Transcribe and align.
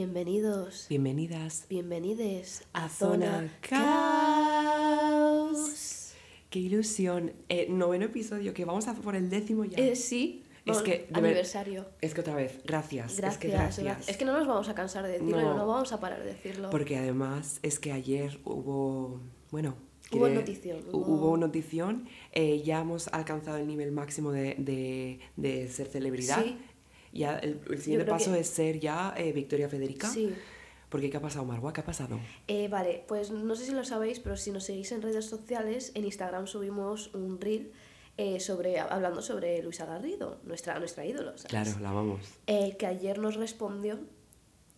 Bienvenidos. 0.00 0.84
Bienvenidas 0.90 1.64
Bienvenides 1.70 2.64
a 2.74 2.90
Zona 2.90 3.50
Caos. 5.26 6.12
Qué 6.50 6.58
ilusión. 6.58 7.32
Eh, 7.48 7.68
noveno 7.70 8.04
episodio, 8.04 8.52
que 8.52 8.66
vamos 8.66 8.88
a 8.88 8.94
por 8.94 9.16
el 9.16 9.30
décimo 9.30 9.64
ya. 9.64 9.78
Eh, 9.78 9.96
sí. 9.96 10.44
Es 10.66 10.82
que, 10.82 11.06
ver- 11.08 11.24
aniversario. 11.24 11.86
Es 12.02 12.12
que 12.12 12.20
otra 12.20 12.34
vez, 12.34 12.60
gracias. 12.66 13.16
Gracias, 13.16 13.32
es 13.32 13.38
que 13.38 13.48
gracias. 13.48 13.84
gracias. 13.86 14.08
Es 14.10 14.18
que 14.18 14.26
no 14.26 14.34
nos 14.36 14.46
vamos 14.46 14.68
a 14.68 14.74
cansar 14.74 15.02
de 15.06 15.12
decirlo, 15.12 15.40
No. 15.40 15.56
no, 15.56 15.66
vamos 15.66 15.90
a 15.92 15.98
parar 15.98 16.18
de 16.22 16.26
decirlo. 16.26 16.68
Porque 16.68 16.98
además 16.98 17.58
es 17.62 17.78
que 17.78 17.92
ayer 17.92 18.38
hubo, 18.44 19.22
bueno... 19.50 19.76
Hubo 20.12 20.28
notición, 20.28 20.82
hu- 20.88 20.90
hubo- 20.92 21.06
Hubo 21.06 21.36
notición. 21.38 22.06
eh, 22.32 22.60
ya 22.62 22.82
hemos 22.82 23.08
alcanzado 23.08 23.56
el 23.56 23.66
nivel 23.66 23.92
máximo 23.92 24.30
de, 24.30 24.56
de- 24.58 25.20
de 25.36 25.68
ser 25.68 25.86
celebridad. 25.86 26.44
Sí. 26.44 26.58
Ya 27.16 27.38
el, 27.38 27.60
el 27.70 27.78
siguiente 27.80 28.06
paso 28.10 28.32
que- 28.32 28.40
es 28.40 28.48
ser 28.48 28.78
ya 28.80 29.14
eh, 29.16 29.32
Victoria 29.32 29.68
Federica. 29.68 30.08
Sí. 30.08 30.34
Porque 30.88 31.10
¿qué 31.10 31.16
ha 31.16 31.20
pasado, 31.20 31.44
Marwa? 31.44 31.72
¿Qué 31.72 31.80
ha 31.80 31.84
pasado? 31.84 32.20
Eh, 32.46 32.68
vale, 32.68 33.04
pues 33.08 33.30
no 33.32 33.56
sé 33.56 33.64
si 33.66 33.72
lo 33.72 33.84
sabéis, 33.84 34.20
pero 34.20 34.36
si 34.36 34.52
nos 34.52 34.64
seguís 34.64 34.92
en 34.92 35.02
redes 35.02 35.24
sociales, 35.26 35.90
en 35.94 36.04
Instagram 36.04 36.46
subimos 36.46 37.12
un 37.12 37.40
reel 37.40 37.72
eh, 38.18 38.38
sobre, 38.40 38.78
hablando 38.78 39.20
sobre 39.20 39.60
Luisa 39.62 39.84
Garrido, 39.84 40.38
nuestra, 40.44 40.78
nuestra 40.78 41.04
ídolo. 41.04 41.32
¿sabes? 41.36 41.46
Claro, 41.48 41.70
la 41.80 41.90
vamos. 41.90 42.20
Eh, 42.46 42.76
que 42.78 42.86
ayer 42.86 43.18
nos 43.18 43.34
respondió 43.34 43.98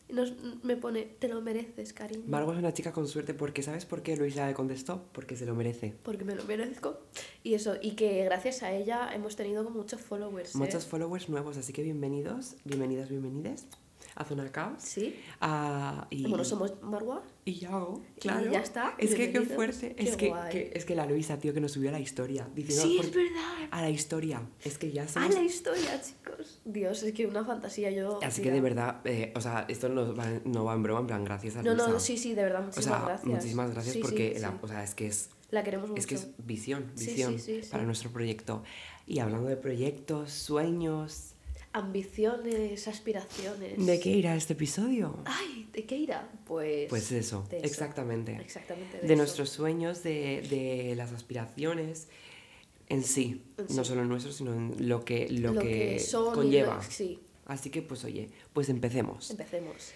y 0.08 0.12
nos, 0.14 0.32
me 0.62 0.76
pone, 0.76 1.02
te 1.18 1.28
lo 1.28 1.40
mereces, 1.42 1.92
cariño. 1.92 2.24
Marwa 2.26 2.52
es 2.54 2.58
una 2.58 2.72
chica 2.72 2.92
con 2.92 3.06
suerte 3.08 3.34
porque 3.34 3.62
¿sabes 3.62 3.84
por 3.84 4.02
qué 4.02 4.16
Luisa 4.16 4.46
le 4.46 4.54
contestó? 4.54 5.04
Porque 5.12 5.36
se 5.36 5.46
lo 5.46 5.54
merece. 5.54 5.94
porque 6.02 6.24
me 6.24 6.34
lo 6.34 6.44
merezco. 6.44 6.98
Y 7.42 7.54
eso, 7.54 7.76
y 7.80 7.92
que 7.92 8.24
gracias 8.24 8.62
a 8.62 8.72
ella 8.72 9.10
hemos 9.14 9.36
tenido 9.36 9.68
muchos 9.70 10.00
followers. 10.00 10.54
¿eh? 10.54 10.58
Muchos 10.58 10.86
followers 10.86 11.28
nuevos, 11.28 11.56
así 11.56 11.72
que 11.72 11.82
bienvenidos, 11.82 12.56
bienvenidas, 12.64 13.08
bienvenides 13.08 13.66
a 14.14 14.24
Zona 14.24 14.50
Caos. 14.50 14.82
Sí. 14.82 15.14
Ah, 15.40 16.08
y, 16.10 16.26
Bueno, 16.26 16.44
somos 16.44 16.82
Marwa. 16.82 17.22
y 17.44 17.52
yo, 17.54 18.00
claro. 18.18 18.50
ya 18.50 18.60
está, 18.60 18.94
Es 18.98 19.14
que 19.14 19.30
qué 19.30 19.42
fuerte. 19.42 19.94
Qué 19.94 20.02
es, 20.04 20.16
que, 20.16 20.32
que- 20.50 20.72
es 20.74 20.84
que 20.84 20.96
la 20.96 21.06
Luisa, 21.06 21.38
tío, 21.38 21.54
que 21.54 21.60
nos 21.60 21.70
subió 21.72 21.90
a 21.90 21.92
la 21.92 22.00
historia. 22.00 22.48
Diciendo 22.54 22.82
Sí, 22.84 22.98
es 22.98 23.14
verdad. 23.14 23.68
A 23.70 23.80
la 23.82 23.90
historia. 23.90 24.42
Es 24.64 24.76
que 24.78 24.90
ya 24.90 25.04
A 25.04 25.08
somos... 25.08 25.32
la 25.34 25.42
historia, 25.44 26.00
chicos. 26.02 26.27
Dios, 26.64 27.02
es 27.02 27.12
que 27.12 27.26
una 27.26 27.44
fantasía 27.44 27.90
yo. 27.90 28.18
Así 28.22 28.40
mira. 28.40 28.50
que 28.50 28.54
de 28.56 28.60
verdad, 28.60 29.00
eh, 29.04 29.32
o 29.36 29.40
sea, 29.40 29.64
esto 29.68 29.88
no 29.88 30.14
va, 30.14 30.26
no 30.44 30.64
va 30.64 30.74
en 30.74 30.82
broma, 30.82 31.00
en 31.00 31.06
plan, 31.06 31.24
gracias 31.24 31.56
a 31.56 31.62
No, 31.62 31.72
Luisa. 31.74 31.88
no, 31.88 32.00
sí, 32.00 32.16
sí, 32.18 32.34
de 32.34 32.42
verdad, 32.42 32.62
O 32.62 32.64
muchísimas 32.66 32.98
sea, 32.98 33.06
gracias. 33.08 33.26
muchísimas 33.34 33.70
gracias 33.72 33.92
Sí, 33.94 34.00
sí, 34.00 34.02
porque, 34.02 34.32
sí. 34.36 34.40
la- 34.40 34.58
o 34.60 34.68
sea, 34.68 34.84
es 34.84 34.94
que 34.94 35.06
es 35.06 35.30
La 35.50 35.64
queremos 35.64 35.88
mucho. 35.88 36.00
Es 36.00 36.06
que 36.06 36.14
es 36.16 36.28
visión, 36.38 36.90
Sí, 36.94 37.04
sí, 37.06 37.10
visión 37.12 37.38
sí, 37.38 37.62
sí. 37.62 37.68
para 37.70 37.84
nuestro 37.84 38.10
proyecto. 38.10 38.62
Y 39.06 39.20
hablando 39.20 39.48
de 39.48 39.56
proyectos, 39.56 40.30
sueños, 40.32 41.34
Ambiciones, 41.70 42.88
aspiraciones. 42.88 43.84
¿de 43.84 44.00
qué 44.00 44.10
irá 44.10 44.34
este 44.34 44.54
episodio? 44.54 45.16
Ay, 45.26 45.68
¿de 45.72 45.84
qué 45.84 45.96
irá? 45.96 46.28
Pues. 46.46 46.88
Pues 46.88 47.12
eso, 47.12 47.46
de 47.50 47.58
eso. 47.58 47.66
exactamente. 47.66 48.36
Exactamente. 48.40 48.98
De, 49.00 49.06
eso. 49.06 49.16
nuestros 49.16 49.50
sueños, 49.50 50.02
de, 50.02 50.42
de 50.50 50.94
las 50.96 51.12
aspiraciones 51.12 52.08
en 52.88 53.02
sí. 53.02 53.42
En 53.58 53.66
No 53.76 53.84
sí. 53.84 53.90
solo 53.90 54.04
nuestros, 54.04 54.36
sino 54.36 54.52
en 54.54 54.88
lo 54.88 55.04
que, 55.04 55.28
lo 55.30 55.54
que, 55.58 55.98
son 55.98 56.34
conlleva. 56.34 56.76
lo- 56.76 56.82
Sí, 56.82 57.20
Así 57.46 57.70
que, 57.70 57.80
pues 57.80 58.04
oye, 58.04 58.28
pues 58.52 58.68
empecemos. 58.68 59.30
empecemos. 59.30 59.92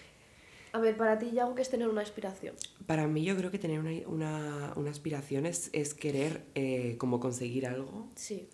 A 0.71 0.79
ver, 0.79 0.97
para 0.97 1.19
ti, 1.19 1.29
ya 1.31 1.43
aunque 1.43 1.61
es 1.61 1.69
tener 1.69 1.87
una 1.87 2.01
aspiración. 2.01 2.55
Para 2.87 3.05
mí 3.07 3.23
yo 3.23 3.37
creo 3.37 3.51
que 3.51 3.59
tener 3.59 3.79
una, 3.79 3.91
una, 4.07 4.73
una 4.75 4.89
aspiración 4.89 5.45
es, 5.45 5.69
es 5.71 5.93
querer 5.93 6.45
eh, 6.55 6.95
como 6.97 7.19
conseguir 7.19 7.67
algo, 7.67 8.09
Sí. 8.15 8.47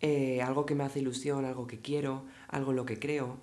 eh, 0.00 0.42
algo 0.42 0.64
que 0.64 0.76
me 0.76 0.84
hace 0.84 1.00
ilusión, 1.00 1.44
algo 1.44 1.66
que 1.66 1.80
quiero, 1.80 2.24
algo 2.46 2.70
en 2.70 2.76
lo 2.76 2.86
que 2.86 3.00
creo. 3.00 3.38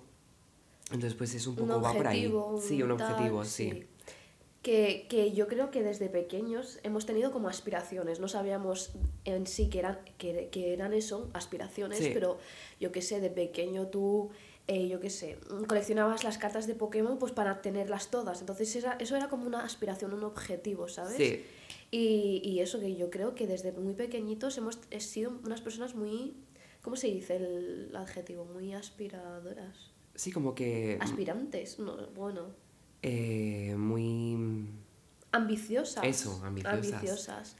Entonces, 0.86 1.14
pues 1.14 1.34
es 1.34 1.46
un 1.46 1.60
un 1.60 1.68
poco 1.68 1.82
va 1.82 1.92
por 1.92 2.06
ahí. 2.06 2.26
objetivo. 2.26 2.60
Sí, 2.66 2.82
un 2.82 2.96
tal, 2.96 3.10
objetivo, 3.12 3.44
sí. 3.44 3.84
Que, 4.64 5.06
que 5.10 5.30
yo 5.32 5.46
creo 5.46 5.70
que 5.70 5.82
desde 5.82 6.08
pequeños 6.08 6.78
hemos 6.82 7.04
tenido 7.04 7.30
como 7.32 7.48
aspiraciones, 7.48 8.18
no 8.18 8.28
sabíamos 8.28 8.92
en 9.26 9.46
sí 9.46 9.68
que 9.68 9.78
eran, 9.80 9.98
que, 10.18 10.48
que 10.50 10.72
eran 10.72 10.92
eso, 10.94 11.28
aspiraciones, 11.34 11.98
Sí. 11.98 12.10
pero 12.14 12.38
yo 12.80 12.90
qué 12.90 13.02
sé, 13.02 13.20
de 13.20 13.28
pequeño 13.28 13.88
tú, 13.88 14.30
eh, 14.66 14.88
yo 14.88 15.00
qué 15.00 15.10
sé, 15.10 15.36
coleccionabas 15.68 16.24
las 16.24 16.38
cartas 16.38 16.66
de 16.66 16.74
Pokémon 16.74 17.18
pues 17.18 17.32
para 17.32 17.60
tenerlas 17.60 18.10
todas, 18.10 18.40
entonces 18.40 18.74
era, 18.74 18.96
eso 18.98 19.14
era 19.16 19.28
como 19.28 19.46
una 19.46 19.62
aspiración, 19.64 20.14
un 20.14 20.24
objetivo, 20.24 20.88
¿sabes? 20.88 21.16
Sí, 21.18 21.44
Y, 21.90 22.40
y 22.42 22.60
eso 22.60 22.80
que 22.80 22.96
yo 22.96 23.10
creo 23.10 23.34
que 23.34 23.46
desde 23.46 23.70
muy 23.72 23.92
pequeñitos 23.92 24.56
hemos 24.56 24.78
he 24.90 25.00
sido 25.00 25.32
unas 25.44 25.60
personas 25.60 25.94
muy, 25.94 26.34
¿cómo 26.80 26.96
se 26.96 27.08
dice 27.08 27.36
el 27.36 27.94
adjetivo? 27.94 28.46
Muy 28.46 28.72
aspiradoras. 28.72 29.92
sí, 30.14 30.32
como 30.32 30.54
que 30.54 30.96
Aspirantes, 31.02 31.78
no, 31.78 32.08
bueno. 32.14 32.64
Eh, 33.04 33.74
muy... 33.76 34.68
ambiciosas. 35.32 36.04
Eso, 36.04 36.40
ambiciosas. 36.44 36.92
ambiciosas. 36.92 37.56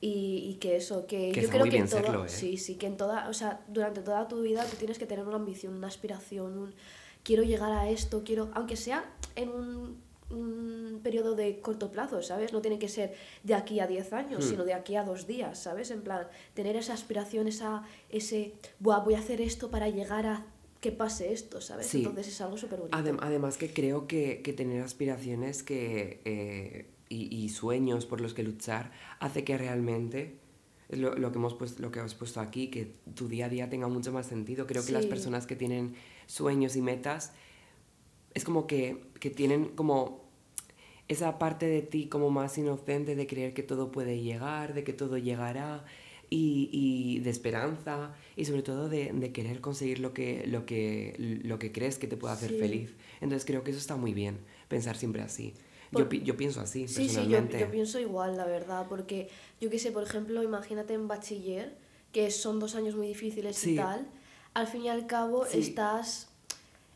Y, 0.00 0.50
y 0.50 0.54
que 0.60 0.76
eso, 0.76 1.06
que, 1.06 1.32
Que 1.32 1.42
yo 1.42 1.48
creo 1.48 1.64
que 1.64 1.78
en 1.78 1.88
todo, 1.88 2.02
serlo, 2.02 2.24
¿eh? 2.26 2.28
sí, 2.28 2.56
sí, 2.58 2.74
que 2.76 2.86
en 2.86 2.96
toda, 2.96 3.28
o 3.28 3.32
sea, 3.32 3.64
durante 3.68 4.02
toda 4.02 4.28
tu 4.28 4.42
vida 4.42 4.64
tú 4.64 4.76
tienes 4.76 4.98
que 4.98 5.06
tener 5.06 5.26
una 5.26 5.36
ambición, 5.36 5.74
una 5.74 5.86
aspiración, 5.88 6.58
un 6.58 6.74
quiero 7.22 7.42
llegar 7.42 7.72
a 7.72 7.88
esto, 7.88 8.22
quiero, 8.24 8.50
aunque 8.54 8.76
sea 8.76 9.04
en 9.34 9.48
un, 9.48 10.00
un 10.30 11.00
periodo 11.02 11.34
de 11.34 11.60
corto 11.60 11.90
plazo, 11.90 12.22
¿sabes? 12.22 12.52
No 12.52 12.60
tiene 12.60 12.78
que 12.78 12.88
ser 12.88 13.14
de 13.42 13.54
aquí 13.54 13.80
a 13.80 13.86
10 13.86 14.12
años, 14.12 14.44
Hmm. 14.44 14.48
sino 14.50 14.64
de 14.64 14.74
aquí 14.74 14.96
a 14.96 15.02
dos 15.02 15.26
días, 15.26 15.58
¿sabes? 15.58 15.90
En 15.90 16.02
plan, 16.02 16.28
tener 16.54 16.76
esa 16.76 16.92
aspiración, 16.92 17.48
esa, 17.48 17.82
ese, 18.10 18.52
Buah, 18.80 19.00
voy 19.00 19.14
a 19.14 19.18
hacer 19.18 19.40
esto 19.40 19.70
para 19.70 19.88
llegar 19.88 20.26
a 20.26 20.46
que 20.86 20.92
pase 20.92 21.32
esto, 21.32 21.60
¿sabes? 21.60 21.86
Sí. 21.86 21.98
Entonces 21.98 22.28
es 22.28 22.40
algo 22.40 22.56
súper 22.56 22.78
bonito. 22.80 22.96
Adem- 22.96 23.18
además 23.20 23.56
que 23.58 23.72
creo 23.72 24.06
que, 24.06 24.40
que 24.42 24.52
tener 24.52 24.82
aspiraciones 24.82 25.62
que, 25.62 26.20
eh, 26.24 26.86
y, 27.08 27.34
y 27.36 27.48
sueños 27.48 28.06
por 28.06 28.20
los 28.20 28.34
que 28.34 28.42
luchar 28.42 28.92
hace 29.20 29.42
que 29.44 29.56
realmente 29.58 30.38
lo, 30.88 31.14
lo 31.16 31.32
que 31.32 31.38
hemos 31.38 31.54
puesto, 31.54 31.82
lo 31.82 31.90
que 31.90 31.98
has 32.00 32.14
puesto 32.14 32.40
aquí, 32.40 32.68
que 32.68 32.92
tu 33.14 33.26
día 33.28 33.46
a 33.46 33.48
día 33.48 33.68
tenga 33.68 33.88
mucho 33.88 34.12
más 34.12 34.26
sentido. 34.26 34.66
Creo 34.66 34.84
que 34.86 34.92
las 34.92 35.06
personas 35.06 35.46
que 35.46 35.56
tienen 35.56 35.94
sueños 36.26 36.76
y 36.76 36.82
metas 36.82 37.32
es 38.34 38.44
como 38.44 38.66
que, 38.66 39.02
que 39.18 39.30
tienen 39.30 39.70
como 39.76 40.24
esa 41.08 41.38
parte 41.38 41.66
de 41.66 41.82
ti 41.82 42.08
como 42.08 42.30
más 42.30 42.58
inocente 42.58 43.14
de 43.16 43.26
creer 43.26 43.54
que 43.54 43.62
todo 43.62 43.90
puede 43.92 44.20
llegar, 44.20 44.74
de 44.74 44.82
que 44.84 44.92
todo 44.92 45.18
llegará 45.18 45.84
y, 46.30 46.68
y 46.72 47.18
de 47.20 47.30
esperanza 47.30 48.14
y 48.36 48.44
sobre 48.44 48.62
todo 48.62 48.88
de, 48.88 49.12
de 49.12 49.32
querer 49.32 49.60
conseguir 49.60 50.00
lo 50.00 50.12
que, 50.12 50.44
lo, 50.46 50.66
que, 50.66 51.14
lo 51.44 51.58
que 51.58 51.72
crees 51.72 51.98
que 51.98 52.06
te 52.06 52.16
puede 52.16 52.34
hacer 52.34 52.50
Sí. 52.50 52.58
feliz. 52.58 52.94
Entonces 53.20 53.44
creo 53.46 53.62
que 53.64 53.70
eso 53.70 53.80
está 53.80 53.96
muy 53.96 54.12
bien, 54.14 54.38
pensar 54.68 54.96
siempre 54.96 55.22
así. 55.22 55.54
Por- 55.92 56.08
Yo, 56.12 56.24
yo 56.24 56.36
pienso 56.36 56.60
así, 56.60 56.88
Sí, 56.88 56.94
sí, 56.94 57.00
yo, 57.08 57.14
personalmente. 57.14 57.60
yo 57.60 57.70
pienso 57.70 58.00
igual, 58.00 58.36
la 58.36 58.44
verdad, 58.44 58.86
porque 58.88 59.28
yo 59.60 59.70
qué 59.70 59.78
sé, 59.78 59.92
por 59.92 60.02
ejemplo, 60.02 60.42
imagínate 60.42 60.94
en 60.94 61.06
bachiller, 61.08 61.76
que 62.12 62.30
son 62.30 62.58
dos 62.58 62.74
años 62.74 62.96
muy 62.96 63.06
difíciles 63.06 63.56
Sí. 63.56 63.72
y 63.72 63.76
tal, 63.76 64.08
al 64.54 64.66
fin 64.66 64.82
y 64.82 64.88
al 64.88 65.06
cabo 65.06 65.44
Sí. 65.46 65.58
estás, 65.60 66.28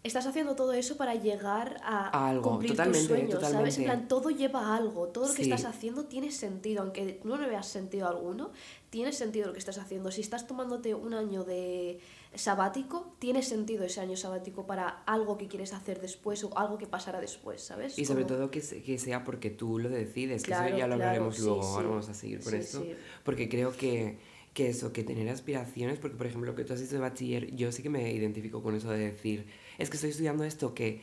estás 0.03 0.27
haciendo 0.27 0.55
todo 0.57 0.73
eso 0.73 0.97
para 0.97 1.15
llegar 1.15 1.79
a, 1.83 2.09
A 2.09 2.31
algo, 2.31 2.51
cumplir 2.53 2.71
totalmente, 2.73 2.99
tus 3.01 3.09
sueños, 3.09 3.41
¿sabes? 3.51 3.77
En 3.79 3.85
plan, 3.85 4.09
todo 4.09 4.31
lleva 4.31 4.61
a 4.69 4.77
algo, 4.77 5.09
todo 5.09 5.29
lo 5.29 5.35
que 5.35 5.45
Sí. 5.45 5.51
estás 5.53 5.67
haciendo 5.67 6.05
tiene 6.07 6.31
sentido, 6.33 6.83
aunque 6.83 7.21
no 7.25 7.37
le 7.37 7.47
veas 7.49 7.69
sentido 7.69 8.09
alguno, 8.09 8.51
tiene 8.89 9.13
sentido 9.13 9.49
lo 9.49 9.53
que 9.53 9.59
estás 9.59 9.77
haciendo. 9.79 10.11
Si 10.11 10.23
estás 10.23 10.47
tomándote 10.47 10.95
un 10.95 11.13
año 11.13 11.45
de 11.45 12.01
sabático, 12.35 13.13
tiene 13.19 13.43
sentido 13.43 13.85
ese 13.85 14.01
año 14.01 14.17
sabático 14.17 14.67
para 14.67 14.89
algo 15.05 15.37
que 15.37 15.49
quieres 15.49 15.73
hacer 15.75 16.01
después 16.01 16.43
o 16.45 16.57
algo 16.57 16.79
que 16.79 16.87
pasará 16.87 17.21
después, 17.21 17.61
¿sabes? 17.61 17.99
Y 17.99 18.05
sobre 18.07 18.23
Como- 18.25 18.37
todo 18.37 18.51
que, 18.51 18.63
se- 18.63 18.83
que 18.83 18.99
sea 18.99 19.25
porque 19.25 19.51
tú 19.51 19.79
lo 19.79 19.89
decides, 19.91 20.43
que 20.43 20.49
Claro, 20.49 20.69
eso 20.69 20.79
ya 20.79 20.87
lo 20.87 20.95
claro, 20.97 21.11
hablaremos 21.11 21.37
sí, 21.37 21.43
luego, 21.43 21.63
sí. 21.63 21.69
ahora 21.75 21.89
vamos 21.89 22.09
a 22.09 22.15
seguir 22.15 22.41
con 22.43 22.55
esto. 22.55 22.85
Porque 23.25 23.49
creo 23.49 23.73
que, 23.73 24.19
que 24.55 24.69
eso, 24.71 24.93
que 24.93 25.05
tener 25.05 25.29
aspiraciones, 25.29 25.99
porque 25.99 26.17
por 26.17 26.27
ejemplo 26.27 26.51
lo 26.51 26.57
que 26.57 26.65
tú 26.65 26.73
has 26.73 26.81
dicho 26.81 26.95
de 26.95 27.01
bachiller, 27.01 27.55
yo 27.55 27.71
sí 27.73 27.83
que 27.83 27.91
me 27.91 28.11
identifico 28.13 28.63
con 28.63 28.75
eso 28.75 28.91
de 28.91 28.99
decir, 28.99 29.47
es 29.81 29.91
que 29.91 29.97
estoy 29.97 30.11
estudiando 30.11 30.45
esto 30.45 30.75
que, 30.75 31.01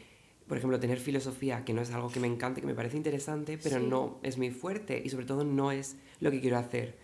por 0.48 0.58
ejemplo, 0.58 0.80
tener 0.80 1.00
filosofía, 1.00 1.66
que 1.66 1.74
no 1.74 1.82
es 1.82 1.92
algo 1.92 2.10
que 2.10 2.20
me 2.20 2.28
encante, 2.28 2.62
que 2.62 2.68
me 2.68 2.74
parece 2.76 2.96
interesante, 2.98 3.58
pero 3.58 3.80
Sí. 3.80 3.86
no 3.88 4.20
es 4.24 4.38
muy 4.38 4.52
fuerte 4.52 5.02
y 5.04 5.10
sobre 5.10 5.26
todo 5.26 5.44
no 5.44 5.72
es 5.72 5.98
lo 6.20 6.32
que 6.32 6.40
quiero 6.40 6.58
hacer, 6.58 6.96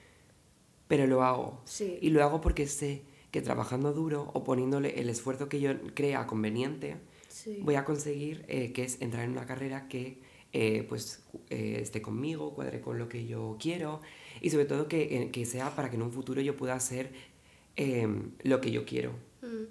pero 0.88 1.08
lo 1.08 1.24
hago. 1.24 1.62
Sí. 1.66 1.98
Y 2.02 2.10
lo 2.10 2.24
hago 2.24 2.40
porque 2.42 2.68
sé 2.68 3.02
que 3.32 3.42
trabajando 3.42 3.94
duro 3.94 4.30
o 4.34 4.44
poniéndole 4.44 5.00
el 5.02 5.10
esfuerzo 5.10 5.50
que 5.50 5.60
yo 5.60 5.72
crea 5.94 6.28
conveniente, 6.28 6.98
Sí. 7.28 7.60
voy 7.64 7.76
a 7.76 7.84
conseguir 7.84 8.46
eh, 8.48 8.72
que 8.74 8.84
es 8.84 9.02
entrar 9.02 9.24
en 9.26 9.32
una 9.32 9.46
carrera 9.46 9.88
que 9.88 10.20
eh, 10.56 10.86
pues 10.88 11.24
eh, 11.50 11.80
esté 11.82 12.00
conmigo, 12.04 12.54
cuadre 12.54 12.80
con 12.80 13.00
lo 13.00 13.10
que 13.10 13.26
yo 13.26 13.58
quiero 13.60 14.02
y 14.40 14.52
sobre 14.52 14.66
todo 14.66 14.88
que, 14.88 15.30
que 15.32 15.46
sea 15.48 15.76
para 15.76 15.90
que 15.90 15.96
en 15.96 16.04
un 16.04 16.12
futuro 16.12 16.42
yo 16.42 16.56
pueda 16.56 16.76
hacer 16.76 17.12
em, 17.76 18.34
lo 18.44 18.62
que 18.62 18.70
yo 18.70 18.86
quiero. 18.86 19.14
Mm. 19.42 19.64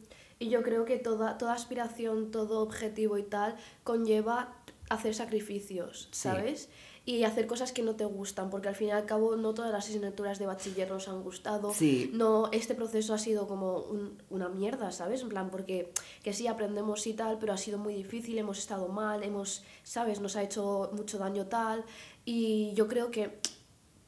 Y 0.42 0.48
yo 0.48 0.62
creo 0.62 0.84
que 0.84 0.98
toda, 0.98 1.38
toda 1.38 1.52
aspiración, 1.54 2.30
todo 2.30 2.60
objetivo 2.60 3.16
y 3.18 3.22
tal 3.22 3.56
conlleva 3.84 4.54
hacer 4.90 5.14
sacrificios, 5.14 6.08
¿sabes? 6.10 6.68
Y 7.04 7.24
hacer 7.24 7.46
cosas 7.46 7.72
que 7.72 7.82
no 7.82 7.96
te 7.96 8.04
gustan, 8.04 8.50
porque 8.50 8.68
al 8.68 8.76
fin 8.76 8.88
y 8.88 8.90
al 8.92 9.06
cabo 9.06 9.34
no 9.36 9.54
todas 9.54 9.72
las 9.72 9.86
asignaturas 9.88 10.38
de 10.38 10.46
bachiller 10.46 10.88
nos 10.90 11.08
han 11.08 11.22
gustado. 11.22 11.72
Sí. 11.72 12.10
No, 12.12 12.48
este 12.52 12.74
proceso 12.74 13.14
ha 13.14 13.18
sido 13.18 13.48
como 13.48 13.78
un- 13.78 14.20
una 14.30 14.48
mierda, 14.48 14.92
¿sabes? 14.92 15.22
En 15.22 15.28
plan, 15.28 15.48
porque 15.50 15.92
que 16.22 16.32
sí 16.32 16.46
aprendemos 16.46 17.06
y 17.06 17.14
tal, 17.14 17.38
pero 17.38 17.52
ha 17.52 17.56
sido 17.56 17.78
muy 17.78 17.94
difícil, 17.94 18.38
hemos 18.38 18.58
estado 18.58 18.86
mal, 18.88 19.22
hemos, 19.24 19.62
¿sabes? 19.84 20.20
Nos 20.20 20.36
ha 20.36 20.42
hecho 20.42 20.90
mucho 20.92 21.18
daño 21.18 21.46
tal. 21.46 21.84
Y 22.24 22.72
yo 22.74 22.86
creo 22.88 23.10
que 23.10 23.38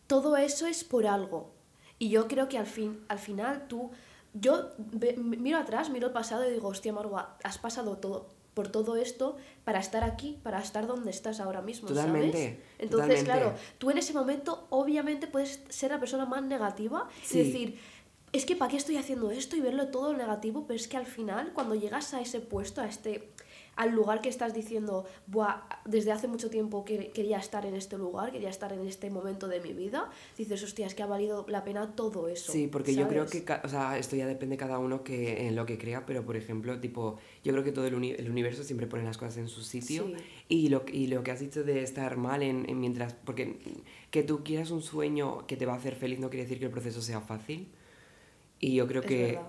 todo 0.06 0.36
eso 0.36 0.66
es 0.66 0.84
por 0.84 1.06
algo. 1.06 1.50
Y 1.98 2.10
yo 2.10 2.28
creo 2.28 2.48
que 2.48 2.58
al, 2.58 2.66
fin, 2.66 3.00
al 3.08 3.18
final 3.18 3.66
tú, 3.68 3.90
yo 4.34 4.70
miro 5.16 5.58
atrás, 5.58 5.90
miro 5.90 6.08
el 6.08 6.12
pasado 6.12 6.46
y 6.48 6.52
digo, 6.52 6.68
hostia, 6.68 6.92
Marwa, 6.92 7.36
has 7.42 7.58
pasado 7.58 7.96
todo 7.98 8.28
por 8.54 8.68
todo 8.68 8.94
esto 8.96 9.36
para 9.64 9.80
estar 9.80 10.04
aquí, 10.04 10.38
para 10.44 10.60
estar 10.60 10.86
donde 10.86 11.10
estás 11.10 11.40
ahora 11.40 11.60
mismo, 11.60 11.88
Totalmente, 11.88 12.38
¿sabes? 12.38 12.58
Entonces, 12.78 12.90
totalmente. 13.20 13.24
claro, 13.24 13.54
tú 13.78 13.90
en 13.90 13.98
ese 13.98 14.12
momento 14.12 14.66
obviamente 14.70 15.26
puedes 15.26 15.60
ser 15.70 15.90
la 15.90 15.98
persona 15.98 16.24
más 16.24 16.42
negativa 16.44 17.08
Sí. 17.24 17.40
y 17.40 17.44
decir, 17.44 17.78
es 18.32 18.46
que 18.46 18.54
¿para 18.54 18.70
qué 18.70 18.76
estoy 18.76 18.96
haciendo 18.96 19.30
esto? 19.32 19.56
Y 19.56 19.60
verlo 19.60 19.88
todo 19.88 20.12
negativo, 20.12 20.66
pero 20.68 20.76
es 20.76 20.86
que 20.86 20.96
al 20.96 21.06
final, 21.06 21.52
cuando 21.52 21.74
llegas 21.74 22.14
a 22.14 22.20
ese 22.20 22.40
puesto, 22.40 22.80
a 22.80 22.86
este 22.86 23.30
al 23.76 23.92
lugar 23.92 24.20
que 24.20 24.28
estás 24.28 24.54
diciendo, 24.54 25.04
Buah, 25.26 25.62
desde 25.84 26.12
hace 26.12 26.28
mucho 26.28 26.50
tiempo 26.50 26.84
que 26.84 27.10
quería 27.10 27.38
estar 27.38 27.66
en 27.66 27.74
este 27.74 27.98
lugar, 27.98 28.30
quería 28.32 28.48
estar 28.50 28.72
en 28.72 28.86
este 28.86 29.10
momento 29.10 29.48
de 29.48 29.60
mi 29.60 29.72
vida, 29.72 30.10
dices, 30.38 30.62
hostia, 30.62 30.86
es 30.86 30.94
que 30.94 31.02
ha 31.02 31.06
valido 31.06 31.44
la 31.48 31.64
pena 31.64 31.94
todo 31.96 32.28
eso. 32.28 32.52
Sí, 32.52 32.68
porque 32.68 32.94
yo 32.94 33.08
creo 33.08 33.26
que, 33.26 33.44
o 33.64 33.68
sea, 33.68 33.98
esto 33.98 34.16
ya 34.16 34.26
depende 34.26 34.56
cada 34.56 34.78
uno 34.78 35.02
que 35.02 35.46
en 35.48 35.56
lo 35.56 35.66
que 35.66 35.78
crea, 35.78 36.06
pero 36.06 36.24
por 36.24 36.36
ejemplo, 36.36 36.78
tipo, 36.80 37.16
yo 37.42 37.52
creo 37.52 37.64
que 37.64 37.72
todo 37.72 37.86
el, 37.86 37.94
uni- 37.94 38.12
el 38.12 38.30
universo 38.30 38.62
siempre 38.64 38.86
pone 38.86 39.02
las 39.04 39.18
cosas 39.18 39.38
en 39.38 39.48
su 39.48 39.62
sitio 39.62 40.04
Sí. 40.06 40.14
y, 40.48 40.68
lo, 40.68 40.84
y 40.92 41.06
lo 41.08 41.22
que 41.24 41.30
has 41.32 41.40
dicho 41.40 41.64
de 41.64 41.82
estar 41.82 42.16
mal 42.16 42.42
en, 42.42 42.68
en 42.68 42.78
mientras, 42.80 43.14
porque 43.14 43.58
que 44.10 44.22
tú 44.22 44.44
quieras 44.44 44.70
un 44.70 44.82
sueño 44.82 45.46
que 45.46 45.56
te 45.56 45.66
va 45.66 45.74
a 45.74 45.76
hacer 45.76 45.96
feliz 45.96 46.18
no 46.20 46.30
quiere 46.30 46.44
decir 46.44 46.58
que 46.58 46.66
el 46.66 46.70
proceso 46.70 47.02
sea 47.02 47.20
fácil 47.20 47.66
y 48.60 48.74
yo 48.74 48.86
creo 48.86 49.02
Es 49.02 49.08
que 49.08 49.26
verdad. 49.32 49.48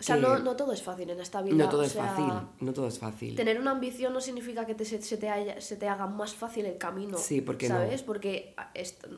O 0.00 0.02
sea, 0.02 0.16
no, 0.16 0.38
no 0.38 0.56
todo 0.56 0.72
es 0.72 0.82
fácil 0.82 1.10
en 1.10 1.20
esta 1.20 1.42
vida. 1.42 1.54
no 1.54 1.68
todo 1.68 1.82
o 1.82 1.84
es 1.84 1.92
fácil, 1.92 2.32
no 2.60 2.72
todo 2.72 2.86
es 2.88 2.98
fácil. 2.98 3.36
Tener 3.36 3.60
una 3.60 3.72
ambición 3.72 4.14
no 4.14 4.22
significa 4.22 4.64
que 4.64 4.74
te, 4.74 4.86
se, 4.86 5.02
se 5.02 5.18
te 5.18 5.28
haya- 5.28 5.60
se 5.60 5.76
te 5.76 5.88
haga 5.88 6.06
más 6.06 6.34
fácil 6.34 6.64
el 6.64 6.78
camino. 6.78 7.18
Sí, 7.18 7.42
¿por 7.42 7.58
qué 7.58 7.68
no? 7.68 7.74
¿Sabes? 7.76 8.02
Porque 8.02 8.54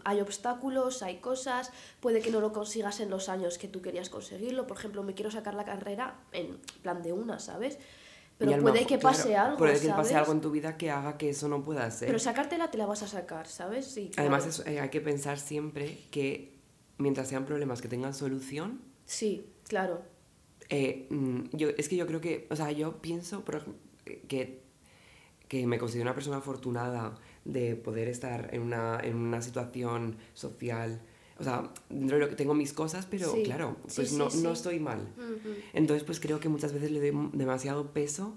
hay 0.04 0.20
obstáculos, 0.20 1.02
hay 1.04 1.18
cosas, 1.18 1.70
puede 2.00 2.20
que 2.20 2.32
no 2.32 2.40
lo 2.40 2.52
consigas 2.52 2.98
en 2.98 3.10
los 3.10 3.28
años 3.28 3.58
que 3.58 3.68
tú 3.68 3.80
querías 3.80 4.10
conseguirlo. 4.10 4.66
Por 4.66 4.76
ejemplo, 4.76 5.04
me 5.04 5.14
quiero 5.14 5.30
sacar 5.30 5.54
la 5.54 5.64
carrera 5.64 6.16
en 6.32 6.58
plan 6.82 7.00
de 7.00 7.12
una, 7.12 7.38
¿sabes? 7.38 7.78
Pero 8.38 8.60
puede 8.60 8.84
que 8.84 8.98
pase 8.98 9.28
claro, 9.28 9.44
algo. 9.46 9.58
Puede 9.58 9.74
que 9.74 9.86
¿sabes? 9.86 9.94
pase 9.94 10.14
algo 10.16 10.32
en 10.32 10.40
tu 10.40 10.50
vida 10.50 10.76
que 10.76 10.90
haga 10.90 11.16
que 11.16 11.30
eso 11.30 11.46
no 11.46 11.62
pueda 11.62 11.88
ser. 11.92 12.08
Pero 12.08 12.18
sacártela 12.18 12.72
te 12.72 12.78
la 12.78 12.86
vas 12.86 13.04
a 13.04 13.06
sacar, 13.06 13.46
¿sabes? 13.46 13.92
Claro, 13.94 14.10
Además, 14.16 14.62
eh, 14.66 14.80
hay 14.80 14.88
que 14.88 15.00
pensar 15.00 15.38
siempre 15.38 15.98
que 16.10 16.58
mientras 16.98 17.28
sean 17.28 17.44
problemas 17.44 17.80
que 17.80 17.86
tengan 17.88 18.14
solución, 18.14 18.80
Sí, 19.04 19.46
claro. 19.68 20.02
Eh, 20.74 21.06
mm, 21.10 21.40
yo, 21.52 21.68
es 21.76 21.86
que 21.88 21.96
yo 21.96 22.06
creo 22.06 22.22
que, 22.22 22.46
o 22.50 22.56
sea, 22.56 22.72
yo 22.72 23.02
pienso 23.02 23.44
por 23.44 23.62
que, 24.26 24.62
que 25.46 25.66
me 25.66 25.78
considero 25.78 26.04
una 26.04 26.14
persona 26.14 26.38
afortunada 26.38 27.14
de 27.44 27.76
poder 27.76 28.08
estar 28.08 28.48
en 28.54 28.62
una, 28.62 28.98
en 29.02 29.16
una 29.16 29.42
situación 29.42 30.16
social. 30.32 31.02
O 31.38 31.44
sea, 31.44 31.70
dentro 31.90 32.16
de 32.16 32.22
lo 32.22 32.28
que 32.30 32.36
tengo 32.36 32.54
mis 32.54 32.72
cosas, 32.72 33.04
pero 33.04 33.30
Sí. 33.34 33.42
claro, 33.42 33.76
pues 33.94 34.08
sí, 34.10 34.16
no, 34.16 34.30
sí. 34.30 34.42
no 34.42 34.52
estoy 34.52 34.80
mal. 34.80 35.00
Ujú. 35.18 35.50
Entonces, 35.74 36.04
pues 36.04 36.20
creo 36.20 36.40
que 36.40 36.48
muchas 36.48 36.72
veces 36.72 36.90
le 36.90 37.00
doy 37.00 37.30
demasiado 37.34 37.92
peso 37.92 38.34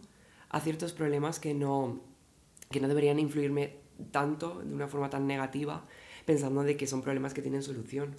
a 0.50 0.60
ciertos 0.60 0.92
problemas 0.92 1.40
que 1.40 1.54
no, 1.54 2.02
que 2.70 2.82
no 2.82 2.90
deberían 2.90 3.18
influirme 3.20 3.78
tanto, 4.12 4.60
de 4.62 4.74
una 4.74 4.90
forma 4.90 5.10
tan 5.10 5.26
negativa, 5.26 5.86
pensando 6.26 6.64
de 6.64 6.76
que 6.76 6.86
son 6.86 7.02
problemas 7.02 7.34
que 7.34 7.42
tienen 7.42 7.64
solución 7.64 8.16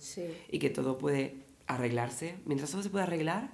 y 0.51 0.59
que 0.59 0.71
todo 0.71 0.97
puede 0.97 1.43
arreglarse. 1.67 2.37
Mientras 2.47 2.71
todo 2.71 2.83
se 2.83 2.89
puede 2.89 3.05
arreglar, 3.05 3.53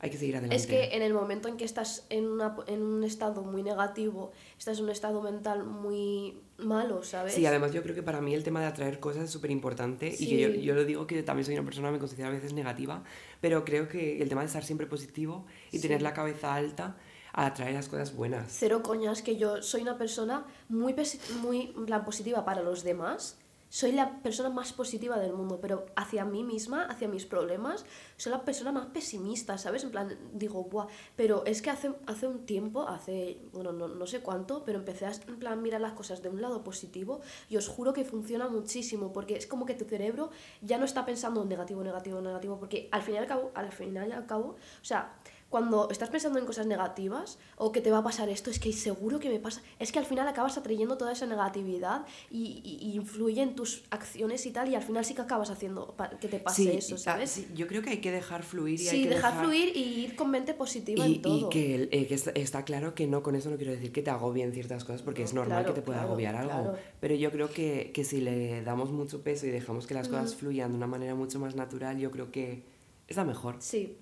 hay 0.00 0.10
que 0.10 0.16
seguir 0.16 0.36
adelante. 0.36 0.56
Es 0.56 0.66
que 0.66 0.96
en 0.96 1.02
el 1.02 1.12
momento 1.12 1.48
en 1.48 1.56
que 1.56 1.64
estás 1.64 2.06
en, 2.08 2.26
una, 2.26 2.56
en 2.66 2.82
un 2.82 3.04
estado 3.04 3.42
muy 3.42 3.62
negativo, 3.62 4.32
estás 4.58 4.78
en 4.78 4.84
un 4.84 4.90
estado 4.90 5.20
mental 5.20 5.64
muy 5.64 6.40
malo, 6.58 7.02
¿sabes? 7.02 7.34
Sí, 7.34 7.44
además 7.44 7.72
yo 7.72 7.82
creo 7.82 7.94
que 7.94 8.02
para 8.02 8.20
mí 8.20 8.34
el 8.34 8.42
tema 8.42 8.60
de 8.60 8.66
atraer 8.66 8.98
cosas 8.98 9.24
es 9.24 9.30
súper 9.30 9.50
importante 9.50 10.14
y 10.18 10.28
que 10.28 10.40
yo, 10.40 10.48
yo 10.48 10.74
lo 10.74 10.84
digo 10.84 11.06
que 11.06 11.22
también 11.22 11.44
soy 11.44 11.54
una 11.54 11.64
persona, 11.64 11.90
me 11.90 11.98
considero 11.98 12.28
a 12.28 12.32
veces 12.32 12.52
negativa, 12.54 13.02
pero 13.40 13.64
creo 13.64 13.88
que 13.88 14.22
el 14.22 14.28
tema 14.28 14.40
de 14.40 14.46
estar 14.48 14.64
siempre 14.64 14.86
positivo 14.86 15.44
y 15.70 15.76
Sí. 15.76 15.82
tener 15.82 16.02
la 16.02 16.14
cabeza 16.14 16.54
alta 16.54 16.96
a 17.32 17.46
atraer 17.46 17.74
las 17.74 17.88
cosas 17.88 18.14
buenas. 18.14 18.46
Cero 18.50 18.82
coñas, 18.82 19.22
que 19.22 19.36
yo 19.36 19.62
soy 19.62 19.82
una 19.82 19.96
persona 19.98 20.44
muy, 20.68 20.94
muy 21.42 21.66
plan, 21.86 22.04
positiva 22.04 22.44
para 22.44 22.62
los 22.62 22.82
demás. 22.84 23.36
Soy 23.70 23.92
la 23.92 24.20
persona 24.20 24.50
más 24.50 24.72
positiva 24.72 25.16
del 25.18 25.32
mundo, 25.32 25.60
pero 25.60 25.86
hacia 25.94 26.24
mí 26.24 26.42
misma, 26.42 26.86
hacia 26.86 27.06
mis 27.06 27.24
problemas, 27.24 27.86
soy 28.16 28.32
la 28.32 28.44
persona 28.44 28.72
más 28.72 28.86
pesimista, 28.86 29.58
¿sabes? 29.58 29.84
En 29.84 29.92
plan, 29.92 30.18
digo, 30.32 30.64
buah, 30.64 30.88
pero 31.14 31.44
es 31.46 31.62
que 31.62 31.70
hace, 31.70 31.92
hace 32.06 32.26
un 32.26 32.44
tiempo, 32.46 32.88
hace, 32.88 33.40
bueno, 33.52 33.70
no, 33.70 33.86
no 33.86 34.06
sé 34.08 34.22
cuánto, 34.22 34.64
pero 34.64 34.80
empecé 34.80 35.06
a 35.06 35.12
en 35.12 35.38
plan 35.38 35.62
mirar 35.62 35.80
las 35.80 35.92
cosas 35.92 36.20
de 36.20 36.28
un 36.28 36.42
lado 36.42 36.64
positivo 36.64 37.20
y 37.48 37.56
os 37.58 37.68
juro 37.68 37.92
que 37.92 38.04
funciona 38.04 38.48
muchísimo, 38.48 39.12
porque 39.12 39.36
es 39.36 39.46
como 39.46 39.66
que 39.66 39.74
tu 39.74 39.84
cerebro 39.84 40.30
ya 40.62 40.76
no 40.76 40.84
está 40.84 41.06
pensando 41.06 41.40
en 41.42 41.48
negativo, 41.48 41.84
negativo, 41.84 42.20
negativo, 42.20 42.58
porque 42.58 42.88
al 42.90 43.02
final 43.02 43.20
y 43.20 43.22
al 43.22 43.28
cabo, 43.28 43.52
al 43.54 43.70
final 43.70 44.08
y 44.08 44.12
al 44.12 44.26
cabo, 44.26 44.56
o 44.56 44.84
sea, 44.84 45.14
cuando 45.50 45.90
estás 45.90 46.08
pensando 46.10 46.38
en 46.38 46.46
cosas 46.46 46.66
negativas 46.66 47.38
o 47.56 47.72
que 47.72 47.80
te 47.80 47.90
va 47.90 47.98
a 47.98 48.02
pasar 48.04 48.28
esto, 48.28 48.50
es 48.50 48.60
que 48.60 48.72
seguro 48.72 49.18
que 49.18 49.28
me 49.28 49.40
pasa, 49.40 49.60
es 49.80 49.90
que 49.90 49.98
al 49.98 50.06
final 50.06 50.26
acabas 50.28 50.56
atrayendo 50.56 50.96
toda 50.96 51.10
esa 51.12 51.26
negatividad 51.26 52.06
y, 52.30 52.62
y- 52.64 52.94
influye 52.94 53.42
en 53.42 53.56
tus 53.56 53.82
acciones 53.90 54.46
y 54.46 54.52
tal, 54.52 54.68
y 54.68 54.76
al 54.76 54.82
final 54.82 55.04
sí 55.04 55.14
que 55.14 55.22
acabas 55.22 55.50
haciendo 55.50 55.96
que 56.20 56.28
te 56.28 56.38
pase 56.38 56.62
Sí, 56.62 56.68
eso, 56.70 56.96
¿sabes? 56.96 57.30
sí, 57.30 57.48
yo 57.54 57.66
creo 57.66 57.82
que 57.82 57.90
hay 57.90 57.98
que 58.00 58.12
dejar 58.12 58.44
fluir 58.44 58.80
y 58.80 58.88
hay 58.88 58.96
Sí, 58.98 59.02
que 59.02 59.08
dejar 59.10 59.40
fluir 59.40 59.76
y 59.76 59.80
ir 60.04 60.14
con 60.16 60.30
mente 60.30 60.54
positiva 60.54 61.04
Y, 61.06 61.16
en 61.16 61.22
todo. 61.22 61.48
y 61.48 61.50
que, 61.50 61.88
eh, 61.90 62.06
que 62.06 62.14
está, 62.40 62.64
claro 62.64 62.94
que 62.94 63.08
no 63.08 63.22
con 63.24 63.34
eso 63.34 63.50
no 63.50 63.56
quiero 63.56 63.72
decir 63.72 63.90
que 63.90 64.02
te 64.02 64.10
agobien 64.10 64.52
ciertas 64.52 64.84
cosas 64.84 65.02
porque 65.02 65.22
No, 65.22 65.26
es 65.26 65.34
normal 65.34 65.62
claro, 65.64 65.74
que 65.74 65.80
te 65.80 65.84
pueda 65.84 65.98
claro, 65.98 66.10
agobiar 66.12 66.36
algo. 66.36 66.50
claro. 66.70 66.78
Pero 67.00 67.14
yo 67.16 67.32
creo 67.32 67.50
que, 67.50 67.90
que 67.92 68.04
si 68.04 68.20
le 68.20 68.62
damos 68.62 68.92
mucho 68.92 69.22
peso 69.22 69.46
y 69.46 69.50
dejamos 69.50 69.88
que 69.88 69.94
las 69.94 70.08
cosas 70.08 70.36
fluyan 70.36 70.70
de 70.70 70.76
una 70.76 70.86
manera 70.86 71.16
mucho 71.16 71.40
más 71.40 71.56
natural, 71.56 71.98
yo 71.98 72.12
creo 72.12 72.30
que 72.30 72.62
es 73.08 73.16
la 73.16 73.24
mejor. 73.24 73.56
Sí. 73.58 73.96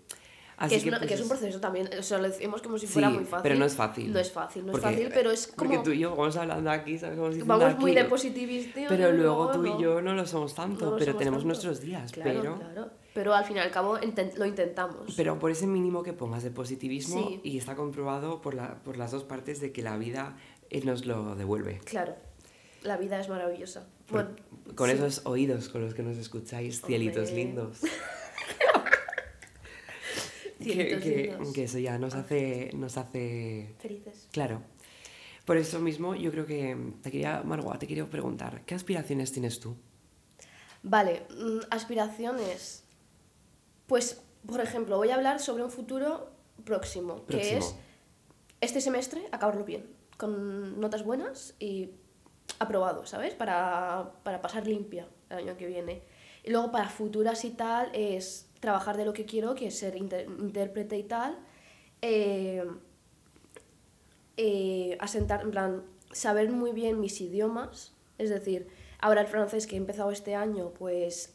Así 0.58 0.70
que, 0.70 0.76
es, 0.76 0.82
que, 0.82 0.88
una- 0.88 0.98
pues, 0.98 1.08
que 1.08 1.14
es 1.14 1.20
un 1.20 1.26
es- 1.26 1.30
proceso 1.30 1.60
también, 1.60 1.88
o 1.98 2.02
sea, 2.02 2.18
lo 2.18 2.24
decimos 2.28 2.60
como 2.62 2.78
si 2.78 2.86
Sí, 2.88 2.92
fuera 2.94 3.10
muy 3.10 3.24
fácil. 3.24 3.42
pero 3.44 3.54
no 3.54 3.64
es 3.64 3.74
fácil. 3.76 4.12
No 4.12 4.18
es 4.18 4.32
fácil, 4.32 4.66
no 4.66 4.72
Porque- 4.72 4.86
es 4.88 4.92
fácil, 4.94 5.10
pero 5.14 5.30
es 5.30 5.46
como... 5.46 5.70
Porque 5.70 5.84
tú 5.84 5.92
y 5.92 6.00
yo 6.00 6.10
vamos 6.16 6.36
hablando 6.36 6.70
aquí, 6.70 6.98
¿sabes? 6.98 7.16
Vamos, 7.18 7.46
Vamos 7.46 7.78
muy 7.78 7.94
de 7.94 8.04
positivismo. 8.04 8.86
Pero 8.88 9.12
luego 9.12 9.50
tú 9.52 9.62
no. 9.62 9.78
y 9.78 9.82
yo 9.82 10.02
no 10.02 10.14
lo 10.14 10.26
somos 10.26 10.54
tanto, 10.54 10.84
No 10.86 10.90
lo 10.92 10.96
pero 10.98 11.12
somos 11.12 11.18
tenemos 11.18 11.38
tanto. 11.40 11.46
nuestros 11.48 11.80
días. 11.80 12.10
Claro, 12.12 12.30
pero, 12.40 12.58
claro. 12.58 12.90
Pero 13.14 13.34
al 13.34 13.44
fin 13.44 13.56
y 13.56 13.60
al 13.60 13.70
cabo 13.70 13.98
lo 14.36 14.46
intentamos. 14.46 15.14
pero 15.16 15.38
por 15.38 15.50
ese 15.50 15.66
mínimo 15.66 16.02
que 16.02 16.12
pongas 16.12 16.42
de 16.42 16.50
positivismo, 16.50 17.28
Sí. 17.28 17.40
y 17.44 17.58
está 17.58 17.74
comprobado 17.76 18.40
por, 18.40 18.54
la, 18.54 18.82
por 18.82 18.96
las 18.96 19.10
dos 19.12 19.24
partes 19.24 19.60
de 19.60 19.72
que 19.72 19.82
la 19.82 19.96
vida 19.96 20.36
eh, 20.70 20.82
nos 20.84 21.06
lo 21.06 21.34
devuelve. 21.34 21.80
Claro, 21.84 22.14
la 22.82 22.96
vida 22.96 23.18
es 23.20 23.28
maravillosa. 23.28 23.86
Por- 24.06 24.24
Bueno, 24.24 24.74
con 24.74 24.88
sí. 24.88 24.96
esos 24.96 25.22
oídos 25.24 25.68
con 25.68 25.82
los 25.82 25.94
que 25.94 26.02
nos 26.02 26.16
escucháis, 26.16 26.80
cielitos 26.82 27.28
Hombre. 27.28 27.44
lindos. 27.44 27.78
que, 30.58 30.98
que- 31.00 31.38
que 31.54 31.64
eso 31.64 31.78
ya 31.78 31.98
nos 31.98 32.14
hace, 32.14 32.70
nos 32.74 32.96
hace... 32.96 33.74
Felices. 33.78 34.28
Claro. 34.32 34.62
Por 35.44 35.56
eso 35.56 35.78
mismo, 35.80 36.14
yo 36.14 36.30
creo 36.30 36.44
que 36.46 36.76
te 37.02 37.10
quería, 37.10 37.42
Margot, 37.42 37.78
te 37.78 37.86
quería 37.86 38.04
preguntar, 38.06 38.62
¿qué 38.66 38.74
aspiraciones 38.74 39.32
tienes 39.32 39.60
tú? 39.60 39.76
Vale, 40.82 41.22
mm, 41.30 41.60
aspiraciones. 41.70 42.84
Pues, 43.86 44.20
por 44.46 44.60
ejemplo, 44.60 44.96
voy 44.98 45.10
a 45.10 45.14
hablar 45.14 45.40
sobre 45.40 45.64
un 45.64 45.70
futuro 45.70 46.30
próximo, 46.64 47.24
que 47.26 47.38
Próximo. 47.38 47.58
es 47.58 47.74
este 48.60 48.80
semestre 48.80 49.22
acabarlo 49.32 49.64
bien, 49.64 49.86
con 50.18 50.78
notas 50.80 51.02
buenas 51.04 51.54
y 51.58 51.90
aprobado, 52.58 53.06
¿sabes? 53.06 53.34
Para, 53.34 54.12
para 54.24 54.42
pasar 54.42 54.66
limpia 54.66 55.08
el 55.30 55.38
año 55.38 55.56
que 55.56 55.66
viene. 55.66 56.02
Y 56.44 56.50
luego 56.50 56.70
para 56.72 56.88
futuras 56.90 57.44
y 57.44 57.50
tal 57.50 57.90
es 57.94 58.47
trabajar 58.60 58.96
de 58.96 59.04
lo 59.04 59.12
que 59.12 59.24
quiero, 59.24 59.54
que 59.54 59.68
es 59.68 59.78
ser 59.78 59.96
intérprete 59.96 60.98
y 60.98 61.02
tal. 61.04 61.38
Eh, 62.02 62.64
eh, 64.36 64.96
asentar, 65.00 65.42
en 65.42 65.50
plan, 65.50 65.82
saber 66.12 66.50
muy 66.50 66.72
bien 66.72 67.00
mis 67.00 67.20
idiomas. 67.20 67.92
Es 68.18 68.30
decir, 68.30 68.68
ahora 69.00 69.20
el 69.20 69.26
francés 69.26 69.66
que 69.66 69.74
he 69.74 69.78
empezado 69.78 70.10
este 70.10 70.34
año, 70.34 70.70
pues 70.70 71.34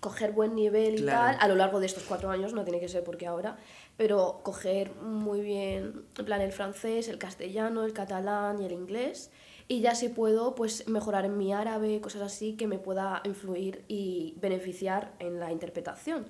coger 0.00 0.32
buen 0.32 0.54
nivel 0.54 0.94
y 0.94 1.02
Claro. 1.02 1.36
tal, 1.36 1.44
a 1.44 1.48
lo 1.48 1.56
largo 1.56 1.78
de 1.78 1.86
estos 1.86 2.04
cuatro 2.04 2.30
años, 2.30 2.54
no 2.54 2.64
tiene 2.64 2.80
que 2.80 2.88
ser 2.88 3.04
porque 3.04 3.26
ahora, 3.26 3.58
pero 3.98 4.40
coger 4.42 4.94
muy 4.96 5.42
bien, 5.42 6.06
en 6.18 6.24
plan, 6.24 6.40
el 6.40 6.52
francés, 6.52 7.08
el 7.08 7.18
castellano, 7.18 7.84
el 7.84 7.92
catalán 7.92 8.62
y 8.62 8.64
el 8.64 8.72
inglés. 8.72 9.30
Y 9.70 9.82
ya 9.82 9.94
si 9.94 10.08
puedo, 10.08 10.56
pues 10.56 10.88
mejorar 10.88 11.24
en 11.24 11.38
mi 11.38 11.52
árabe, 11.52 12.00
cosas 12.00 12.22
así 12.22 12.56
que 12.56 12.66
me 12.66 12.80
pueda 12.80 13.20
influir 13.22 13.84
y 13.86 14.34
beneficiar 14.40 15.12
en 15.20 15.38
la 15.38 15.52
interpretación. 15.52 16.26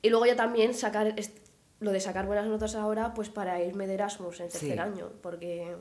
Y 0.00 0.08
luego 0.08 0.24
ya 0.24 0.34
también 0.34 0.72
sacar 0.72 1.14
lo 1.80 1.92
de 1.92 2.00
sacar 2.00 2.24
buenas 2.24 2.46
notas 2.46 2.74
ahora, 2.74 3.12
pues 3.12 3.28
para 3.28 3.62
irme 3.62 3.86
de 3.86 3.92
Erasmus 3.94 4.40
en 4.40 4.48
tercer 4.48 4.72
Sí. 4.72 4.78
año, 4.78 5.10
porque 5.20 5.76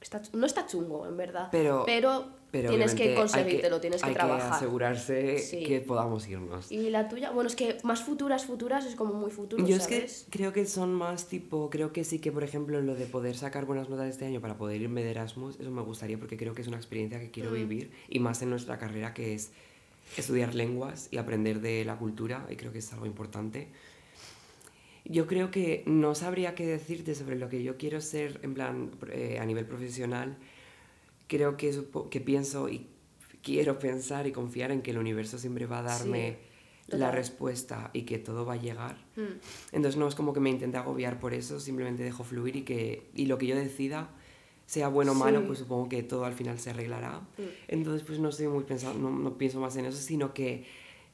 está, 0.00 0.22
no 0.32 0.46
está 0.46 0.64
chungo, 0.64 1.08
en 1.08 1.16
verdad. 1.16 1.48
Pero, 1.50 1.82
pero, 1.84 2.26
pero 2.50 2.70
tienes 2.70 2.94
que 2.94 3.14
conseguírtelo, 3.14 3.80
tienes 3.80 4.02
que 4.02 4.08
hay 4.08 4.14
trabajar. 4.14 4.52
asegurarse 4.52 5.38
Sí. 5.38 5.62
que 5.64 5.80
podamos 5.80 6.26
irnos. 6.28 6.70
Y 6.72 6.90
la 6.90 7.08
tuya, 7.08 7.30
bueno, 7.30 7.48
es 7.48 7.54
que 7.56 7.78
más 7.84 8.02
futuras, 8.02 8.44
futuras 8.46 8.84
es 8.86 8.96
como 8.96 9.14
muy 9.14 9.30
futuro, 9.30 9.64
Yo 9.66 9.76
es 9.76 9.84
¿sabes? 9.84 10.26
que 10.30 10.38
creo 10.38 10.52
que 10.52 10.66
son 10.66 10.92
más 10.92 11.26
tipo, 11.28 11.70
creo 11.70 11.92
que 11.92 12.02
sí 12.04 12.18
que 12.18 12.32
por 12.32 12.42
ejemplo 12.44 12.80
lo 12.80 12.94
de 12.94 13.06
poder 13.06 13.36
sacar 13.36 13.64
buenas 13.66 13.88
notas 13.88 14.08
este 14.08 14.26
año 14.26 14.40
para 14.40 14.56
poder 14.58 14.80
irme 14.82 15.02
de 15.04 15.10
Erasmus, 15.12 15.58
eso 15.60 15.70
me 15.70 15.82
gustaría 15.82 16.18
porque 16.18 16.36
creo 16.36 16.54
que 16.54 16.62
es 16.62 16.68
una 16.68 16.76
experiencia 16.76 17.20
que 17.20 17.30
quiero 17.30 17.50
Mm. 17.50 17.54
vivir 17.54 17.90
y 18.08 18.18
más 18.18 18.42
en 18.42 18.50
nuestra 18.50 18.78
carrera 18.78 19.14
que 19.14 19.34
es 19.34 19.50
estudiar 20.16 20.54
lenguas 20.56 21.06
y 21.12 21.18
aprender 21.18 21.60
de 21.60 21.84
la 21.84 21.96
cultura 21.96 22.46
y 22.50 22.56
creo 22.56 22.72
que 22.72 22.78
es 22.78 22.92
algo 22.92 23.06
importante. 23.06 23.68
Yo 25.04 25.26
creo 25.26 25.50
que 25.50 25.82
no 25.86 26.14
sabría 26.14 26.54
qué 26.54 26.66
decirte 26.66 27.14
sobre 27.14 27.36
lo 27.36 27.48
que 27.48 27.62
yo 27.62 27.76
quiero 27.76 28.00
ser 28.00 28.38
en 28.42 28.54
plan 28.54 28.90
eh, 29.12 29.38
a 29.40 29.46
nivel 29.46 29.64
profesional. 29.66 30.36
Creo 31.30 31.56
que, 31.56 31.72
supo- 31.72 32.08
que 32.10 32.20
pienso 32.20 32.68
y 32.68 32.88
quiero 33.42 33.78
pensar 33.78 34.26
y 34.26 34.32
confiar 34.32 34.72
en 34.72 34.82
que 34.82 34.90
el 34.90 34.98
universo 34.98 35.38
siempre 35.38 35.66
va 35.66 35.78
a 35.78 35.82
darme 35.82 36.38
la 36.88 36.96
total. 37.06 37.12
respuesta 37.12 37.90
y 37.92 38.02
que 38.02 38.18
todo 38.18 38.44
va 38.44 38.54
a 38.54 38.56
llegar. 38.56 38.96
Mm. 39.14 39.38
Entonces 39.70 39.96
no 39.96 40.08
es 40.08 40.16
como 40.16 40.32
que 40.32 40.40
me 40.40 40.50
intente 40.50 40.76
agobiar 40.76 41.20
por 41.20 41.32
eso, 41.32 41.60
simplemente 41.60 42.02
dejo 42.02 42.24
fluir 42.24 42.56
y 42.56 42.62
que 42.62 43.08
y 43.14 43.26
lo 43.26 43.38
que 43.38 43.46
yo 43.46 43.54
decida, 43.54 44.10
sea 44.66 44.88
bueno 44.88 45.12
o 45.12 45.14
malo, 45.14 45.38
Sí. 45.40 45.46
pues 45.46 45.58
supongo 45.60 45.88
que 45.88 46.02
todo 46.02 46.24
al 46.24 46.34
final 46.34 46.58
se 46.58 46.70
arreglará. 46.70 47.20
Mm. 47.38 47.42
Entonces 47.68 48.02
pues 48.04 48.18
no 48.18 48.28
estoy 48.30 48.48
muy 48.48 48.64
pensando, 48.64 48.98
no, 48.98 49.16
no 49.16 49.38
pienso 49.38 49.60
más 49.60 49.76
en 49.76 49.84
eso, 49.86 49.98
sino 49.98 50.34
que 50.34 50.64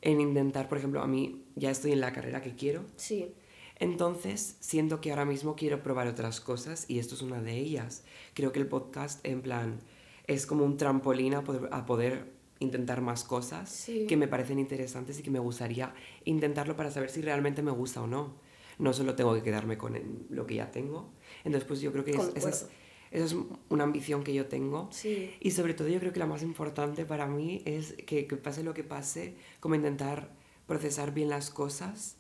en 0.00 0.20
intentar, 0.20 0.68
por 0.68 0.78
ejemplo, 0.78 1.02
a 1.02 1.06
mí 1.06 1.44
ya 1.56 1.70
estoy 1.70 1.92
en 1.92 2.00
la 2.00 2.12
carrera 2.12 2.40
que 2.40 2.54
quiero, 2.54 2.82
Sí, 2.96 3.32
entonces 3.78 4.56
siento 4.60 5.00
que 5.02 5.10
ahora 5.10 5.24
mismo 5.26 5.56
quiero 5.56 5.82
probar 5.82 6.06
otras 6.06 6.40
cosas 6.40 6.86
y 6.88 6.98
esto 6.98 7.14
es 7.14 7.22
una 7.22 7.42
de 7.42 7.56
ellas. 7.58 8.04
Creo 8.34 8.50
que 8.52 8.60
el 8.60 8.66
podcast 8.66 9.24
en 9.26 9.42
plan 9.42 9.78
es 10.26 10.46
como 10.46 10.64
un 10.64 10.76
trampolín 10.76 11.34
a 11.34 11.42
poder, 11.44 11.68
a 11.72 11.86
poder 11.86 12.32
intentar 12.58 13.00
más 13.02 13.22
cosas 13.24 13.68
Sí. 13.70 14.06
que 14.06 14.16
me 14.16 14.28
parecen 14.28 14.58
interesantes 14.58 15.18
y 15.18 15.22
que 15.22 15.30
me 15.30 15.38
gustaría 15.38 15.94
intentarlo 16.24 16.74
para 16.76 16.90
saber 16.90 17.10
si 17.10 17.20
realmente 17.20 17.62
me 17.62 17.70
gusta 17.70 18.02
o 18.02 18.06
no. 18.06 18.34
No 18.78 18.92
solo 18.92 19.14
tengo 19.14 19.34
que 19.34 19.42
quedarme 19.42 19.78
con 19.78 19.98
lo 20.30 20.46
que 20.46 20.56
ya 20.56 20.70
tengo. 20.70 21.10
Entonces 21.44 21.66
pues 21.66 21.80
yo 21.80 21.92
creo 21.92 22.04
que 22.04 22.12
es- 22.12 22.16
esa, 22.34 22.48
es, 22.48 22.58
Concuerdo. 22.60 22.68
esa 23.10 23.24
es 23.24 23.36
una 23.70 23.84
ambición 23.84 24.24
que 24.24 24.34
yo 24.34 24.46
tengo. 24.46 24.88
sí. 24.92 25.30
Y 25.40 25.50
sobre 25.52 25.74
todo 25.74 25.88
yo 25.88 26.00
creo 26.00 26.12
que 26.12 26.18
la 26.18 26.26
más 26.26 26.42
importante 26.42 27.04
para 27.04 27.26
mí 27.26 27.62
es 27.64 27.92
que, 28.06 28.26
que 28.26 28.36
pase 28.36 28.62
lo 28.62 28.74
que 28.74 28.84
pase, 28.84 29.36
como 29.60 29.74
intentar 29.74 30.30
procesar 30.66 31.12
bien 31.14 31.28
las 31.28 31.50
cosas 31.50 32.16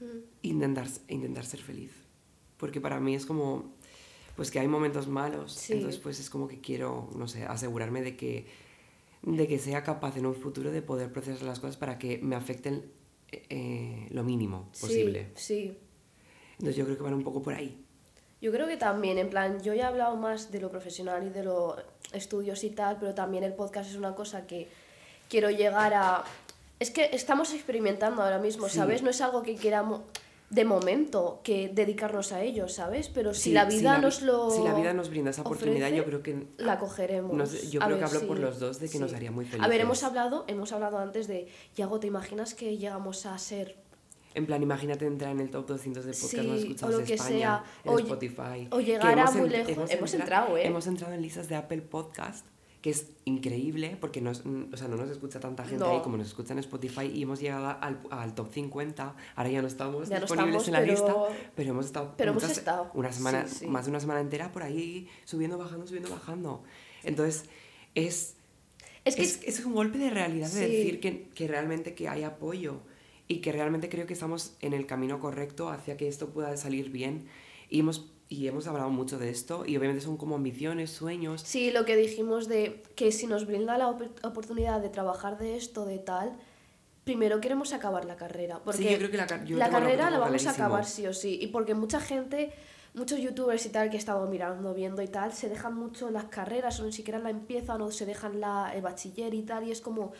Mm. 0.00 0.04
intentar, 0.42 0.86
intentar 1.08 1.44
ser 1.44 1.60
feliz. 1.60 1.90
Porque 2.56 2.80
para 2.80 3.00
mí 3.00 3.14
es 3.16 3.26
como, 3.26 3.74
pues 4.38 4.52
que 4.52 4.60
hay 4.60 4.68
momentos 4.68 5.08
malos, 5.08 5.52
Sí. 5.52 5.72
entonces 5.72 6.00
pues 6.00 6.20
es 6.20 6.30
como 6.30 6.46
que 6.46 6.60
quiero, 6.60 7.10
no 7.16 7.26
sé, 7.26 7.42
asegurarme 7.44 8.02
de 8.02 8.16
que, 8.16 8.46
de 9.22 9.48
que 9.48 9.58
sea 9.58 9.82
capaz 9.82 10.16
en 10.16 10.26
un 10.26 10.34
futuro 10.36 10.70
de 10.70 10.80
poder 10.80 11.12
procesar 11.12 11.42
las 11.42 11.58
cosas 11.58 11.76
para 11.76 11.98
que 11.98 12.18
me 12.18 12.36
afecten 12.36 12.88
eh, 13.32 14.06
lo 14.10 14.22
mínimo 14.22 14.68
posible. 14.80 15.32
Sí, 15.34 15.72
sí. 15.72 15.78
Entonces 16.52 16.76
yo 16.76 16.84
creo 16.84 16.96
que 16.96 17.02
van 17.02 17.14
un 17.14 17.24
poco 17.24 17.42
por 17.42 17.52
ahí. 17.54 17.84
Yo 18.40 18.52
creo 18.52 18.68
que 18.68 18.76
también, 18.76 19.18
en 19.18 19.28
plan, 19.28 19.60
yo 19.60 19.74
ya 19.74 19.82
he 19.82 19.86
hablado 19.86 20.14
más 20.16 20.52
de 20.52 20.60
lo 20.60 20.70
profesional 20.70 21.26
y 21.26 21.30
de 21.30 21.42
los 21.42 21.74
estudios 22.12 22.62
y 22.62 22.70
tal, 22.70 22.96
pero 23.00 23.12
también 23.14 23.42
el 23.42 23.54
podcast 23.54 23.90
es 23.90 23.96
una 23.96 24.14
cosa 24.14 24.46
que 24.46 24.68
quiero 25.28 25.50
llegar 25.50 25.94
a... 25.94 26.22
Es 26.78 26.92
que 26.92 27.10
estamos 27.12 27.52
experimentando 27.52 28.22
ahora 28.22 28.38
mismo, 28.38 28.68
Sí. 28.68 28.76
¿sabes? 28.76 29.02
No 29.02 29.10
es 29.10 29.20
algo 29.20 29.42
que 29.42 29.56
queramos 29.56 30.02
de 30.50 30.64
momento 30.64 31.40
que 31.44 31.68
dedicarnos 31.68 32.32
a 32.32 32.42
ello, 32.42 32.68
¿sabes? 32.68 33.08
Pero 33.10 33.34
si 33.34 33.40
Sí, 33.42 33.52
la 33.52 33.66
vida 33.66 33.96
vi- 33.96 34.02
nos 34.02 34.22
lo... 34.22 34.50
Si 34.50 34.62
la 34.62 34.72
vida 34.74 34.94
nos 34.94 35.10
brinda 35.10 35.30
esa 35.30 35.42
oportunidad, 35.42 35.88
ofrece, 35.88 35.96
yo 35.96 36.04
creo 36.06 36.22
que... 36.22 36.46
la 36.56 36.78
cogeremos. 36.78 37.34
no 37.36 37.44
sé, 37.44 37.68
yo 37.68 37.82
A 37.82 37.84
creo 37.86 37.98
que 37.98 38.04
ver, 38.04 38.14
hablo 38.16 38.26
por 38.28 38.36
sí, 38.38 38.42
los 38.42 38.58
dos 38.58 38.80
de 38.80 38.88
que 38.88 38.98
nos 38.98 39.10
sí. 39.10 39.16
haría 39.16 39.30
muy 39.30 39.44
A 39.44 39.48
ver, 39.48 39.60
felices. 39.60 39.80
hemos 39.82 40.02
hablado, 40.04 40.44
hemos 40.48 40.72
hablado 40.72 40.98
antes 40.98 41.28
de, 41.28 41.48
Yago, 41.76 42.00
¿te 42.00 42.06
imaginas 42.06 42.54
que 42.54 42.78
llegamos 42.78 43.26
a 43.26 43.36
ser 43.36 43.76
En 44.34 44.46
plan, 44.46 44.62
imagínate 44.62 45.04
entrar 45.06 45.32
en 45.32 45.40
el 45.40 45.50
top 45.50 45.66
200 45.66 46.04
de 46.06 46.12
podcast 46.12 46.34
más 46.36 46.46
o 46.46 46.54
escuchados 46.60 46.92
lo 46.94 46.98
de 47.00 47.04
que 47.04 47.14
España, 47.14 47.38
sea, 47.38 47.64
en 47.84 47.90
o 47.92 47.98
Spotify. 47.98 48.68
o 48.70 48.78
que 48.78 48.84
llegar 48.84 49.18
a 49.18 49.22
hemos 49.22 49.34
muy 49.36 49.54
en- 49.54 49.66
lejos. 49.66 49.90
Hemos 49.90 50.14
entrado, 50.14 50.56
¿eh? 50.56 50.66
Hemos 50.66 50.86
entrado 50.86 51.12
en 51.12 51.20
listas 51.22 51.48
de 51.48 51.56
Apple 51.56 51.82
Podcast, 51.82 52.46
que 52.82 52.90
es 52.90 53.10
increíble, 53.24 53.96
porque 54.00 54.20
nos, 54.20 54.44
mm, 54.46 54.72
o 54.72 54.76
sea, 54.76 54.86
no 54.88 54.96
nos 54.96 55.10
escucha 55.10 55.40
tanta 55.40 55.64
gente 55.64 55.84
No. 55.84 55.90
ahí 55.90 56.00
como 56.00 56.16
nos 56.16 56.28
escucha 56.28 56.52
en 56.52 56.60
Spotify, 56.60 57.06
y 57.12 57.22
hemos 57.22 57.40
llegado 57.40 57.76
al, 57.80 58.00
al 58.10 58.34
top 58.34 58.52
50. 58.52 59.16
Ahora 59.34 59.50
ya 59.50 59.60
no 59.62 59.68
estamos 59.68 60.08
Ya 60.08 60.16
no 60.20 60.26
disponibles 60.26 60.62
estamos, 60.62 60.68
en 60.68 60.72
la 60.74 60.80
pero- 60.80 60.92
lista, 60.92 61.50
pero 61.56 61.70
hemos 61.70 61.86
estado, 61.86 62.14
pero 62.16 62.30
hemos 62.30 62.42
muchas- 62.42 62.58
estado. 62.58 62.90
Una 62.94 63.12
semana, 63.12 63.48
Sí, 63.48 63.56
sí. 63.60 63.66
más 63.66 63.84
de 63.86 63.90
una 63.90 64.00
semana 64.00 64.20
entera 64.20 64.52
por 64.52 64.62
ahí, 64.62 65.08
subiendo, 65.24 65.58
bajando, 65.58 65.86
subiendo, 65.86 66.10
bajando. 66.10 66.62
Entonces, 67.02 67.44
es 67.94 68.36
Es 69.04 69.16
que 69.16 69.22
es, 69.22 69.40
es 69.44 69.64
un 69.64 69.74
golpe 69.74 69.98
de 69.98 70.10
realidad 70.10 70.48
de 70.50 70.66
Sí. 70.66 70.72
decir 70.76 71.00
que, 71.00 71.28
que 71.34 71.48
realmente 71.48 71.94
que 71.94 72.08
hay 72.08 72.22
apoyo 72.24 72.80
y 73.26 73.38
que 73.38 73.52
realmente 73.52 73.88
creo 73.88 74.06
que 74.06 74.12
estamos 74.12 74.54
en 74.60 74.72
el 74.72 74.86
camino 74.86 75.18
correcto 75.20 75.68
hacia 75.70 75.96
que 75.96 76.08
esto 76.08 76.28
pueda 76.30 76.56
salir 76.56 76.90
bien 76.90 77.26
y 77.70 77.80
hemos 77.80 78.10
y 78.28 78.46
hemos 78.46 78.66
hablado 78.66 78.90
mucho 78.90 79.18
de 79.18 79.30
esto 79.30 79.64
y 79.66 79.76
obviamente 79.76 80.02
son 80.04 80.16
como 80.16 80.34
ambiciones, 80.36 80.90
sueños. 80.90 81.42
Sí, 81.42 81.70
lo 81.70 81.84
que 81.84 81.96
dijimos 81.96 82.46
de 82.48 82.82
que 82.94 83.10
si 83.12 83.26
nos 83.26 83.46
brinda 83.46 83.78
la 83.78 83.88
op- 83.88 84.24
oportunidad 84.24 84.80
de 84.80 84.88
trabajar 84.90 85.38
de 85.38 85.56
esto, 85.56 85.86
de 85.86 85.98
tal, 85.98 86.36
primero 87.04 87.40
queremos 87.40 87.72
acabar 87.72 88.04
la 88.04 88.16
carrera. 88.16 88.60
Porque 88.62 88.82
Sí, 88.82 88.88
yo 88.90 88.98
creo 88.98 89.10
que 89.10 89.16
la, 89.16 89.26
car- 89.26 89.48
la 89.50 89.70
carrera 89.70 90.10
la 90.10 90.18
vamos 90.18 90.26
a 90.26 90.28
clarísimo. 90.28 90.50
acabar 90.52 90.84
sí 90.84 91.06
o 91.06 91.14
sí. 91.14 91.38
Y 91.40 91.46
porque 91.46 91.74
mucha 91.74 92.00
gente, 92.00 92.52
muchos 92.92 93.18
youtubers 93.20 93.64
y 93.64 93.70
tal 93.70 93.88
que 93.88 93.96
he 93.96 93.98
estado 93.98 94.26
mirando, 94.26 94.74
viendo 94.74 95.00
y 95.00 95.08
tal, 95.08 95.32
se 95.32 95.48
dejan 95.48 95.74
mucho 95.74 96.10
las 96.10 96.24
carreras 96.24 96.78
o 96.80 96.84
ni 96.84 96.92
siquiera 96.92 97.18
la 97.18 97.30
empiezan 97.30 97.80
o 97.80 97.90
se 97.90 98.04
dejan 98.04 98.40
la, 98.40 98.72
el 98.74 98.82
bachiller 98.82 99.32
y 99.32 99.42
tal. 99.42 99.66
Y 99.66 99.70
es 99.72 99.80
como, 99.80 100.12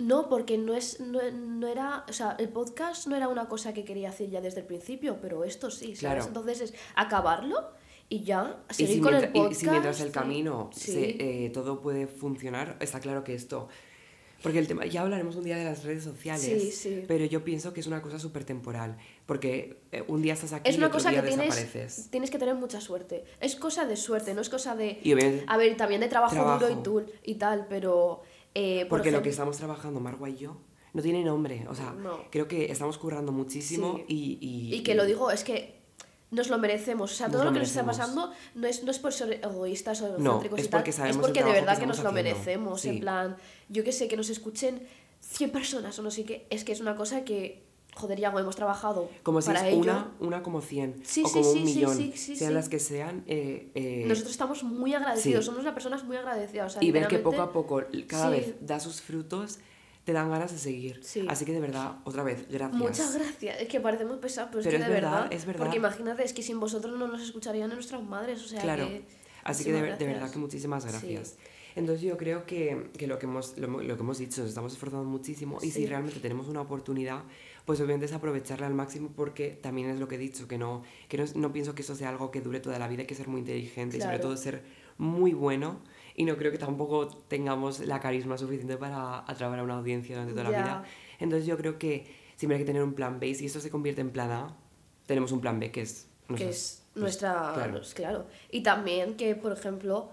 no, 0.00 0.28
porque 0.28 0.58
no, 0.58 0.74
es, 0.74 1.00
no, 1.00 1.20
no 1.30 1.66
era, 1.68 2.04
o 2.08 2.12
sea, 2.12 2.36
el 2.38 2.48
podcast 2.48 3.06
no 3.06 3.16
era 3.16 3.28
una 3.28 3.48
cosa 3.48 3.72
que 3.74 3.84
quería 3.84 4.08
hacer 4.10 4.30
ya 4.30 4.40
desde 4.40 4.60
el 4.60 4.66
principio, 4.66 5.18
pero 5.20 5.44
esto 5.44 5.70
sí, 5.70 5.86
¿sabes? 5.96 5.98
Claro. 6.00 6.24
Entonces 6.26 6.60
es 6.60 6.74
acabarlo 6.96 7.70
y 8.08 8.24
ya, 8.24 8.58
Y 8.70 8.74
seguir 8.74 8.94
si, 8.96 9.00
con 9.00 9.12
mientras, 9.12 9.30
el 9.32 9.36
y 9.36 9.40
podcast. 9.40 9.60
si 9.60 9.68
mientras 9.68 10.00
el 10.00 10.06
sí. 10.08 10.12
camino 10.12 10.70
Sí. 10.74 10.92
se, 10.92 11.44
eh, 11.44 11.50
todo 11.50 11.80
puede 11.80 12.06
funcionar, 12.06 12.76
está 12.80 13.00
claro 13.00 13.22
que 13.24 13.34
esto... 13.34 13.68
Porque 14.42 14.58
el 14.58 14.66
tema, 14.66 14.86
ya 14.86 15.02
hablaremos 15.02 15.36
un 15.36 15.44
día 15.44 15.58
de 15.58 15.64
las 15.66 15.84
redes 15.84 16.02
sociales, 16.02 16.42
Sí, 16.42 16.70
sí. 16.72 17.04
pero 17.06 17.26
yo 17.26 17.44
pienso 17.44 17.74
que 17.74 17.80
es 17.80 17.86
una 17.86 18.00
cosa 18.00 18.18
súper 18.18 18.44
temporal, 18.44 18.96
porque 19.26 19.82
eh, 19.92 20.02
un 20.08 20.22
día 20.22 20.32
estás 20.32 20.54
aquí 20.54 20.70
Es 20.70 20.76
y 20.76 20.78
una 20.78 20.86
otro 20.86 20.96
cosa 20.96 21.10
día 21.10 21.20
que 21.20 21.28
tienes, 21.28 21.54
desapareces. 21.54 22.08
tienes 22.10 22.30
que 22.30 22.38
tener 22.38 22.54
mucha 22.54 22.80
suerte. 22.80 23.24
Es 23.38 23.54
cosa 23.54 23.84
de 23.84 23.96
suerte, 23.96 24.32
no 24.32 24.40
es 24.40 24.48
cosa 24.48 24.74
de... 24.74 24.98
Y 25.04 25.12
A 25.46 25.56
ver, 25.58 25.76
también 25.76 26.00
de 26.00 26.08
trabajo, 26.08 26.32
Trabajo. 26.32 26.66
duro 26.66 26.80
y, 26.80 26.82
tú, 26.82 27.02
y 27.22 27.34
tal, 27.34 27.66
pero... 27.68 28.22
eh, 28.54 28.80
por 28.82 28.98
Porque 28.98 29.10
lo 29.10 29.22
que 29.22 29.30
estamos 29.30 29.56
trabajando, 29.56 30.00
Marwa 30.00 30.28
y 30.28 30.36
yo, 30.36 30.56
no 30.92 31.02
tiene 31.02 31.22
nombre. 31.24 31.66
O 31.68 31.74
sea, 31.74 31.92
No. 31.92 32.24
creo 32.30 32.48
que 32.48 32.70
estamos 32.70 32.98
currando 32.98 33.32
muchísimo 33.32 33.96
Sí. 33.98 34.04
y, 34.08 34.38
y... 34.40 34.74
Y 34.74 34.82
que 34.82 34.94
lo 34.94 35.04
digo, 35.04 35.30
es 35.30 35.44
que 35.44 35.80
nos 36.30 36.48
lo 36.48 36.58
merecemos. 36.58 37.12
O 37.12 37.14
sea, 37.14 37.26
Nos 37.26 37.32
todo 37.34 37.44
lo 37.44 37.50
lo, 37.50 37.54
que 37.54 37.60
nos 37.60 37.68
está 37.68 37.84
pasando 37.84 38.32
no 38.54 38.66
es, 38.66 38.82
no 38.84 38.90
es 38.90 38.98
por 38.98 39.12
ser 39.12 39.40
egoístas 39.42 40.00
o 40.02 40.08
No, 40.18 40.40
egocéntricos 40.40 40.60
es 40.60 40.66
y 40.66 40.68
tal, 40.68 40.80
porque 40.80 40.92
sabemos 40.92 41.16
es 41.16 41.22
porque 41.22 41.40
de 41.40 41.46
que 41.46 41.52
verdad 41.52 41.78
que, 41.78 41.86
nos 41.86 42.02
lo 42.02 42.12
merecemos. 42.12 42.80
Sí. 42.82 42.88
En 42.90 43.00
plan, 43.00 43.36
yo 43.68 43.84
que 43.84 43.92
sé, 43.92 44.08
que 44.08 44.16
nos 44.16 44.30
escuchen 44.30 44.86
100 45.20 45.50
personas 45.50 45.98
o 45.98 46.02
no 46.02 46.10
sé 46.10 46.24
qué. 46.24 46.46
Es 46.50 46.64
que 46.64 46.72
es 46.72 46.80
una 46.80 46.96
cosa 46.96 47.24
que, 47.24 47.62
joder, 47.94 48.18
ya 48.20 48.28
hemos 48.28 48.56
trabajado 48.56 49.08
Como 49.22 49.40
si 49.40 49.46
para 49.48 49.60
es 49.68 49.74
ello. 49.74 49.82
una, 49.82 50.10
una 50.20 50.42
como 50.42 50.60
100 50.60 51.02
Sí, 51.04 51.22
o 51.24 51.28
sí, 51.28 51.32
como 51.34 51.44
sí, 51.52 51.58
un 51.60 51.66
sí, 51.68 51.74
millón, 51.74 52.12
sean 52.16 52.54
las 52.54 52.68
que 52.68 52.78
sean. 52.78 53.24
eh, 53.26 53.70
eh, 53.74 54.04
Nosotros 54.06 54.32
estamos 54.32 54.62
muy 54.62 54.94
agradecidos, 54.94 55.44
somos 55.44 55.64
las 55.64 55.74
personas 55.74 56.04
muy 56.04 56.16
agradecidas. 56.16 56.72
o 56.76 56.80
sea, 56.80 56.84
y 56.86 56.90
ver 56.92 57.06
que 57.08 57.18
poco 57.18 57.42
a 57.42 57.52
poco, 57.52 57.82
cada 58.06 58.30
vez 58.30 58.54
da 58.60 58.80
sus 58.80 59.00
frutos, 59.00 59.58
te 60.04 60.12
dan 60.14 60.30
ganas 60.30 60.50
de 60.50 60.58
seguir. 60.58 61.00
Sí. 61.04 61.26
Así 61.28 61.44
que 61.44 61.52
de 61.52 61.60
verdad, 61.60 61.96
otra 62.04 62.22
vez, 62.22 62.46
gracias. 62.50 62.80
Muchas 62.80 63.14
gracias. 63.14 63.60
Es 63.60 63.68
que 63.68 63.80
parecemos 63.80 64.16
pesados, 64.18 64.50
pero, 64.50 64.64
Pero 64.64 64.76
es 64.78 64.82
que 64.82 64.88
de 64.88 64.94
verdad, 64.94 65.12
verdad, 65.22 65.32
es 65.32 65.44
verdad. 65.46 65.60
Porque 65.64 65.76
imagínate, 65.76 66.24
es 66.24 66.32
que 66.32 66.42
sin 66.42 66.58
vosotros 66.58 66.98
no 66.98 67.06
nos 67.06 67.20
escucharían 67.20 67.68
nuestras 67.70 68.02
madres. 68.02 68.42
O 68.42 68.48
sea 68.48 68.60
Claro. 68.62 68.86
que. 68.88 69.04
Así 69.44 69.64
que 69.64 69.72
de, 69.72 69.96
de 69.96 70.06
verdad 70.06 70.30
que 70.30 70.38
muchísimas 70.38 70.84
gracias. 70.86 71.36
Entonces 71.76 72.02
yo 72.02 72.16
creo 72.16 72.44
que, 72.46 72.90
que 72.98 73.06
lo, 73.06 73.18
que 73.18 73.26
hemos, 73.26 73.56
lo, 73.56 73.68
lo 73.68 73.94
que 73.96 74.02
hemos 74.02 74.18
dicho, 74.18 74.40
nos 74.40 74.48
estamos 74.48 74.72
esforzando 74.72 75.04
muchísimo 75.04 75.58
y 75.62 75.70
si 75.70 75.86
realmente 75.86 76.18
tenemos 76.18 76.48
una 76.48 76.60
oportunidad, 76.62 77.22
pues 77.64 77.80
obviamente 77.80 78.06
es 78.06 78.12
aprovecharla 78.12 78.66
al 78.66 78.74
máximo 78.74 79.10
porque 79.14 79.50
también 79.50 79.90
es 79.90 79.98
lo 80.00 80.08
que 80.08 80.16
he 80.16 80.18
dicho, 80.18 80.48
que 80.48 80.58
no, 80.58 80.82
que 81.08 81.18
no, 81.18 81.24
no 81.36 81.52
pienso 81.52 81.74
que 81.74 81.82
eso 81.82 81.94
sea 81.94 82.08
algo 82.08 82.30
que 82.30 82.40
dure 82.40 82.60
toda 82.60 82.78
la 82.78 82.88
vida, 82.88 83.00
hay 83.02 83.06
que 83.06 83.14
ser 83.14 83.28
muy 83.28 83.40
inteligente 83.40 83.96
y 83.96 84.00
sobre 84.00 84.18
todo 84.18 84.36
ser 84.36 84.62
muy 84.98 85.32
bueno 85.32 85.80
y 86.16 86.24
no 86.24 86.36
creo 86.36 86.50
que 86.52 86.58
tampoco 86.58 87.06
tengamos 87.08 87.80
la 87.80 88.00
carisma 88.00 88.36
suficiente 88.36 88.76
para 88.76 89.20
atraer 89.20 89.60
a 89.60 89.62
una 89.62 89.76
audiencia 89.78 90.14
durante 90.16 90.32
toda 90.32 90.44
la 90.44 90.50
Ya. 90.50 90.62
vida. 90.62 90.84
Entonces 91.20 91.46
yo 91.46 91.56
creo 91.56 91.78
que 91.78 92.06
siempre 92.36 92.56
hay 92.56 92.62
que 92.62 92.66
tener 92.66 92.82
un 92.82 92.94
plan 92.94 93.20
B 93.20 93.28
y 93.28 93.34
si 93.34 93.46
esto 93.46 93.60
se 93.60 93.70
convierte 93.70 94.00
en 94.00 94.10
plan 94.10 94.30
A, 94.30 94.56
tenemos 95.06 95.32
un 95.32 95.40
plan 95.40 95.58
B 95.60 95.70
que 95.70 95.82
es... 95.82 96.08
que 96.26 96.32
nuestras- 96.32 96.54
es 96.56 96.82
pues, 96.92 97.02
nuestra. 97.02 97.52
claro. 97.54 97.80
claro. 97.94 98.26
Y 98.50 98.62
también 98.62 99.16
que, 99.16 99.34
por 99.36 99.52
ejemplo. 99.52 100.10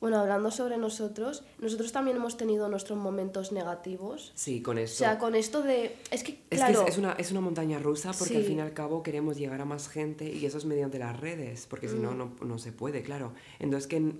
Bueno, 0.00 0.18
hablando 0.18 0.52
sobre 0.52 0.76
nosotros, 0.76 1.42
nosotros 1.58 1.90
también 1.90 2.16
hemos 2.18 2.36
tenido 2.36 2.68
nuestros 2.68 2.96
momentos 2.98 3.50
negativos. 3.50 4.30
Sí, 4.36 4.62
con 4.62 4.76
O 4.76 4.80
esto. 4.80 4.98
sea, 4.98 5.18
con 5.18 5.34
esto 5.34 5.60
de... 5.62 5.96
Es 6.12 6.22
que, 6.22 6.38
Es 6.50 6.58
claro, 6.60 6.84
que 6.84 6.90
es, 6.90 6.94
es 6.94 6.98
una, 6.98 7.12
es 7.14 7.30
una 7.32 7.40
montaña 7.40 7.80
rusa 7.80 8.12
porque 8.16 8.36
al 8.36 8.42
Sí. 8.42 8.48
fin 8.48 8.58
y 8.58 8.60
al 8.60 8.72
cabo 8.74 9.02
queremos 9.02 9.36
llegar 9.36 9.60
a 9.60 9.64
más 9.64 9.88
gente 9.88 10.32
y 10.32 10.46
eso 10.46 10.56
es 10.58 10.66
mediante 10.66 11.00
las 11.00 11.18
redes, 11.18 11.66
porque 11.66 11.88
si 11.88 11.96
Mm. 11.96 12.02
no, 12.02 12.14
no, 12.14 12.30
no 12.44 12.58
se 12.58 12.70
puede, 12.70 13.02
claro. 13.02 13.32
Entonces, 13.58 13.88
que, 13.88 14.12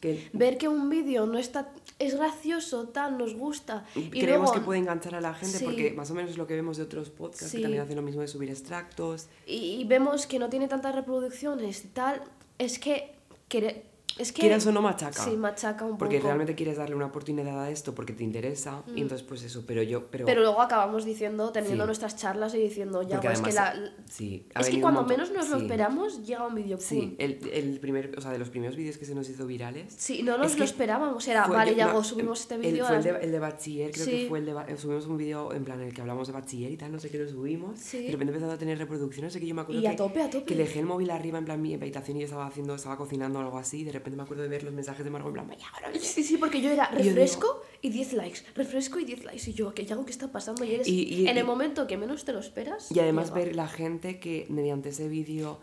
que 0.00 0.28
ver 0.32 0.58
que 0.58 0.66
un 0.66 0.90
vídeo 0.90 1.26
no 1.26 1.38
está... 1.38 1.72
Es 2.00 2.16
gracioso, 2.16 2.88
tal, 2.88 3.16
nos 3.16 3.34
gusta. 3.34 3.84
Y 3.94 4.08
creemos 4.10 4.48
luego, 4.48 4.52
que 4.54 4.60
puede 4.62 4.80
enganchar 4.80 5.14
a 5.14 5.20
la 5.20 5.34
gente 5.34 5.58
Sí. 5.58 5.64
porque 5.64 5.92
más 5.92 6.10
o 6.10 6.14
menos 6.14 6.32
es 6.32 6.38
lo 6.38 6.48
que 6.48 6.54
vemos 6.54 6.76
de 6.76 6.82
otros 6.82 7.08
podcasts 7.10 7.50
Sí. 7.50 7.58
que 7.58 7.62
también 7.62 7.82
hacen 7.82 7.94
lo 7.94 8.02
mismo 8.02 8.22
de 8.22 8.26
subir 8.26 8.50
extractos. 8.50 9.28
y, 9.46 9.76
y 9.80 9.84
vemos 9.84 10.26
que 10.26 10.40
no 10.40 10.48
tiene 10.48 10.66
tantas 10.66 10.92
reproducciones 10.94 11.84
tal, 11.94 12.20
es 12.58 12.80
que... 12.80 13.12
quere- 13.48 13.82
es 14.20 14.32
que 14.32 14.40
Quieras 14.42 14.66
o 14.66 14.72
no 14.72 14.82
machaca. 14.82 15.24
Sí, 15.24 15.36
machaca 15.36 15.84
un 15.84 15.98
Porque 15.98 16.16
poco. 16.16 16.26
realmente 16.28 16.54
quieres 16.54 16.76
darle 16.76 16.94
una 16.94 17.06
oportunidad 17.06 17.60
a 17.62 17.70
esto 17.70 17.94
porque 17.94 18.12
te 18.12 18.22
interesa 18.24 18.82
y 18.94 19.00
entonces 19.00 19.26
pues 19.26 19.42
eso, 19.42 19.64
pero 19.66 19.82
yo... 19.82 20.06
Pero, 20.10 20.24
Mm. 20.24 20.26
Pero 20.26 20.40
luego 20.42 20.60
acabamos 20.62 21.04
diciendo, 21.04 21.50
teniendo 21.50 21.84
Sí. 21.84 21.86
nuestras 21.86 22.16
charlas 22.16 22.54
y 22.54 22.58
diciendo, 22.58 23.02
ya, 23.02 23.16
porque 23.20 23.28
pues, 23.28 23.40
es 23.40 23.54
que 23.54 23.58
además, 23.58 23.92
la... 23.96 24.04
sí, 24.12 24.46
Es 24.58 24.68
que 24.70 24.80
cuando 24.80 25.04
menos 25.04 25.30
nos 25.32 25.48
lo 25.48 25.56
esperamos, 25.56 26.26
llega 26.26 26.46
un 26.46 26.54
vídeo. 26.54 26.78
Sí, 26.78 27.16
el, 27.18 27.38
el 27.52 27.80
primer, 27.80 28.14
o 28.16 28.20
sea, 28.20 28.30
de 28.32 28.38
los 28.38 28.50
primeros 28.50 28.76
vídeos 28.76 28.98
que 28.98 29.04
se 29.04 29.14
nos 29.14 29.28
hizo 29.28 29.46
virales. 29.46 29.94
Sí, 29.96 30.22
no 30.22 30.36
nos 30.38 30.52
Es 30.52 30.58
lo 30.58 30.64
esperábamos. 30.64 31.26
Era, 31.26 31.44
fue- 31.46 31.56
vale, 31.56 31.70
yo- 31.72 31.76
ya 31.78 31.92
no, 31.92 32.04
subimos 32.04 32.40
este 32.40 32.58
vídeo. 32.58 32.84
Fue 32.86 32.96
a 32.96 32.98
el 32.98 33.04
de, 33.04 33.12
las- 33.12 33.22
el 33.22 33.32
de 33.32 33.38
bachiller, 33.38 33.90
creo 33.92 34.06
que 34.06 34.26
fue 34.28 34.38
el 34.40 34.46
de. 34.46 34.76
Subimos 34.76 35.06
un 35.06 35.16
vídeo 35.16 35.52
en 35.52 35.64
plan 35.64 35.80
en 35.80 35.88
el 35.88 35.94
que 35.94 36.00
hablamos 36.02 36.26
de 36.28 36.32
bachiller 36.34 36.70
y 36.70 36.76
tal, 36.76 36.92
no 36.92 36.98
sé 36.98 37.08
qué 37.10 37.18
lo 37.18 37.28
subimos. 37.28 37.78
Sí. 37.78 38.04
De 38.06 38.12
repente 38.12 38.32
empezó 38.34 38.50
a 38.52 38.58
tener 38.58 38.78
reproducciones. 38.78 39.32
Sé 39.32 39.40
que 39.40 39.46
yo 39.46 39.54
me 39.54 39.62
acuerdo 39.62 39.80
Y 39.80 39.86
a 39.86 39.90
que, 39.92 39.96
tope, 39.96 40.22
a 40.22 40.28
tope. 40.30 40.44
que 40.44 40.54
dejé 40.56 40.80
el 40.80 40.86
móvil 40.86 41.10
arriba 41.10 41.38
en 41.38 41.44
plan 41.44 41.60
mi 41.62 41.74
habitación 41.74 42.16
y 42.16 42.20
yo 42.20 42.24
estaba 42.26 42.46
haciendo, 42.46 42.74
estaba 42.74 42.96
cocinando 42.96 43.38
o 43.38 43.42
algo 43.42 43.58
así. 43.58 43.84
De 43.84 43.92
repente 43.92 44.09
me 44.16 44.22
acuerdo 44.22 44.42
de 44.42 44.48
ver 44.48 44.62
los 44.62 44.72
mensajes 44.72 45.04
de 45.04 45.10
Margot 45.10 45.28
en 45.30 45.34
plan, 45.34 45.48
vaya, 45.48 45.66
ahora 45.74 45.90
Sí, 46.00 46.22
sí, 46.22 46.36
porque 46.36 46.60
yo 46.60 46.70
era 46.70 46.86
refresco 46.90 47.62
y 47.82 47.90
10 47.90 48.12
likes, 48.14 48.40
refresco 48.54 48.98
y 48.98 49.04
10 49.04 49.24
likes. 49.24 49.50
Y 49.50 49.54
yo, 49.54 49.72
¿qué 49.74 49.86
hago? 49.90 50.04
¿Qué 50.04 50.10
está 50.12 50.30
pasando? 50.32 50.64
Y 50.64 50.74
eres 50.74 50.88
Y- 50.88 51.02
y- 51.22 51.28
en 51.28 51.36
el 51.38 51.44
momento 51.44 51.86
que 51.86 51.96
menos 51.96 52.24
te 52.24 52.32
lo 52.32 52.38
esperas. 52.40 52.90
Y 52.94 53.00
además 53.00 53.32
ver 53.32 53.54
la 53.56 53.68
gente 53.68 54.18
que 54.18 54.46
mediante 54.48 54.90
ese 54.90 55.08
vídeo 55.08 55.58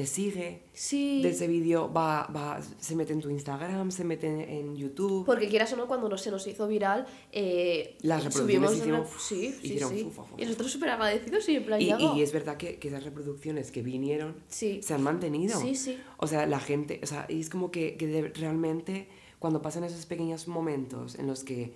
te 0.00 0.06
sigue. 0.06 0.62
Sí. 0.72 1.20
De 1.22 1.28
ese 1.30 1.46
vídeo 1.46 1.92
va, 1.92 2.26
va, 2.34 2.60
se 2.78 2.96
mete 2.96 3.12
en 3.12 3.20
tu 3.20 3.28
Instagram, 3.28 3.90
se 3.90 4.02
mete 4.02 4.26
en, 4.28 4.40
en 4.40 4.76
YouTube. 4.76 5.26
Porque 5.26 5.46
quieras 5.48 5.70
o 5.74 5.76
no, 5.76 5.86
cuando 5.86 6.08
nos, 6.08 6.22
se 6.22 6.30
nos 6.30 6.46
hizo 6.46 6.66
viral, 6.66 7.06
eh, 7.32 7.98
Las 8.00 8.24
reproducciones 8.24 8.70
subimos 8.70 8.76
hicieron 8.78 9.06
fu- 9.06 9.18
sí, 9.20 9.54
hicieron 9.62 9.94
Y 10.38 10.44
nosotros 10.44 10.72
súper 10.72 10.88
agradecidos 10.90 11.46
y 11.50 11.56
en 11.56 11.64
plan, 11.64 11.80
Y, 11.82 12.22
es 12.22 12.32
verdad 12.32 12.56
que, 12.56 12.78
que 12.78 12.88
esas 12.88 13.04
reproducciones 13.04 13.70
que 13.70 13.82
vinieron 13.82 14.36
se 14.48 14.80
han 14.94 15.02
mantenido. 15.02 15.60
Sí, 15.60 15.74
sí. 15.74 15.98
O 16.16 16.26
sea, 16.26 16.46
la 16.46 16.60
gente, 16.60 17.00
o 17.02 17.06
sea, 17.06 17.26
y 17.28 17.40
es 17.40 17.50
como 17.50 17.70
que, 17.70 17.96
que 17.98 18.06
de- 18.06 18.28
realmente 18.28 19.08
cuando 19.38 19.60
pasan 19.60 19.84
esos 19.84 20.06
pequeños 20.06 20.48
momentos 20.48 21.14
en 21.18 21.26
los 21.26 21.44
que 21.44 21.74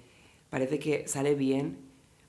parece 0.49 0.78
que 0.78 1.07
sale 1.09 1.35
bien, 1.35 1.78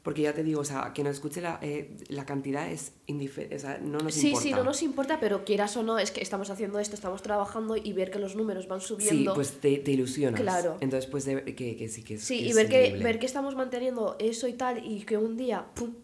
porque 0.06 0.22
ya 0.22 0.34
te 0.34 0.44
digo, 0.44 0.62
o 0.62 0.64
sea, 0.64 0.94
que 0.94 1.04
nos 1.04 1.16
escuche 1.16 1.42
la, 1.42 1.60
eh, 1.62 1.98
la 2.10 2.26
cantidad 2.26 2.72
es 2.72 2.94
indiferente, 3.08 3.56
o 3.56 3.60
sea, 3.60 3.80
no 3.80 3.98
nos 3.98 4.14
Sí, 4.14 4.28
importa. 4.28 4.44
sí, 4.48 4.54
no 4.54 4.64
nos 4.64 4.82
importa, 4.84 5.20
pero 5.20 5.44
quieras 5.44 5.76
o 5.76 5.84
no, 5.84 5.98
es 6.00 6.12
que 6.12 6.22
estamos 6.22 6.50
haciendo 6.52 6.78
esto, 6.80 6.94
estamos 6.96 7.24
trabajando 7.24 7.76
y 7.76 7.92
ver 7.92 8.12
que 8.12 8.20
los 8.20 8.36
números 8.36 8.68
van 8.68 8.80
Sí, 8.82 8.88
subiendo. 8.88 9.34
pues 9.34 9.60
te, 9.60 9.78
te 9.80 9.92
ilusionas. 9.92 10.40
Claro. 10.40 10.78
Entonces, 10.80 11.10
pues 11.10 11.26
de- 11.26 11.44
que, 11.44 11.76
que 11.76 11.90
sí 11.90 12.04
que 12.04 12.14
es 12.14 12.24
Sí, 12.24 12.38
que 12.38 12.46
y 12.46 12.50
es 12.52 12.56
ver 12.56 12.70
que, 12.70 12.98
ver 13.04 13.18
que 13.20 13.26
estamos 13.26 13.56
manteniendo 13.56 14.16
eso 14.20 14.48
y 14.48 14.54
tal, 14.54 14.86
y 14.86 15.02
que 15.06 15.18
un 15.18 15.36
día, 15.38 15.66
pum, 15.74 15.96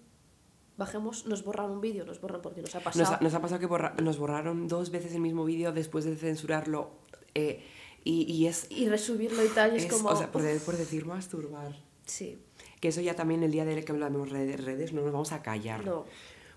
bajemos, 0.77 1.27
nos 1.27 1.43
borran 1.43 1.69
un 1.69 1.79
vídeo, 1.79 2.03
nos 2.03 2.19
borran 2.19 2.41
porque 2.41 2.61
nos 2.63 2.73
ha 2.75 2.79
pasado. 2.79 3.05
Nos 3.05 3.13
ha, 3.19 3.23
nos 3.23 3.33
ha 3.35 3.41
pasado 3.41 3.59
que 3.59 3.67
borra- 3.67 3.93
nos 4.01 4.17
borraron 4.17 4.67
dos 4.67 4.89
veces 4.89 5.13
el 5.13 5.21
mismo 5.21 5.45
vídeo 5.45 5.71
después 5.73 6.05
de 6.05 6.15
censurarlo. 6.15 6.89
eh, 7.35 7.63
y, 8.03 8.23
y 8.23 8.47
es, 8.47 8.65
Y 8.71 8.89
resubirlo 8.89 9.45
y 9.45 9.49
tal, 9.49 9.73
y 9.73 9.77
es, 9.77 9.85
es, 9.85 9.91
como. 9.93 10.09
o 10.09 10.15
sea, 10.15 10.31
por, 10.31 10.41
por 10.61 10.75
decir 10.75 11.05
masturbar. 11.05 11.75
Sí, 12.05 12.37
Que 12.79 12.87
eso 12.89 13.01
ya 13.01 13.15
también 13.15 13.43
el 13.43 13.51
día 13.51 13.63
de 13.65 13.83
que 13.83 13.91
hablamos 13.91 14.31
de 14.31 14.57
redes 14.57 14.91
no 14.93 15.01
nos 15.01 15.11
vamos 15.11 15.31
a 15.31 15.41
callar. 15.41 15.85
no. 15.85 16.05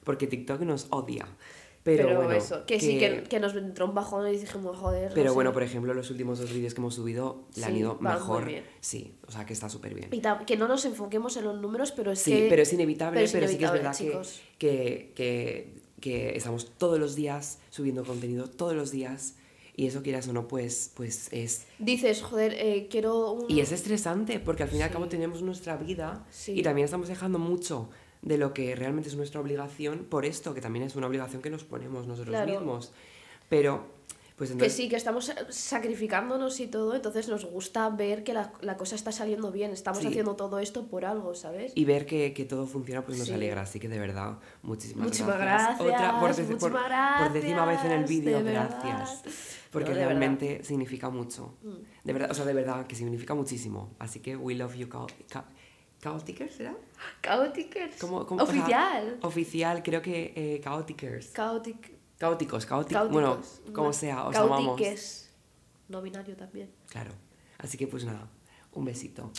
Porque 0.05 0.27
TikTok 0.27 0.61
nos 0.63 0.87
odia. 0.91 1.27
Pero, 1.83 2.07
Pero, 2.09 2.17
bueno, 2.17 2.33
eso, 2.33 2.65
que, 2.67 2.81
sí, 2.81 2.99
que, 2.99 3.25
que 3.25 3.41
nos 3.41 3.55
entró 3.57 3.87
un 3.87 3.95
bajón 3.95 4.27
y 4.29 4.39
dijimos, 4.39 4.77
joder. 4.79 5.11
no 5.11 5.15
Pero 5.15 5.31
sé. 5.31 5.35
bueno, 5.35 5.53
por 5.53 5.63
ejemplo, 5.63 5.93
los 5.95 6.11
últimos 6.11 6.39
dos 6.39 6.51
vídeos 6.53 6.73
que 6.75 6.81
hemos 6.81 6.95
subido 6.95 7.45
le 7.57 7.65
han 7.67 7.73
Sí, 7.73 7.79
ido 7.81 7.95
van 8.01 8.03
muy 8.03 8.13
mejor. 8.21 8.45
bien. 8.47 8.65
Sí, 8.81 9.15
o 9.27 9.31
sea 9.31 9.45
que 9.47 9.53
está 9.53 9.69
súper 9.69 9.95
bien. 9.95 10.09
Y 10.13 10.23
que 10.47 10.57
no 10.57 10.67
nos 10.69 10.85
enfoquemos 10.87 11.37
en 11.37 11.45
los 11.45 11.61
números, 11.61 11.93
pero 11.93 12.11
es 12.13 12.21
Sí, 12.21 12.33
que. 12.33 12.47
pero 12.49 12.63
es 12.63 12.73
inevitable, 12.73 13.21
pero 13.21 13.33
pero, 13.33 13.45
es 13.47 13.53
sí 13.53 13.59
que 13.59 13.65
es 13.65 13.71
inevitable, 13.71 14.11
verdad 14.11 14.29
que, 14.59 15.13
que, 15.13 15.13
que, 15.15 15.83
que 16.01 16.37
estamos 16.37 16.71
todos 16.79 16.99
los 16.99 17.15
días 17.17 17.59
subiendo 17.71 18.03
contenido, 18.05 18.49
todos 18.49 18.75
los 18.75 18.91
días, 18.91 19.37
y 19.77 19.87
eso 19.87 20.03
quieras 20.03 20.29
o 20.29 20.33
no, 20.33 20.47
pues, 20.49 20.91
pues 20.95 21.29
es... 21.33 21.67
Dices, 21.79 22.23
joder, 22.23 22.55
eh, 22.55 22.87
quiero 22.91 23.33
un. 23.33 23.51
Y 23.51 23.61
es 23.61 23.73
estresante, 23.73 24.39
porque 24.39 24.63
al 24.63 24.69
fin 24.69 24.79
y 24.79 24.83
al 24.83 24.91
cabo 24.91 25.05
Sí. 25.05 25.11
tenemos 25.11 25.43
nuestra 25.43 25.77
vida 25.77 26.27
Sí. 26.31 26.53
y 26.59 26.63
también 26.63 26.85
estamos 26.85 27.09
dejando 27.09 27.39
mucho 27.39 27.89
de 28.23 28.39
lo 28.39 28.55
que 28.55 28.75
realmente 28.75 29.09
es 29.09 29.17
nuestra 29.17 29.41
obligación 29.41 30.07
por 30.09 30.25
esto, 30.25 30.55
que 30.55 30.61
también 30.61 30.85
es 30.85 30.97
una 30.97 31.07
obligación 31.09 31.43
que 31.43 31.51
nos 31.51 31.65
ponemos 31.65 32.07
nosotros 32.07 32.35
Claro. 32.35 32.53
mismos. 32.53 32.93
Pero, 33.49 33.87
pues 34.37 34.51
Que 34.53 34.69
sí, 34.69 34.89
que 34.89 34.97
estamos 34.97 35.33
sacrificándonos 35.51 36.59
y 36.59 36.67
todo, 36.67 36.95
entonces 36.97 37.29
nos 37.29 37.45
gusta 37.45 37.89
ver 37.91 38.25
que 38.25 38.33
la, 38.35 38.53
la 38.63 38.77
cosa 38.77 38.97
está 38.97 39.13
saliendo 39.13 39.53
bien, 39.53 39.71
estamos 39.71 40.01
Sí. 40.01 40.09
haciendo 40.09 40.35
todo 40.35 40.59
esto 40.59 40.87
por 40.89 41.05
algo, 41.05 41.35
¿sabes? 41.37 41.71
Y 41.77 41.85
ver 41.85 42.05
que, 42.05 42.33
que 42.33 42.45
todo 42.45 42.67
funciona, 42.67 43.05
pues 43.05 43.19
nos 43.19 43.29
Sí. 43.29 43.35
alegra. 43.35 43.63
Así 43.63 43.79
que 43.79 43.89
de 43.89 43.99
verdad, 44.01 44.39
muchísimas, 44.63 45.05
Muchísimas 45.05 45.39
gracias. 45.39 45.79
gracias. 45.79 46.01
Otra, 46.01 46.21
por, 46.21 46.31
deci- 46.31 46.59
por- 46.59 46.71
muchísimas 46.73 47.23
por 47.23 47.33
décima 47.33 47.65
vez 47.65 47.79
en 47.85 47.85
el 47.93 47.99
gracias, 48.01 48.09
vídeo, 48.09 48.43
gracias. 48.45 49.23
Porque 49.71 49.91
No, 49.91 49.95
de 49.95 50.01
verdad. 50.01 50.15
Mm. 50.17 50.19
realmente 50.19 50.65
significa 50.65 51.11
mucho. 51.11 51.55
De 52.03 52.13
verdad, 52.13 52.31
o 52.31 52.35
sea, 52.35 52.45
de 52.45 52.55
verdad 52.55 52.87
que 52.89 52.97
significa 52.97 53.35
muchísimo. 53.35 53.95
Así 54.01 54.19
que 54.21 54.37
we 54.37 54.55
love 54.57 54.75
you, 54.75 54.89
Chaoticers, 56.03 56.55
¿será? 56.57 56.77
Chaoticers. 57.23 57.97
¿Cómo- 58.01 58.27
cómo- 58.27 58.43
o 58.43 58.47
sea, 58.47 58.55
Oficial. 58.61 59.19
oficial, 59.23 59.83
creo 59.83 60.03
que 60.03 60.33
eh, 60.37 60.61
Chaoticers. 60.63 61.33
Chaotic. 61.33 61.94
Caóticos, 62.25 62.65
caóticos. 62.65 63.11
Bueno, 63.11 63.39
como 63.75 63.93
sea, 63.93 64.25
os 64.25 64.35
amamos. 64.35 64.81
No 65.91 66.01
binario 66.01 66.35
también. 66.35 66.71
Claro. 66.89 67.11
Así 67.59 67.77
que 67.77 67.87
pues 67.87 68.07
nada, 68.07 68.31
un 68.73 68.87
besito. 68.87 69.31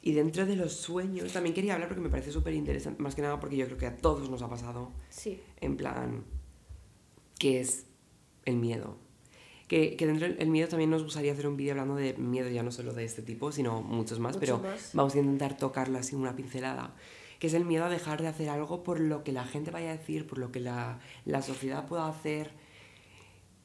Y 0.00 0.12
dentro 0.12 0.46
de 0.46 0.56
los 0.56 0.72
sueños, 0.72 1.34
también 1.34 1.54
quería 1.54 1.74
hablar 1.74 1.88
porque 1.88 2.00
me 2.02 2.08
parece 2.08 2.32
súper 2.32 2.54
interesante, 2.54 3.02
más 3.02 3.14
que 3.14 3.20
nada 3.20 3.38
porque 3.38 3.58
yo 3.58 3.66
creo 3.66 3.76
que 3.76 3.86
a 3.86 3.96
todos 3.98 4.30
nos 4.30 4.40
ha 4.40 4.48
pasado, 4.48 4.90
Sí. 5.10 5.38
en 5.60 5.76
plan, 5.76 6.24
que 7.38 7.60
es 7.60 7.84
el 8.46 8.56
miedo. 8.56 8.96
Que, 9.68 9.94
que 9.96 10.06
dentro 10.06 10.26
del 10.26 10.48
miedo 10.48 10.68
también 10.68 10.88
nos 10.88 11.02
gustaría 11.04 11.32
hacer 11.32 11.46
un 11.46 11.58
vídeo 11.58 11.72
hablando 11.72 11.94
de 11.96 12.14
miedo 12.14 12.48
ya 12.48 12.62
no 12.62 12.70
solo 12.70 12.94
de 12.94 13.04
este 13.04 13.20
tipo, 13.20 13.52
sino 13.52 13.82
muchos 13.82 14.18
más, 14.18 14.38
pero 14.38 14.60
más. 14.60 14.92
vamos 14.94 15.14
a 15.14 15.18
intentar 15.18 15.58
tocarlo 15.58 15.98
así 15.98 16.16
una 16.16 16.34
pincelada. 16.34 16.94
Que 17.38 17.46
es 17.48 17.54
el 17.54 17.64
miedo 17.64 17.84
a 17.84 17.88
dejar 17.88 18.20
de 18.22 18.28
hacer 18.28 18.48
algo 18.48 18.82
por 18.82 19.00
lo 19.00 19.24
que 19.24 19.32
la 19.32 19.44
gente 19.44 19.70
vaya 19.70 19.90
a 19.90 19.96
decir, 19.96 20.26
por 20.26 20.38
lo 20.38 20.50
que 20.52 20.60
la, 20.60 20.98
la 21.24 21.42
sociedad 21.42 21.86
pueda 21.86 22.08
hacer. 22.08 22.50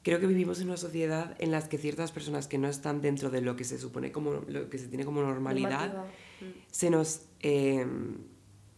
Creo 0.02 0.20
que 0.20 0.28
vivimos 0.28 0.60
en 0.62 0.68
una 0.68 0.78
sociedad 0.78 1.36
en 1.40 1.52
la 1.52 1.68
que 1.68 1.78
ciertas 1.78 2.12
personas 2.12 2.48
que 2.48 2.58
no 2.58 2.68
están 2.70 3.02
dentro 3.02 3.30
de 3.30 3.42
lo 3.42 3.56
que 3.56 3.66
se 3.66 3.78
supone 3.78 4.12
como 4.12 4.42
lo 4.48 4.70
que 4.70 4.78
se 4.78 4.88
tiene 4.88 5.04
como 5.06 5.22
normalidad, 5.22 5.88
Normativa. 5.94 6.04
Mm. 6.42 6.46
se 6.72 6.90
nos 6.90 7.22
eh, 7.42 7.86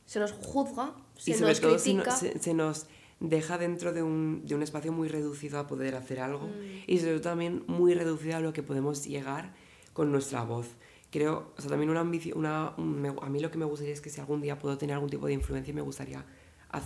Se 0.05 0.19
nos 0.19 0.31
juzga, 0.33 0.95
se 1.17 1.31
y 1.31 1.33
sobre 1.35 1.49
nos 1.51 1.61
todo 1.61 1.75
critica. 1.77 2.11
se- 2.11 2.39
se 2.39 2.53
nos 2.55 2.87
deja 3.19 3.59
dentro 3.59 3.93
de 3.93 4.01
un, 4.01 4.41
de 4.45 4.55
un 4.55 4.63
espacio 4.63 4.91
muy 4.91 5.07
reducido 5.07 5.59
a 5.59 5.67
poder 5.67 5.93
hacer 5.95 6.19
algo 6.19 6.47
Mm. 6.47 6.83
y 6.87 6.97
sobre 6.97 7.11
todo 7.19 7.21
también 7.31 7.63
muy 7.67 7.93
reducido 7.93 8.37
a 8.37 8.39
lo 8.39 8.51
que 8.51 8.63
podemos 8.63 9.05
llegar 9.05 9.53
con 9.93 10.11
nuestra 10.11 10.43
voz. 10.43 10.67
Creo, 11.11 11.51
o 11.57 11.61
sea, 11.61 11.69
también 11.69 11.89
una 11.89 11.99
ambición, 11.99 12.37
una, 12.37 12.73
un- 12.77 13.01
me- 13.01 13.09
a 13.21 13.29
mí 13.29 13.39
lo 13.39 13.51
que 13.51 13.57
me 13.57 13.65
gustaría 13.65 13.93
es 13.93 14.01
que 14.01 14.09
si 14.09 14.19
algún 14.21 14.41
día 14.41 14.57
puedo 14.57 14.77
tener 14.77 14.93
algún 14.95 15.09
tipo 15.09 15.27
de 15.27 15.33
influencia, 15.33 15.73
me 15.73 15.81
gustaría 15.81 16.25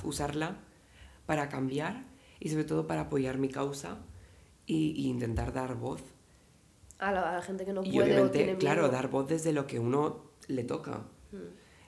usarla 0.04 0.58
para 1.28 1.48
cambiar 1.50 2.06
y 2.40 2.50
sobre 2.50 2.64
todo 2.64 2.88
para 2.88 3.02
apoyar 3.02 3.38
mi 3.38 3.50
causa 3.50 4.00
y, 4.66 4.92
y 4.92 5.08
intentar 5.08 5.54
dar 5.54 5.76
voz. 5.76 6.02
A 6.98 7.12
la, 7.12 7.30
a 7.30 7.36
la 7.36 7.42
gente 7.42 7.66
que 7.66 7.74
no 7.74 7.84
y 7.84 7.92
puede 7.92 8.12
o 8.12 8.14
obviamente, 8.14 8.38
tiene 8.40 8.58
claro, 8.58 8.82
miedo. 8.84 8.94
dar 8.94 9.10
voz 9.10 9.28
desde 9.28 9.54
lo 9.54 9.68
que 9.68 9.80
uno 9.80 10.22
le 10.48 10.64
toca. 10.64 11.04
Mm. 11.32 11.38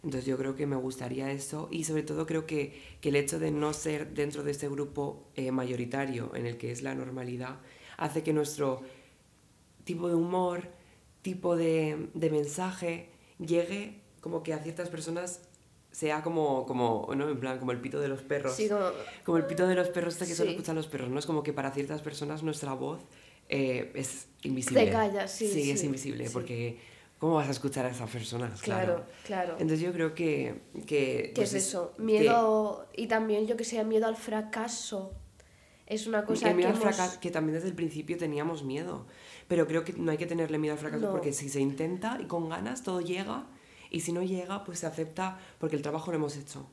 Entonces 0.04 0.26
yo 0.26 0.38
creo 0.38 0.56
que 0.56 0.68
me 0.68 0.76
gustaría 0.76 1.32
eso 1.32 1.70
y 1.72 1.86
sobre 1.86 2.04
todo 2.04 2.28
creo 2.28 2.46
que, 2.46 2.80
que 3.02 3.10
el 3.10 3.16
hecho 3.16 3.40
de 3.40 3.50
no 3.52 3.74
ser 3.74 4.14
dentro 4.14 4.44
de 4.44 4.52
este 4.52 4.70
grupo 4.70 5.28
eh, 5.36 5.52
mayoritario 5.52 6.36
en 6.36 6.46
el 6.46 6.58
que 6.58 6.72
es 6.72 6.84
la 6.84 6.94
normalidad 6.94 7.58
hace 7.98 8.22
que 8.22 8.32
nuestro 8.32 8.82
tipo 9.86 10.08
de 10.08 10.16
humor, 10.16 10.68
tipo 11.32 11.58
de, 11.58 12.08
de 12.14 12.30
mensaje 12.30 13.10
llegue 13.38 14.00
como 14.22 14.44
que 14.44 14.54
a 14.54 14.60
ciertas 14.60 14.88
personas 14.90 15.42
sea 15.92 16.22
como, 16.22 16.66
como, 16.66 17.10
¿no? 17.16 17.28
En 17.30 17.40
plan, 17.40 17.60
como 17.60 17.72
el 17.74 17.82
pito 17.82 18.00
de 18.00 18.08
los 18.08 18.22
perros. 18.22 18.56
Sí, 18.56 18.70
como- 18.70 18.92
Como 19.26 19.38
el 19.38 19.46
pito 19.46 19.68
de 19.68 19.76
los 19.76 19.90
perros 19.90 20.14
este 20.14 20.26
que 20.28 20.36
solo 20.36 20.50
Sí. 20.50 20.56
escuchan 20.56 20.76
los 20.76 20.88
perros, 20.88 21.10
¿no? 21.10 21.20
Es 21.20 21.26
como 21.26 21.42
que 21.44 21.52
para 21.54 21.72
ciertas 21.72 22.02
personas 22.02 22.44
nuestra 22.44 22.74
voz 22.74 23.02
eh, 23.50 23.92
es 23.96 24.28
invisible. 24.44 24.86
Te 24.86 24.92
callas, 24.92 25.32
sí, 25.32 25.48
Sí, 25.50 25.72
es 25.72 25.80
sí, 25.82 25.86
invisible 25.88 26.28
sí. 26.28 26.34
porque 26.34 26.78
¿cómo 27.20 27.36
vas 27.36 27.48
a 27.48 27.52
escuchar 27.52 27.86
a 27.86 27.90
esas 27.90 28.10
personas? 28.10 28.62
Claro, 28.62 29.04
claro. 29.26 29.54
Entonces 29.54 29.80
yo 29.82 29.92
creo 29.92 30.14
que... 30.14 30.62
que 30.86 30.86
¿Qué 30.86 31.32
pues 31.36 31.54
es 31.54 31.66
eso? 31.68 31.94
que- 31.96 32.04
Miedo 32.04 32.88
y 32.96 33.08
también 33.08 33.48
yo 33.48 33.56
que 33.58 33.64
sé, 33.66 33.84
miedo 33.84 34.06
al 34.08 34.16
fracaso. 34.18 35.14
Es 35.88 36.06
una 36.06 36.26
cosa 36.26 36.50
el 36.50 36.56
miedo 36.58 36.70
que 36.72 36.76
al 36.78 36.82
hemos- 36.84 36.96
fracaso, 36.96 37.20
que 37.22 37.32
también 37.32 37.56
desde 37.56 37.70
el 37.70 37.76
principio 37.76 38.18
teníamos 38.18 38.64
miedo. 38.64 39.06
Pero 39.48 39.68
creo 39.68 39.84
que 39.84 39.94
no 39.94 40.12
hay 40.12 40.18
que 40.18 40.26
tenerle 40.28 40.58
miedo 40.58 40.74
al 40.74 40.80
fracaso 40.80 41.06
No. 41.06 41.12
porque 41.12 41.34
si 41.34 41.50
se 41.50 41.60
intenta 41.60 42.18
y 42.22 42.26
con 42.26 42.50
ganas 42.50 42.84
todo 42.84 43.02
llega 43.02 43.46
y 43.90 44.02
si 44.02 44.12
no 44.12 44.22
llega 44.24 44.64
pues 44.64 44.80
se 44.80 44.88
acepta 44.88 45.40
porque 45.60 45.76
el 45.76 45.82
trabajo 45.82 46.12
lo 46.12 46.18
hemos 46.18 46.36
hecho. 46.36 46.68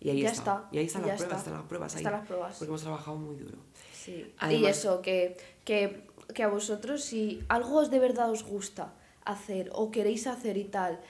Y 0.00 0.10
ahí 0.10 0.20
Ya 0.22 0.30
está. 0.30 0.40
está, 0.56 0.68
Y 0.72 0.78
ahí 0.78 0.84
están 0.86 1.06
las 1.06 1.16
pruebas, 1.16 1.22
está. 1.32 1.36
están 1.38 1.54
las 1.54 1.62
pruebas 1.66 1.94
ahí. 1.94 1.98
Están 2.00 2.12
las 2.12 2.26
pruebas. 2.26 2.56
Porque 2.58 2.68
hemos 2.68 2.82
trabajado 2.82 3.16
muy 3.16 3.36
duro. 3.36 3.58
Sí. 3.92 4.12
y 4.12 4.34
Además- 4.38 4.76
eso, 4.78 5.00
que, 5.02 5.36
que, 5.64 6.06
que 6.34 6.42
a 6.42 6.48
vosotros 6.48 7.02
si 7.02 7.42
algo 7.48 7.88
de 7.88 7.98
verdad 7.98 8.30
os 8.30 8.42
gusta 8.44 8.92
hacer 9.24 9.70
o 9.72 9.90
queréis 9.90 10.26
hacer 10.26 10.58
y 10.58 10.64
tal, 10.64 11.00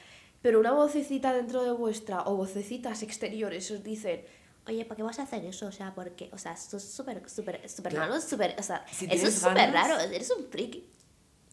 pero 0.43 0.61
una 0.61 0.73
vocecita 0.73 1.33
dentro 1.33 1.65
de 1.65 1.73
vuestra 1.73 2.23
o 2.23 2.37
vocecitas 2.37 3.03
exteriores 3.03 3.71
os 3.71 3.83
dicen, 3.83 4.25
Oye, 4.67 4.87
¿por 4.87 4.97
qué 4.97 5.03
vas 5.03 5.19
a 5.19 5.25
hacer 5.25 5.45
eso? 5.45 5.67
O 5.67 5.73
sea, 5.73 5.93
porque, 5.95 6.31
o 6.33 6.39
sea, 6.39 6.53
esto 6.55 6.79
es 6.79 6.85
súper, 6.85 7.29
súper, 7.29 7.69
súper 7.69 7.93
Claro. 7.93 8.13
raro, 8.13 8.21
súper, 8.23 8.57
o 8.59 8.63
sea, 8.63 8.83
Si 8.91 9.05
eso 9.11 9.27
es 9.27 9.35
súper 9.35 9.71
raro, 9.73 9.99
eres 10.01 10.31
un 10.31 10.47
friki. 10.47 10.87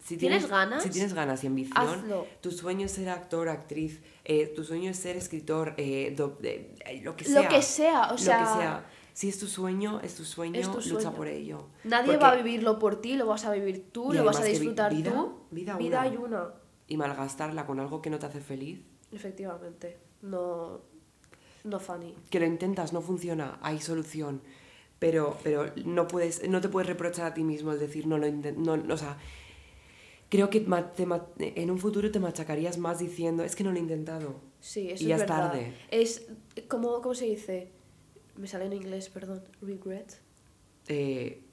Si 0.04 0.18
¿Tienes 0.18 0.48
ganas? 0.50 0.82
Si 0.84 0.90
tienes 0.90 1.14
ganas 1.14 1.44
y 1.44 1.48
ambición, 1.48 1.78
Hazlo. 1.88 2.26
tu 2.42 2.52
sueño 2.52 2.88
es 2.88 2.92
ser 2.92 3.10
actor, 3.10 3.50
actriz, 3.50 4.02
eh, 4.26 4.48
tu 4.48 4.64
sueño 4.64 4.90
es 4.90 4.98
ser 4.98 5.16
escritor, 5.16 5.76
eh, 5.78 6.14
do- 6.18 6.40
eh, 6.42 6.76
lo 7.04 7.16
que 7.16 7.24
sea. 7.26 7.42
Lo 7.44 7.48
que 7.50 7.62
sea, 7.62 8.08
o 8.08 8.12
Lo 8.14 8.18
sea- 8.18 8.40
que 8.40 8.46
sea. 8.46 8.86
Si 9.14 9.30
es 9.30 9.38
tu 9.38 9.46
sueño, 9.46 10.00
es 10.02 10.16
tu 10.16 10.24
sueño, 10.26 10.60
Es 10.60 10.68
tu 10.72 10.78
lucha 10.78 10.90
sueño. 11.02 11.14
por 11.14 11.28
ello. 11.28 11.68
nadie 11.84 12.08
Porque- 12.14 12.18
va 12.24 12.32
a 12.32 12.36
vivirlo 12.36 12.80
por 12.80 13.00
ti, 13.02 13.16
lo 13.16 13.28
vas 13.28 13.46
a 13.46 13.52
vivir 13.52 13.92
tú, 13.92 14.12
Y 14.14 14.18
lo 14.18 14.24
vas 14.26 14.40
a 14.40 14.44
disfrutar 14.44 14.92
vida- 14.94 15.12
tú. 15.12 15.40
vida 15.52 15.78
vida 15.78 16.00
una. 16.00 16.02
hay 16.02 16.18
una. 16.18 16.54
Y 16.88 16.98
malgastarla 16.98 17.66
con 17.68 17.80
algo 17.80 18.02
que 18.02 18.10
no 18.10 18.18
te 18.20 18.26
hace 18.26 18.42
feliz. 18.42 18.82
Efectivamente. 19.12 19.98
No, 20.24 20.82
no 21.64 21.80
funny. 21.80 22.16
Que 22.30 22.40
lo 22.40 22.46
intentas, 22.46 22.92
no 22.94 23.02
funciona, 23.02 23.60
hay 23.62 23.80
solución. 23.82 24.42
Pero, 25.00 25.38
pero 25.44 25.66
no, 25.86 26.08
puedes, 26.08 26.48
no 26.48 26.62
te 26.62 26.70
puedes 26.70 26.88
reprochar 26.88 27.26
a 27.26 27.34
ti 27.34 27.44
mismo 27.44 27.72
el 27.72 27.80
decir 27.80 28.06
no 28.08 28.18
lo 28.18 28.32
no, 28.32 28.94
o 28.94 28.98
sea, 28.98 29.18
creo 30.32 30.50
que 30.50 30.62
te 30.62 31.60
en 31.62 31.70
un 31.70 31.78
futuro 31.78 32.10
te 32.10 32.20
machacarías 32.20 32.78
más 32.78 33.00
diciendo 33.00 33.44
es 33.44 33.54
que 33.56 33.65
no 33.65 33.72
lo 33.72 33.78
he 33.78 33.82
intentado. 33.82 34.39
Sí, 34.62 34.89
eso 34.89 35.04
Y 35.04 35.08
ya 35.08 35.15
es 35.15 35.22
verdad. 35.22 35.52
tarde. 35.52 35.74
Es, 35.91 36.26
¿cómo, 36.70 37.02
¿cómo 37.02 37.13
se 37.13 37.26
dice? 37.26 37.70
Me 38.38 38.48
sale 38.48 38.65
en 38.65 38.74
inglés, 38.74 39.10
perdón. 39.10 39.44
Regret. 39.62 40.20
Eh, 40.88 41.44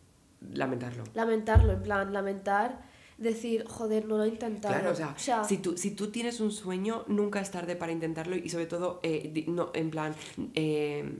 lamentarlo. 0.52 1.02
Lamentarlo, 1.14 1.72
en 1.72 1.82
plan, 1.82 2.12
lamentar, 2.12 2.82
decir, 3.18 3.64
joder, 3.66 4.06
no 4.06 4.16
lo 4.16 4.24
he 4.24 4.28
intentado. 4.28 4.72
Claro, 4.72 4.92
o 4.92 4.94
sea, 4.94 5.42
si, 5.42 5.58
tú, 5.58 5.76
si 5.76 5.90
tú 5.90 6.12
tienes 6.12 6.38
un 6.38 6.52
sueño, 6.52 7.04
nunca 7.08 7.40
es 7.40 7.50
tarde 7.50 7.74
para 7.74 7.90
intentarlo 7.90 8.36
y 8.36 8.48
sobre 8.48 8.66
todo, 8.66 9.00
eh, 9.02 9.44
no, 9.48 9.70
en 9.74 9.90
plan, 9.90 10.14
eh, 10.54 11.18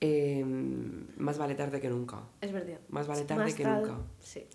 eh, 0.00 0.44
más 1.18 1.36
vale 1.36 1.54
tarde 1.54 1.78
que 1.80 1.90
nunca. 1.90 2.22
es 2.40 2.52
verdad. 2.52 2.80
Más 2.88 3.06
vale 3.06 3.24
tarde 3.24 3.44
Más 3.44 3.54
que 3.54 3.62
tarde, 3.64 3.86
nunca. 3.88 4.02
Sí. 4.20 4.46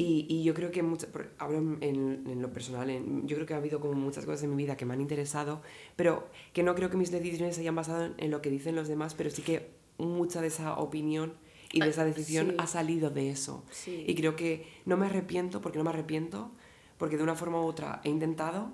Y, 0.00 0.26
y 0.28 0.42
yo 0.44 0.54
creo 0.54 0.70
que, 0.70 0.82
por- 0.82 1.30
hablo 1.38 1.58
en, 1.58 2.24
en 2.26 2.40
lo 2.40 2.52
personal, 2.52 2.88
en- 2.88 3.26
yo 3.28 3.36
creo 3.36 3.46
que 3.46 3.54
ha 3.54 3.58
habido 3.58 3.80
como 3.80 3.92
muchas 3.94 4.24
cosas 4.24 4.42
en 4.44 4.50
mi 4.50 4.56
vida 4.62 4.76
que 4.76 4.86
me 4.86 4.94
han 4.94 5.00
interesado, 5.00 5.60
pero 5.96 6.26
que 6.54 6.62
no 6.62 6.74
creo 6.74 6.88
que 6.90 6.96
mis 6.96 7.10
decisiones 7.10 7.54
se 7.56 7.60
hayan 7.60 7.74
basado 7.74 8.06
en, 8.06 8.14
en 8.18 8.30
lo 8.30 8.40
que 8.40 8.48
dicen 8.50 8.74
los 8.74 8.88
demás, 8.88 9.14
pero 9.14 9.28
sí 9.30 9.42
que 9.42 9.68
mucha 9.98 10.40
de 10.40 10.46
esa 10.48 10.74
opinión 10.78 11.34
y 11.72 11.80
de 11.80 11.86
Ah, 11.86 11.88
esa 11.90 12.04
decisión 12.04 12.48
sí. 12.50 12.54
ha 12.58 12.66
salido 12.66 13.10
de 13.10 13.30
eso. 13.30 13.62
Sí. 13.70 14.04
Y 14.08 14.14
creo 14.14 14.34
que 14.36 14.66
no 14.86 14.96
me 14.96 15.06
arrepiento, 15.06 15.60
porque 15.60 15.76
no 15.78 15.84
me 15.84 15.90
arrepiento, 15.90 16.50
porque 16.98 17.16
de 17.18 17.22
una 17.22 17.34
forma 17.36 17.60
u 17.60 17.64
otra 17.66 18.00
he 18.02 18.08
intentado, 18.08 18.72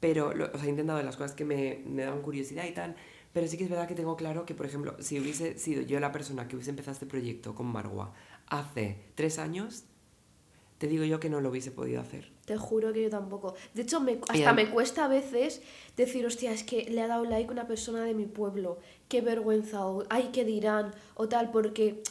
pero, 0.00 0.32
lo- 0.34 0.46
o 0.52 0.56
sea, 0.56 0.66
he 0.66 0.70
intentado 0.70 1.02
las 1.02 1.16
cosas 1.16 1.32
que 1.32 1.44
me, 1.44 1.82
me 1.86 2.02
daban 2.04 2.22
curiosidad 2.22 2.64
y 2.66 2.72
tal, 2.72 2.94
pero 3.32 3.46
sí 3.48 3.58
que 3.58 3.64
es 3.64 3.70
verdad 3.70 3.88
que 3.88 3.94
tengo 3.94 4.16
claro 4.16 4.46
que, 4.46 4.54
por 4.54 4.66
ejemplo, 4.66 4.94
si 5.00 5.18
hubiese 5.20 5.58
sido 5.58 5.82
yo 5.82 5.98
la 6.00 6.12
persona 6.12 6.46
que 6.48 6.56
hubiese 6.56 6.70
empezado 6.70 6.92
este 6.92 7.06
proyecto 7.06 7.54
con 7.54 7.66
Marwa 7.66 8.14
hace 8.46 8.96
tres 9.14 9.38
años, 9.38 9.84
te 10.78 10.86
digo 10.86 11.04
yo 11.04 11.18
que 11.20 11.28
no 11.28 11.40
lo 11.40 11.50
hubiese 11.50 11.70
podido 11.70 12.00
hacer. 12.00 12.30
Te 12.44 12.56
juro 12.56 12.92
que 12.92 13.02
yo 13.02 13.10
tampoco. 13.10 13.54
De 13.74 13.82
hecho, 13.82 14.00
me, 14.00 14.18
hasta 14.28 14.52
me 14.52 14.70
cuesta 14.70 15.04
a 15.04 15.08
veces 15.08 15.60
decir, 15.96 16.24
hostia, 16.24 16.52
es 16.52 16.62
que 16.62 16.84
le 16.84 17.02
ha 17.02 17.08
dado 17.08 17.24
like 17.24 17.50
una 17.50 17.66
persona 17.66 18.04
de 18.04 18.14
mi 18.14 18.26
pueblo. 18.26 18.78
Qué 19.08 19.20
vergüenza, 19.20 19.86
o 19.86 20.04
ay, 20.08 20.30
qué 20.32 20.44
dirán, 20.44 20.94
o 21.14 21.28
tal, 21.28 21.50
porque 21.50 22.02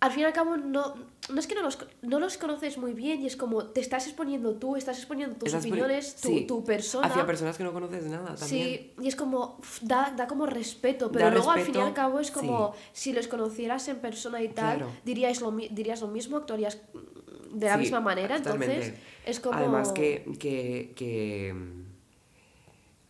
al 0.00 0.12
fin 0.12 0.20
y 0.20 0.24
al 0.24 0.32
cabo 0.34 0.56
no, 0.58 0.94
no 1.30 1.40
es 1.40 1.46
que 1.46 1.54
no 1.54 1.62
los, 1.62 1.78
no 2.02 2.20
los 2.20 2.36
conoces 2.36 2.76
muy 2.76 2.92
bien 2.92 3.22
y 3.22 3.26
es 3.26 3.36
como 3.36 3.64
te 3.68 3.80
estás 3.80 4.06
exponiendo 4.06 4.54
tú, 4.56 4.76
estás 4.76 4.98
exponiendo 4.98 5.34
tus 5.36 5.46
Estás 5.48 5.64
opiniones, 5.64 6.16
tu, 6.16 6.28
sí, 6.28 6.44
tu 6.46 6.62
persona. 6.62 7.06
Hacia 7.06 7.24
personas 7.24 7.56
que 7.56 7.64
no 7.64 7.72
conoces 7.72 8.04
nada 8.04 8.34
también. 8.34 8.48
Sí, 8.48 8.92
y 9.00 9.08
es 9.08 9.16
como, 9.16 9.58
da, 9.80 10.12
da 10.14 10.26
como 10.26 10.44
respeto, 10.44 11.10
pero 11.10 11.24
Da 11.26 11.30
luego 11.30 11.50
al 11.50 11.60
fin 11.62 11.74
y 11.74 11.78
al 11.78 11.94
cabo 11.94 12.20
es 12.20 12.30
como, 12.30 12.74
sí. 12.74 12.80
si 12.92 13.12
los 13.14 13.28
conocieras 13.28 13.88
en 13.88 13.96
persona 13.98 14.42
y 14.42 14.48
tal, 14.48 14.76
Claro. 14.76 14.92
diríais, 15.06 15.40
lo, 15.40 15.50
dirías 15.52 16.02
lo 16.02 16.08
mismo, 16.08 16.36
actuarías 16.36 16.78
de 17.54 17.66
la 17.66 17.74
Sí, 17.76 17.80
misma 17.82 18.00
manera, 18.00 18.36
totalmente. 18.38 18.74
entonces 18.74 19.00
es 19.26 19.40
como... 19.40 19.56
Además 19.58 19.92
que, 19.92 20.24
que, 20.38 20.92
que, 20.96 21.54
mm, 21.54 21.84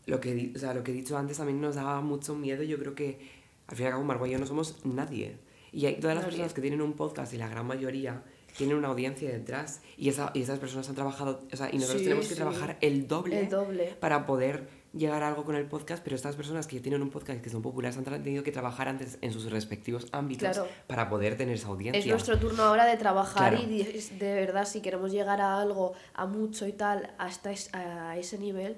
lo, 0.07 0.21
que, 0.21 0.53
o 0.55 0.59
sea, 0.59 0.75
lo 0.75 0.83
que 0.85 0.91
he 0.93 0.95
dicho 0.95 1.17
antes 1.17 1.39
también 1.39 1.61
nos 1.61 1.75
daba 1.77 2.01
mucho 2.01 2.35
miedo. 2.35 2.63
Yo 2.63 2.79
creo 2.79 2.95
que 2.95 3.19
al 3.67 3.77
fin 3.77 3.85
y 3.85 3.87
al 3.87 3.93
cabo 3.95 4.05
Margot 4.05 4.29
y 4.29 4.33
yo 4.33 4.39
no 4.39 4.47
somos 4.47 4.85
nadie. 4.85 5.39
Y 5.73 5.87
hay 5.87 5.95
todas 5.97 6.15
las 6.15 6.23
Nadie. 6.25 6.37
personas 6.37 6.55
que 6.55 6.61
tienen 6.61 6.81
un 6.83 6.93
podcast 6.93 7.33
y 7.35 7.37
la 7.39 7.49
gran 7.49 7.67
mayoría 7.67 8.23
tienen 8.57 8.77
una 8.77 8.89
audiencia 8.89 9.29
detrás 9.33 9.81
y, 9.97 10.09
esa, 10.09 10.31
y 10.35 10.43
esas 10.43 10.61
personas 10.61 10.89
han 10.89 10.95
trabajado, 10.95 11.43
o 11.53 11.57
sea, 11.57 11.69
y 11.73 11.77
nosotros 11.79 11.99
Sí, 11.99 12.05
tenemos 12.05 12.27
que 12.29 12.35
sí. 12.35 12.41
trabajar 12.41 12.77
el 12.81 13.09
doble, 13.09 13.41
El 13.41 13.49
doble. 13.49 13.97
para 13.99 14.27
poder 14.27 14.69
llegar 14.97 15.23
a 15.25 15.29
algo 15.29 15.45
con 15.45 15.57
el 15.57 15.67
podcast, 15.67 16.03
pero 16.05 16.15
estas 16.17 16.37
personas 16.37 16.67
que 16.67 16.79
tienen 16.81 17.03
un 17.03 17.11
podcast 17.11 17.41
que 17.43 17.51
son 17.51 17.63
populares 17.63 17.97
han 17.99 18.05
tenido 18.05 18.43
que 18.45 18.53
trabajar 18.53 18.89
antes 18.89 19.19
en 19.23 19.33
sus 19.33 19.51
respectivos 19.51 20.07
ámbitos 20.13 20.49
Claro. 20.57 20.69
para 20.87 21.09
poder 21.09 21.37
tener 21.37 21.55
esa 21.57 21.69
audiencia. 21.69 21.99
Es 22.01 22.07
nuestro 22.07 22.39
turno 22.39 22.63
ahora 22.63 22.87
de 22.87 22.97
trabajar 22.97 23.51
Claro. 23.57 23.65
y 23.71 23.83
de, 23.83 24.03
de 24.19 24.35
verdad 24.35 24.65
si 24.67 24.81
queremos 24.81 25.11
llegar 25.11 25.41
a 25.41 25.61
algo, 25.61 25.95
a 26.15 26.27
mucho 26.27 26.67
y 26.67 26.73
tal, 26.73 27.13
hasta 27.19 27.51
es- 27.51 27.71
a 27.75 28.17
ese 28.17 28.39
nivel, 28.39 28.77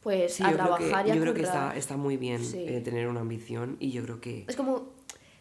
pues 0.00 0.34
Sí, 0.34 0.42
a 0.42 0.46
creo 0.52 0.58
que, 0.58 0.84
trabajar 0.84 1.06
y 1.06 1.10
a 1.10 1.14
yo 1.16 1.20
creo 1.20 1.34
que 1.34 1.42
está, 1.42 1.76
está 1.76 1.96
muy 1.96 2.16
bien 2.16 2.42
Sí. 2.44 2.64
eh, 2.66 2.80
tener 2.80 3.06
una 3.08 3.20
ambición 3.20 3.76
y 3.78 3.90
yo 3.90 4.02
creo 4.04 4.20
que... 4.20 4.44
Es 4.48 4.56
como, 4.56 4.94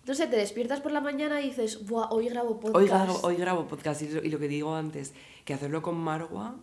no 0.06 0.14
sé, 0.14 0.28
te 0.28 0.36
despiertas 0.36 0.82
por 0.82 0.92
la 0.92 1.00
mañana 1.00 1.40
y 1.42 1.46
dices, 1.50 1.88
Buah, 1.88 2.10
hoy 2.12 2.28
grabo 2.28 2.60
podcast. 2.60 2.76
Hoy 2.76 2.88
grabo, 2.88 3.20
hoy 3.24 3.36
grabo 3.38 3.68
podcast 3.68 4.02
y 4.02 4.10
lo, 4.10 4.24
y 4.24 4.30
lo 4.30 4.40
que 4.40 4.48
digo 4.50 4.76
antes, 4.76 5.14
que 5.46 5.54
hacerlo 5.54 5.82
con 5.82 5.96
Marwa, 5.96 6.56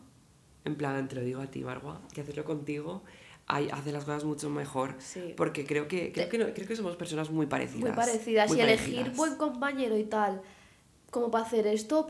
en 0.67 0.77
plan, 0.77 1.09
te 1.09 1.15
lo 1.17 1.23
digo 1.23 1.41
a 1.41 1.47
ti, 1.47 1.63
Marwa, 1.65 2.01
que 2.13 2.21
hacerlo 2.23 2.45
contigo 2.45 3.03
hace 3.47 3.93
las 3.93 4.05
cosas 4.05 4.25
mucho 4.25 4.49
mejor. 4.51 4.95
Sí. 4.99 5.35
Porque 5.37 5.65
creo 5.67 5.87
que, 5.89 6.13
creo, 6.13 6.29
que 6.29 6.39
no- 6.39 6.47
creo 6.55 6.67
que 6.67 6.77
somos 6.77 6.97
personas 6.97 7.31
muy 7.31 7.47
parecidas. 7.47 7.81
muy 7.83 7.93
parecidas. 7.93 8.49
muy 8.49 8.59
y 8.59 8.61
elegir 8.63 8.95
parecidas. 8.97 9.17
buen 9.17 9.37
compañero 9.37 9.97
y 9.99 10.05
tal, 10.05 10.41
como 11.11 11.31
para 11.31 11.45
hacer 11.45 11.67
esto, 11.67 12.07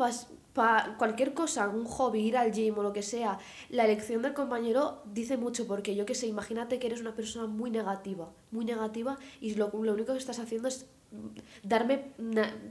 para 0.55 0.97
cualquier 0.97 1.35
cosa, 1.35 1.69
un 1.69 1.85
hobby, 1.85 2.21
ir 2.21 2.37
al 2.37 2.53
gym 2.53 2.79
o 2.79 2.83
lo 2.85 2.93
que 2.93 3.03
sea, 3.03 3.39
la 3.71 3.85
elección 3.85 4.23
del 4.23 4.35
compañero 4.35 5.03
dice 5.05 5.37
mucho 5.37 5.67
porque 5.67 5.97
yo 5.97 6.07
que 6.07 6.15
sé, 6.15 6.29
imagínate 6.29 6.79
que 6.79 6.87
eres 6.87 7.01
una 7.01 7.15
persona 7.15 7.47
muy 7.49 7.71
negativa, 7.71 8.31
muy 8.53 8.65
negativa 8.65 9.19
y 9.41 9.55
lo, 9.57 9.71
lo 9.73 9.93
único 9.93 10.13
que 10.13 10.19
estás 10.19 10.39
haciendo 10.39 10.69
es 10.69 10.87
darme 11.63 11.99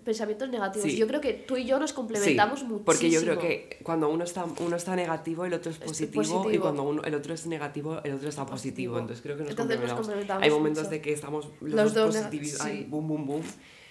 pensamientos 0.04 0.50
negativos. 0.50 0.90
Sí. 0.90 0.98
Yo 0.98 1.08
creo 1.08 1.22
que 1.22 1.34
tú 1.34 1.58
y 1.58 1.66
yo 1.66 1.80
nos 1.80 1.94
complementamos 1.94 2.60
Sí, 2.60 2.66
muchísimo. 2.66 2.86
Porque 2.86 3.10
yo 3.10 3.22
creo 3.22 3.40
que 3.40 3.80
cuando 3.84 4.10
uno 4.10 4.24
está, 4.24 4.46
uno 4.60 4.76
está 4.76 4.96
negativo, 4.96 5.46
el 5.46 5.54
otro 5.54 5.72
es 5.72 5.78
Es 5.78 5.84
positivo, 5.84 6.22
y 6.24 6.26
positivo. 6.28 6.62
cuando 6.64 6.84
uno, 6.84 7.02
el 7.04 7.16
otro 7.16 7.34
es 7.34 7.46
negativo, 7.48 8.02
el 8.04 8.14
otro 8.14 8.30
está 8.30 8.46
positivo. 8.46 8.54
Positivo. 8.54 9.00
Entonces 9.00 9.22
creo 9.24 9.36
que 9.38 9.42
nos, 9.44 9.50
Entonces 9.52 9.80
nos 9.80 9.94
complementamos. 9.94 10.08
complementamos 10.08 10.44
Hay 10.44 10.50
momentos 10.52 10.84
mucho. 10.84 10.92
de 10.92 11.02
que 11.02 11.14
estamos 11.14 11.48
los, 11.62 11.74
Los 11.74 11.94
dos 11.94 12.16
positivos, 12.16 12.50
sí. 12.52 12.86
boom, 12.88 13.08
boom, 13.08 13.26
boom. 13.28 13.42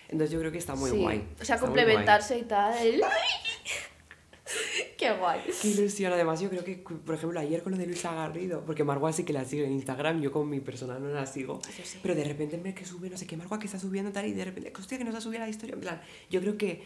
Entonces 0.08 0.30
yo 0.30 0.38
creo 0.40 0.52
que 0.52 0.58
está 0.58 0.74
muy 0.74 0.90
guay. 0.90 1.24
O 1.40 1.44
sea, 1.44 1.58
complementarse 1.58 2.38
y 2.38 2.42
tal. 2.42 2.76
el- 2.86 3.02
Qué 5.02 5.12
guay. 5.18 5.40
Qué 5.60 5.68
ilusión, 5.68 6.12
además 6.12 6.40
yo 6.40 6.48
creo 6.48 6.62
que, 6.62 6.76
por 6.76 7.16
ejemplo, 7.16 7.40
ayer 7.40 7.62
con 7.64 7.72
lo 7.72 7.78
de 7.78 7.86
Luisa 7.86 8.14
Garrido, 8.14 8.62
porque 8.64 8.84
Marwa 8.84 9.12
sí 9.12 9.24
que 9.24 9.32
la 9.32 9.44
sigue 9.44 9.64
en 9.66 9.72
Instagram, 9.72 10.20
yo 10.20 10.30
con 10.30 10.48
mi 10.48 10.60
personal 10.60 11.02
no 11.02 11.08
la 11.08 11.26
sigo, 11.26 11.60
Yo 11.60 11.84
sí. 11.84 11.98
pero 12.02 12.14
de 12.14 12.22
repente 12.22 12.56
me 12.58 12.72
que 12.72 12.84
sube, 12.84 13.10
no 13.10 13.16
sé 13.16 13.26
qué, 13.26 13.36
Marwa 13.36 13.58
que 13.58 13.66
está 13.66 13.80
subiendo 13.80 14.12
tal, 14.12 14.26
y 14.26 14.32
de 14.32 14.44
repente, 14.44 14.72
hostia, 14.78 14.98
que 14.98 15.04
nos 15.04 15.14
ha 15.16 15.20
subido 15.20 15.40
la 15.40 15.48
historia, 15.48 15.74
en 15.74 15.80
plan, 15.80 16.00
yo 16.30 16.40
creo 16.40 16.56
que, 16.56 16.82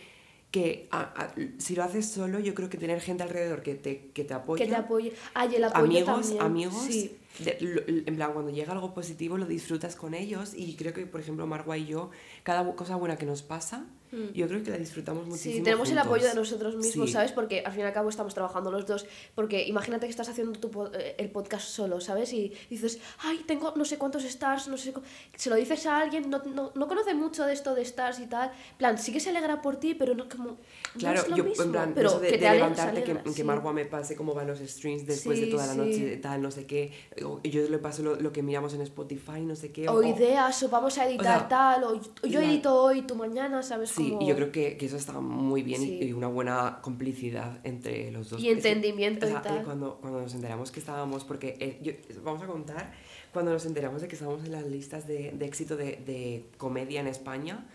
que 0.51 0.89
a- 0.93 1.01
a- 1.25 1.35
si 1.59 1.75
lo 1.75 1.83
haces 1.85 2.07
solo, 2.09 2.39
yo 2.39 2.55
creo 2.55 2.71
que 2.71 2.79
tener 2.79 3.01
gente 3.03 3.23
alrededor 3.23 3.63
que 3.63 3.75
te, 3.75 4.07
que 4.15 4.25
te 4.25 4.33
apoya, 4.33 4.65
Que 4.65 4.71
te 4.71 4.77
apoye. 4.77 5.13
Ay, 5.35 5.57
el 5.57 5.65
apoyo 5.65 5.85
amigos, 5.85 6.21
también. 6.39 6.43
amigos, 6.43 6.83
Sí. 6.87 7.17
De- 7.45 8.03
en 8.07 8.17
plan, 8.17 8.33
cuando 8.33 8.51
llega 8.51 8.73
algo 8.73 8.95
positivo 8.95 9.37
lo 9.39 9.47
disfrutas 9.47 9.97
con 9.97 10.15
ellos, 10.15 10.53
y 10.55 10.75
creo 10.77 10.93
que, 10.93 11.07
por 11.07 11.21
ejemplo, 11.21 11.47
Marwa 11.47 11.77
y 11.79 11.87
yo, 11.87 12.11
cada 12.43 12.65
cosa 12.75 12.97
buena 12.97 13.17
que 13.17 13.27
nos 13.27 13.43
pasa, 13.43 13.85
Mm. 14.13 14.33
yo 14.35 14.47
creo 14.47 14.63
que 14.63 14.71
la 14.71 14.79
disfrutamos 14.79 15.27
muchísimo 15.27 15.57
Sí, 15.57 15.63
tenemos 15.63 15.89
el 15.91 15.97
juntos. 15.99 16.07
apoyo 16.07 16.29
de 16.29 16.35
nosotros 16.37 16.77
mismos, 16.77 17.09
Sí. 17.09 17.13
¿sabes? 17.15 17.33
Porque 17.33 17.63
al 17.67 17.73
fin 17.73 17.81
y 17.81 17.85
al 17.85 17.93
cabo 17.93 18.09
estamos 18.09 18.35
trabajando 18.35 18.71
los 18.71 18.87
dos. 18.87 19.05
Porque 19.35 19.67
imagínate 19.67 20.07
que 20.07 20.11
estás 20.11 20.29
haciendo 20.29 20.57
tu 20.61 20.71
eh, 20.95 21.17
el 21.19 21.29
podcast 21.29 21.67
solo, 21.67 22.01
¿sabes? 22.01 22.33
Y 22.33 22.53
dices, 22.71 23.01
ay, 23.19 23.43
tengo 23.49 23.73
no 23.75 23.85
sé 23.85 23.99
cuántos 23.99 24.23
stars, 24.25 24.69
no 24.69 24.77
sé. 24.79 24.93
cu-". 24.93 25.03
Se 25.35 25.51
lo 25.51 25.57
dices 25.57 25.87
a 25.87 25.99
alguien, 25.99 26.31
no, 26.31 26.41
no, 26.45 26.71
no 26.77 26.87
conoce 26.87 27.15
mucho 27.15 27.45
de 27.47 27.53
esto 27.53 27.75
de 27.75 27.83
stars 27.83 28.21
y 28.21 28.27
tal. 28.27 28.53
Plan, 28.79 28.97
sí 28.97 29.13
que 29.13 29.19
se 29.19 29.31
alegra 29.31 29.61
por 29.61 29.75
ti, 29.81 29.95
pero 29.95 30.15
no 30.15 30.29
como. 30.29 30.57
Claro, 30.97 31.17
no 31.17 31.23
es 31.25 31.29
lo 31.31 31.37
yo 31.39 31.45
mismo. 31.45 31.65
en 31.65 31.73
plan, 31.73 31.93
pero 31.93 32.09
eso 32.11 32.21
de, 32.21 32.29
que 32.29 32.33
de 32.35 32.39
te 32.39 32.47
se 32.49 32.55
levantarte, 32.55 33.03
que, 33.03 33.11
alegra, 33.11 33.23
que 33.25 33.33
sí. 33.33 33.43
Marwa 33.43 33.73
me 33.73 33.87
pase 33.87 34.15
cómo 34.15 34.35
van 34.35 34.47
los 34.47 34.61
streams 34.61 35.05
después 35.05 35.41
de 35.41 35.47
Sí, 35.47 35.51
toda 35.51 35.67
la 35.67 35.75
noche, 35.75 36.17
tal, 36.19 36.41
no 36.43 36.53
sé 36.53 36.65
qué, 36.65 36.93
o 37.33 37.41
yo 37.43 37.69
le 37.69 37.79
paso 37.79 38.03
lo, 38.03 38.17
lo 38.17 38.33
que 38.33 38.43
miramos 38.43 38.73
en 38.75 38.81
Spotify, 38.83 39.41
no 39.43 39.55
sé 39.57 39.73
qué. 39.73 39.89
O 39.89 40.03
ideas, 40.03 40.63
o 40.63 40.69
vamos 40.69 40.97
a 40.99 41.07
editar 41.09 41.39
sea, 41.41 41.49
tal, 41.49 41.85
o 41.85 42.01
yo 42.27 42.41
la- 42.41 42.47
edito 42.47 42.75
hoy, 42.83 43.03
tú 43.03 43.15
mañana, 43.15 43.63
¿sabes? 43.63 43.91
Sí, 43.91 44.11
Como- 44.11 44.23
y 44.23 44.27
yo 44.27 44.35
creo 44.37 44.53
que, 44.53 44.77
que 44.77 44.87
eso 44.87 44.97
está 44.97 45.21
muy 45.21 45.63
bien 45.63 45.83
y- 45.83 45.87
Sí. 45.87 45.99
y 46.05 46.13
una 46.13 46.29
buena 46.29 46.79
complicidad 46.83 47.59
entre 47.65 48.11
los 48.11 48.31
dos. 48.31 48.41
Y 48.41 48.49
entendimiento 48.51 49.27
o 49.27 49.29
y 49.29 49.33
sea, 49.33 49.41
eh, 49.41 49.45
tal. 49.45 49.63
Cuando, 49.65 49.97
cuando 50.01 50.21
nos 50.23 50.35
enteramos 50.35 50.71
que 50.71 50.81
estábamos, 50.81 51.25
porque 51.25 51.57
eh, 51.61 51.79
yo- 51.83 51.93
vamos 52.23 52.43
a 52.43 52.47
contar, 52.47 52.93
cuando 53.33 53.53
nos 53.53 53.67
enteramos 53.67 54.01
de 54.03 54.09
que 54.09 54.15
estábamos 54.15 54.45
en 54.45 54.53
las 54.53 54.67
listas 54.67 55.07
de, 55.07 55.33
de 55.33 55.45
éxito 55.47 55.77
de, 55.77 55.97
de 56.07 56.47
comedia 56.57 57.01
en 57.01 57.07
España, 57.07 57.67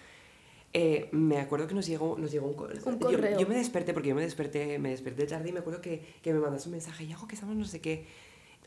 eh, 0.73 1.09
me 1.11 1.37
acuerdo 1.39 1.67
que 1.67 1.75
nos 1.75 1.85
llegó, 1.85 2.17
nos 2.17 2.31
llegó 2.31 2.47
un, 2.47 2.55
Un 2.57 2.99
yo- 2.99 2.99
correo. 2.99 3.37
Yo, 3.39 3.45
me 3.47 3.55
desperté, 3.55 3.93
porque 3.93 4.07
yo 4.09 4.15
me 4.15 4.21
desperté, 4.21 4.79
me 4.79 4.89
desperté 4.91 5.25
tarde 5.25 5.49
y 5.49 5.51
me 5.51 5.59
acuerdo 5.59 5.81
que, 5.81 6.01
que 6.21 6.31
me 6.33 6.39
mandaste 6.39 6.69
un 6.69 6.73
mensaje, 6.73 7.03
y 7.03 7.11
algo 7.11 7.27
que 7.27 7.35
estamos 7.35 7.55
no 7.57 7.65
sé 7.65 7.81
qué. 7.81 8.05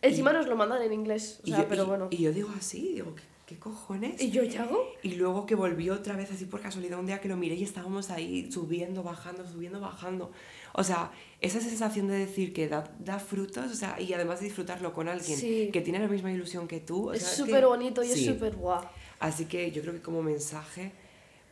Encima 0.05 0.31
y- 0.31 0.35
nos 0.35 0.47
lo 0.47 0.57
mandan 0.57 0.83
en 0.83 0.93
inglés, 0.93 1.41
o 1.43 1.47
y 1.47 1.51
sea, 1.51 1.63
yo, 1.63 1.69
pero 1.69 1.87
bueno. 1.87 2.09
Y 2.11 2.19
yo 2.19 2.33
digo 2.33 2.51
así, 2.57 2.93
digo, 2.95 3.15
¿qué, 3.15 3.23
qué 3.47 3.59
cojones? 3.59 4.21
¿Y 4.21 4.31
yo 4.31 4.43
qué 4.49 4.59
hago? 4.59 4.85
Y 5.03 5.15
luego 5.17 5.47
que 5.47 5.55
volvió 5.55 5.95
otra 5.95 6.17
vez 6.17 6.31
así 6.31 6.45
por 6.45 6.61
casualidad 6.61 6.99
un 6.99 7.07
día 7.07 7.21
que 7.21 7.29
lo 7.29 7.37
miré 7.37 7.55
y 7.57 7.63
estábamos 7.65 8.11
ahí 8.11 8.51
subiendo, 8.53 9.03
bajando, 9.03 9.47
subiendo, 9.47 9.81
bajando. 9.81 10.31
O 10.75 10.83
sea, 10.85 11.13
esa 11.41 11.61
sensación 11.61 12.09
de 12.09 12.15
decir 12.19 12.53
que 12.53 12.69
da, 12.69 12.85
da 12.99 13.19
frutos, 13.19 13.71
o 13.71 13.75
sea, 13.75 14.01
y 14.01 14.13
además 14.13 14.41
de 14.41 14.47
disfrutarlo 14.47 14.93
con 14.93 15.09
alguien 15.09 15.39
Sí. 15.39 15.71
que 15.73 15.81
tiene 15.81 15.99
la 16.01 16.09
misma 16.09 16.33
ilusión 16.33 16.67
que 16.69 16.81
tú. 16.81 17.11
o 17.11 17.13
Es 17.13 17.23
que- 17.25 17.37
súper 17.37 17.65
bonito 17.67 18.03
y 18.03 18.09
Sí. 18.09 18.21
es 18.29 18.35
súper 18.35 18.57
guau. 18.57 18.85
Así 19.21 19.45
que 19.47 19.71
yo 19.71 19.83
creo 19.83 19.95
que 19.95 20.03
como 20.03 20.23
mensaje 20.23 20.93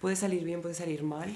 puede 0.00 0.16
salir 0.16 0.42
bien, 0.44 0.60
puede 0.60 0.74
salir 0.74 1.02
mal, 1.04 1.32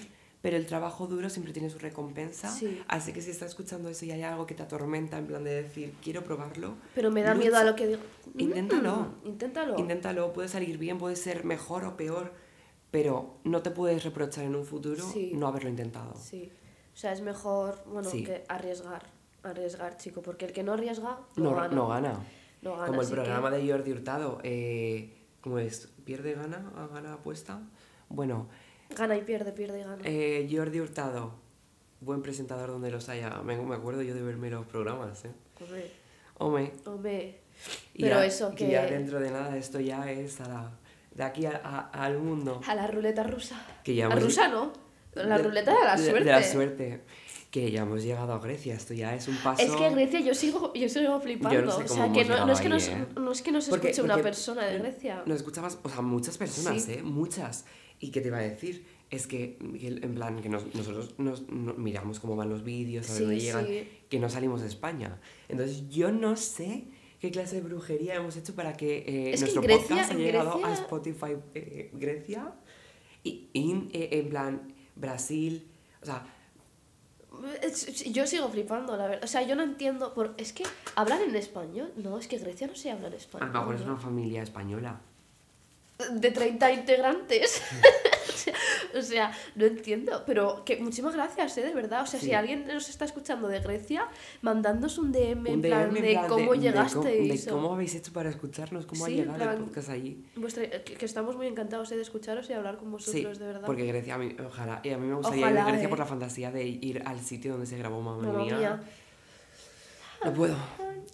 pero 0.47 0.59
el 0.59 0.67
trabajo 0.67 1.09
duro 1.09 1.29
siempre 1.29 1.53
tiene 1.53 1.69
su 1.71 1.81
recompensa. 1.81 2.49
Sí. 2.53 2.81
Así 2.87 3.13
que 3.13 3.21
si 3.21 3.33
estás 3.33 3.49
escuchando 3.49 3.89
eso 3.89 4.05
y 4.05 4.13
hay 4.13 4.23
algo 4.23 4.47
que 4.47 4.55
te 4.55 4.63
atormenta 4.63 5.19
en 5.19 5.27
plan 5.27 5.43
de 5.43 5.61
decir, 5.63 5.93
quiero 6.01 6.23
probarlo. 6.23 6.77
Pero 6.95 7.11
me 7.11 7.23
da 7.23 7.35
lucha, 7.35 7.43
miedo 7.49 7.57
a 7.59 7.65
lo 7.65 7.75
que 7.75 7.89
digo. 7.89 8.01
Inténtalo. 8.39 8.97
Mm, 9.25 9.27
Inténtalo. 9.27 9.77
Inténtalo, 9.77 10.33
puede 10.33 10.47
salir 10.47 10.79
bien, 10.79 10.99
puede 10.99 11.17
ser 11.17 11.45
mejor 11.45 11.85
o 11.85 11.97
peor, 11.97 12.33
pero 12.93 13.39
no 13.43 13.61
te 13.63 13.73
puedes 13.73 14.05
reprochar 14.05 14.45
en 14.45 14.55
un 14.55 14.65
futuro 14.65 15.05
Sí. 15.13 15.33
no 15.35 15.49
haberlo 15.49 15.69
intentado. 15.69 16.15
Sí. 16.15 16.53
O 16.95 16.97
sea, 16.97 17.11
es 17.13 17.23
mejor, 17.23 17.83
bueno, 17.91 18.09
Sí. 18.09 18.23
que 18.23 18.45
arriesgar. 18.49 19.03
Arriesgar, 19.43 19.97
chico, 19.97 20.23
porque 20.23 20.45
el 20.45 20.53
que 20.53 20.63
no 20.63 20.75
arriesga 20.75 21.19
no, 21.35 21.43
No, 21.51 21.57
gana. 21.57 21.75
no 21.75 21.89
gana. 21.89 22.21
No 22.63 22.71
gana, 22.77 22.87
Como 22.87 23.01
el 23.01 23.07
así 23.07 23.15
que- 23.17 23.21
programa 23.21 23.51
de 23.51 23.69
Jordi 23.69 23.91
Hurtado, 23.91 24.39
eh, 24.45 25.13
¿cómo 25.41 25.59
es? 25.59 25.89
¿Pierde, 26.05 26.35
gana? 26.35 26.71
¿A 26.77 26.87
¿Gana, 26.87 27.15
apuesta? 27.15 27.61
Bueno, 28.09 28.47
Gana 28.95 29.17
y 29.17 29.23
pierde, 29.23 29.53
pierde 29.53 29.81
y 29.81 29.83
gana. 29.83 30.03
eh, 30.05 30.49
Jordi 30.51 30.81
Hurtado, 30.81 31.35
buen 32.01 32.23
presentador 32.23 32.71
donde 32.71 32.91
los 32.91 33.09
haya. 33.09 33.31
Me, 33.43 33.57
me 33.57 33.75
acuerdo 33.75 34.03
yo 34.03 34.15
de 34.15 34.23
verme 34.23 34.51
los 34.51 34.67
programas, 34.67 35.25
¿eh? 35.25 35.31
Hombre, 35.61 35.91
Hombre, 36.39 36.73
hombre. 36.85 37.41
y 37.95 38.03
Pero 38.03 38.17
ya- 38.17 38.27
eso, 38.27 38.55
que 38.55 38.69
ya 38.71 38.85
dentro 38.87 39.19
de 39.21 39.31
nada 39.31 39.57
esto 39.57 39.81
ya 39.81 40.11
es 40.11 40.41
a 40.41 40.49
la- 40.49 40.71
de 41.15 41.23
aquí 41.25 41.47
a- 41.47 41.61
a- 41.65 42.05
al 42.05 42.19
mundo. 42.19 42.61
A 42.67 42.75
la 42.75 42.87
ruleta 42.87 43.23
rusa. 43.23 43.57
Que 43.83 43.95
ya 43.95 44.07
la 44.09 44.15
hemos- 44.15 44.25
rusa 44.25 44.49
no. 44.49 44.73
La 45.15 45.39
de- 45.39 45.45
ruleta 45.45 45.73
de 45.73 45.85
la 45.85 45.97
de- 45.97 46.03
suerte. 46.11 46.25
De 46.25 46.31
la 46.31 46.43
suerte. 46.43 47.01
Que 47.51 47.71
ya 47.71 47.83
hemos 47.83 48.03
llegado 48.03 48.35
a 48.35 48.39
Grecia, 48.39 48.75
esto 48.75 48.93
ya 48.93 49.15
es 49.15 49.29
un 49.29 49.37
paso... 49.39 49.63
Es 49.63 49.71
que 49.75 49.89
Grecia 49.89 50.21
yo 50.21 50.35
sigo, 50.35 50.75
yo 50.75 50.89
sigo 50.91 51.19
flipando. 51.21 51.59
Yo 51.59 51.65
no 51.65 51.73
sé 51.73 51.85
o 51.85 51.89
sea, 51.89 52.13
que 52.13 52.25
no, 52.27 52.45
no 52.45 52.53
es 52.53 52.61
que 52.61 52.69
nos, 52.69 52.87
¿eh? 52.89 53.07
no 53.19 53.33
es 53.33 53.41
que 53.41 53.51
nos 53.51 53.69
Porque- 53.71 53.89
escuche 53.89 54.03
una 54.03 54.15
porque 54.15 54.25
persona 54.25 54.67
de 54.67 54.79
Grecia. 54.79 55.23
Nos 55.25 55.37
escuchabas, 55.39 55.79
o 55.83 55.89
sea, 55.89 56.03
muchas 56.03 56.37
personas, 56.37 56.83
Sí. 56.83 56.93
¿eh? 56.95 57.03
Muchas. 57.03 57.65
¿Y 58.01 58.11
qué 58.11 58.21
te 58.21 58.29
iba 58.29 58.39
a 58.39 58.43
decir? 58.43 58.85
Es 59.11 59.27
que, 59.27 59.57
en 59.61 60.15
plan, 60.15 60.43
que 60.43 60.49
nos- 60.49 60.75
nosotros 60.75 61.15
nos, 61.19 61.49
no- 61.49 61.75
miramos 61.75 62.19
cómo 62.21 62.35
van 62.37 62.49
los 62.51 62.65
vídeos, 62.65 63.09
a 63.09 63.15
Sí, 63.15 63.21
dónde 63.21 63.41
llegan, 63.41 63.67
sí. 63.67 63.89
que 64.09 64.19
no 64.19 64.29
salimos 64.29 64.61
de 64.63 64.67
España. 64.67 65.21
Entonces, 65.49 65.89
yo 65.89 66.11
no 66.11 66.37
sé 66.37 66.85
qué 67.21 67.31
clase 67.31 67.57
de 67.57 67.63
brujería 67.63 68.17
hemos 68.17 68.37
hecho 68.37 68.55
para 68.55 68.73
que 68.77 68.99
eh, 68.99 69.31
Es 69.33 69.37
que 69.37 69.41
nuestro 69.53 69.63
Grecia- 69.63 69.89
podcast 69.89 70.11
haya 70.13 70.19
llegado 70.21 70.51
a 70.53 70.59
Grecia- 70.69 70.75
Spotify 70.83 71.37
eh, 71.55 71.91
Grecia 71.95 72.53
y, 73.23 73.49
y, 73.53 73.89
eh, 73.93 74.09
en 74.13 74.29
plan 74.29 74.73
Brasil. 74.97 75.67
O 76.03 76.07
sea, 76.07 76.27
Yo 78.13 78.27
sigo 78.27 78.49
flipando, 78.49 78.97
la 78.97 79.07
verdad. 79.07 79.25
O 79.25 79.27
sea, 79.27 79.43
yo 79.43 79.55
no 79.57 79.63
entiendo. 79.63 80.15
Por... 80.15 80.35
Es 80.39 80.53
que 80.53 80.65
hablan 80.95 81.21
en 81.23 81.37
español. 81.37 81.93
No, 81.97 82.19
es 82.19 82.29
que 82.29 82.39
Grecia 82.39 82.67
no 82.67 82.75
se 82.75 82.91
habla 82.91 83.09
en 83.09 83.13
a 83.15 83.17
español. 83.17 83.53
lo 83.53 83.59
mejor 83.61 83.75
es 83.75 83.81
una 83.83 83.97
familia 83.99 84.43
española. 84.43 85.01
De 86.13 86.31
30 86.31 86.73
integrantes. 86.73 87.63
O 88.97 89.03
sea, 89.03 89.33
no 89.57 89.67
entiendo. 89.67 90.23
Pero 90.27 90.65
que 90.65 90.77
muchísimas 90.79 91.15
gracias, 91.15 91.59
¿eh? 91.59 91.63
De 91.63 91.75
verdad. 91.75 92.03
O 92.03 92.07
sea, 92.07 92.19
Sí. 92.21 92.27
si 92.27 92.33
alguien 92.33 92.67
nos 92.67 92.89
está 92.89 93.05
escuchando 93.05 93.49
de 93.49 93.61
Grecia, 93.61 94.07
mandándonos 94.41 94.97
un 94.99 95.13
DM, 95.13 95.47
en 95.49 95.55
Un 95.57 95.63
plan 95.63 95.91
DM 95.93 96.01
de 96.01 96.13
plan 96.13 96.29
cómo 96.29 96.53
de, 96.53 96.59
llegasteis. 96.61 97.45
de 97.45 97.51
cómo 97.51 97.73
habéis 97.75 97.95
hecho 97.95 98.13
para 98.13 98.31
escucharnos, 98.31 98.87
cómo 98.87 99.05
Sí, 99.07 99.13
ha 99.13 99.17
llegado 99.17 99.37
el 99.37 99.43
plan- 99.43 99.65
podcast 99.65 99.91
allí. 99.91 100.25
vuestra- 100.37 100.71
que, 100.85 100.95
que 100.95 101.05
estamos 101.05 101.37
muy 101.37 101.47
encantados 101.47 101.91
eh, 101.93 101.97
de 101.97 102.03
escucharos 102.03 102.49
y 102.49 102.53
hablar 102.55 102.79
con 102.79 102.91
vosotros, 102.91 103.37
Sí, 103.37 103.41
de 103.41 103.47
verdad. 103.47 103.67
porque 103.67 103.85
Grecia, 103.87 104.15
a 104.15 104.19
mí, 104.19 104.35
ojalá, 104.47 104.81
y 104.83 104.91
a 104.91 104.99
mí 104.99 105.07
me 105.07 105.15
gustaría 105.17 105.51
ir 105.51 105.59
a 105.59 105.67
Grecia 105.67 105.87
eh. 105.87 105.89
por 105.89 105.99
la 105.99 106.07
fantasía 106.07 106.51
de 106.51 106.65
ir 106.67 107.03
al 107.05 107.21
sitio 107.21 107.53
donde 107.53 107.67
se 107.67 107.77
grabó 107.77 108.01
Mamma, 108.01 108.23
Mamma 108.23 108.45
Mía. 108.45 108.57
mía. 108.59 108.81
No 110.25 110.33
puedo. 110.33 110.57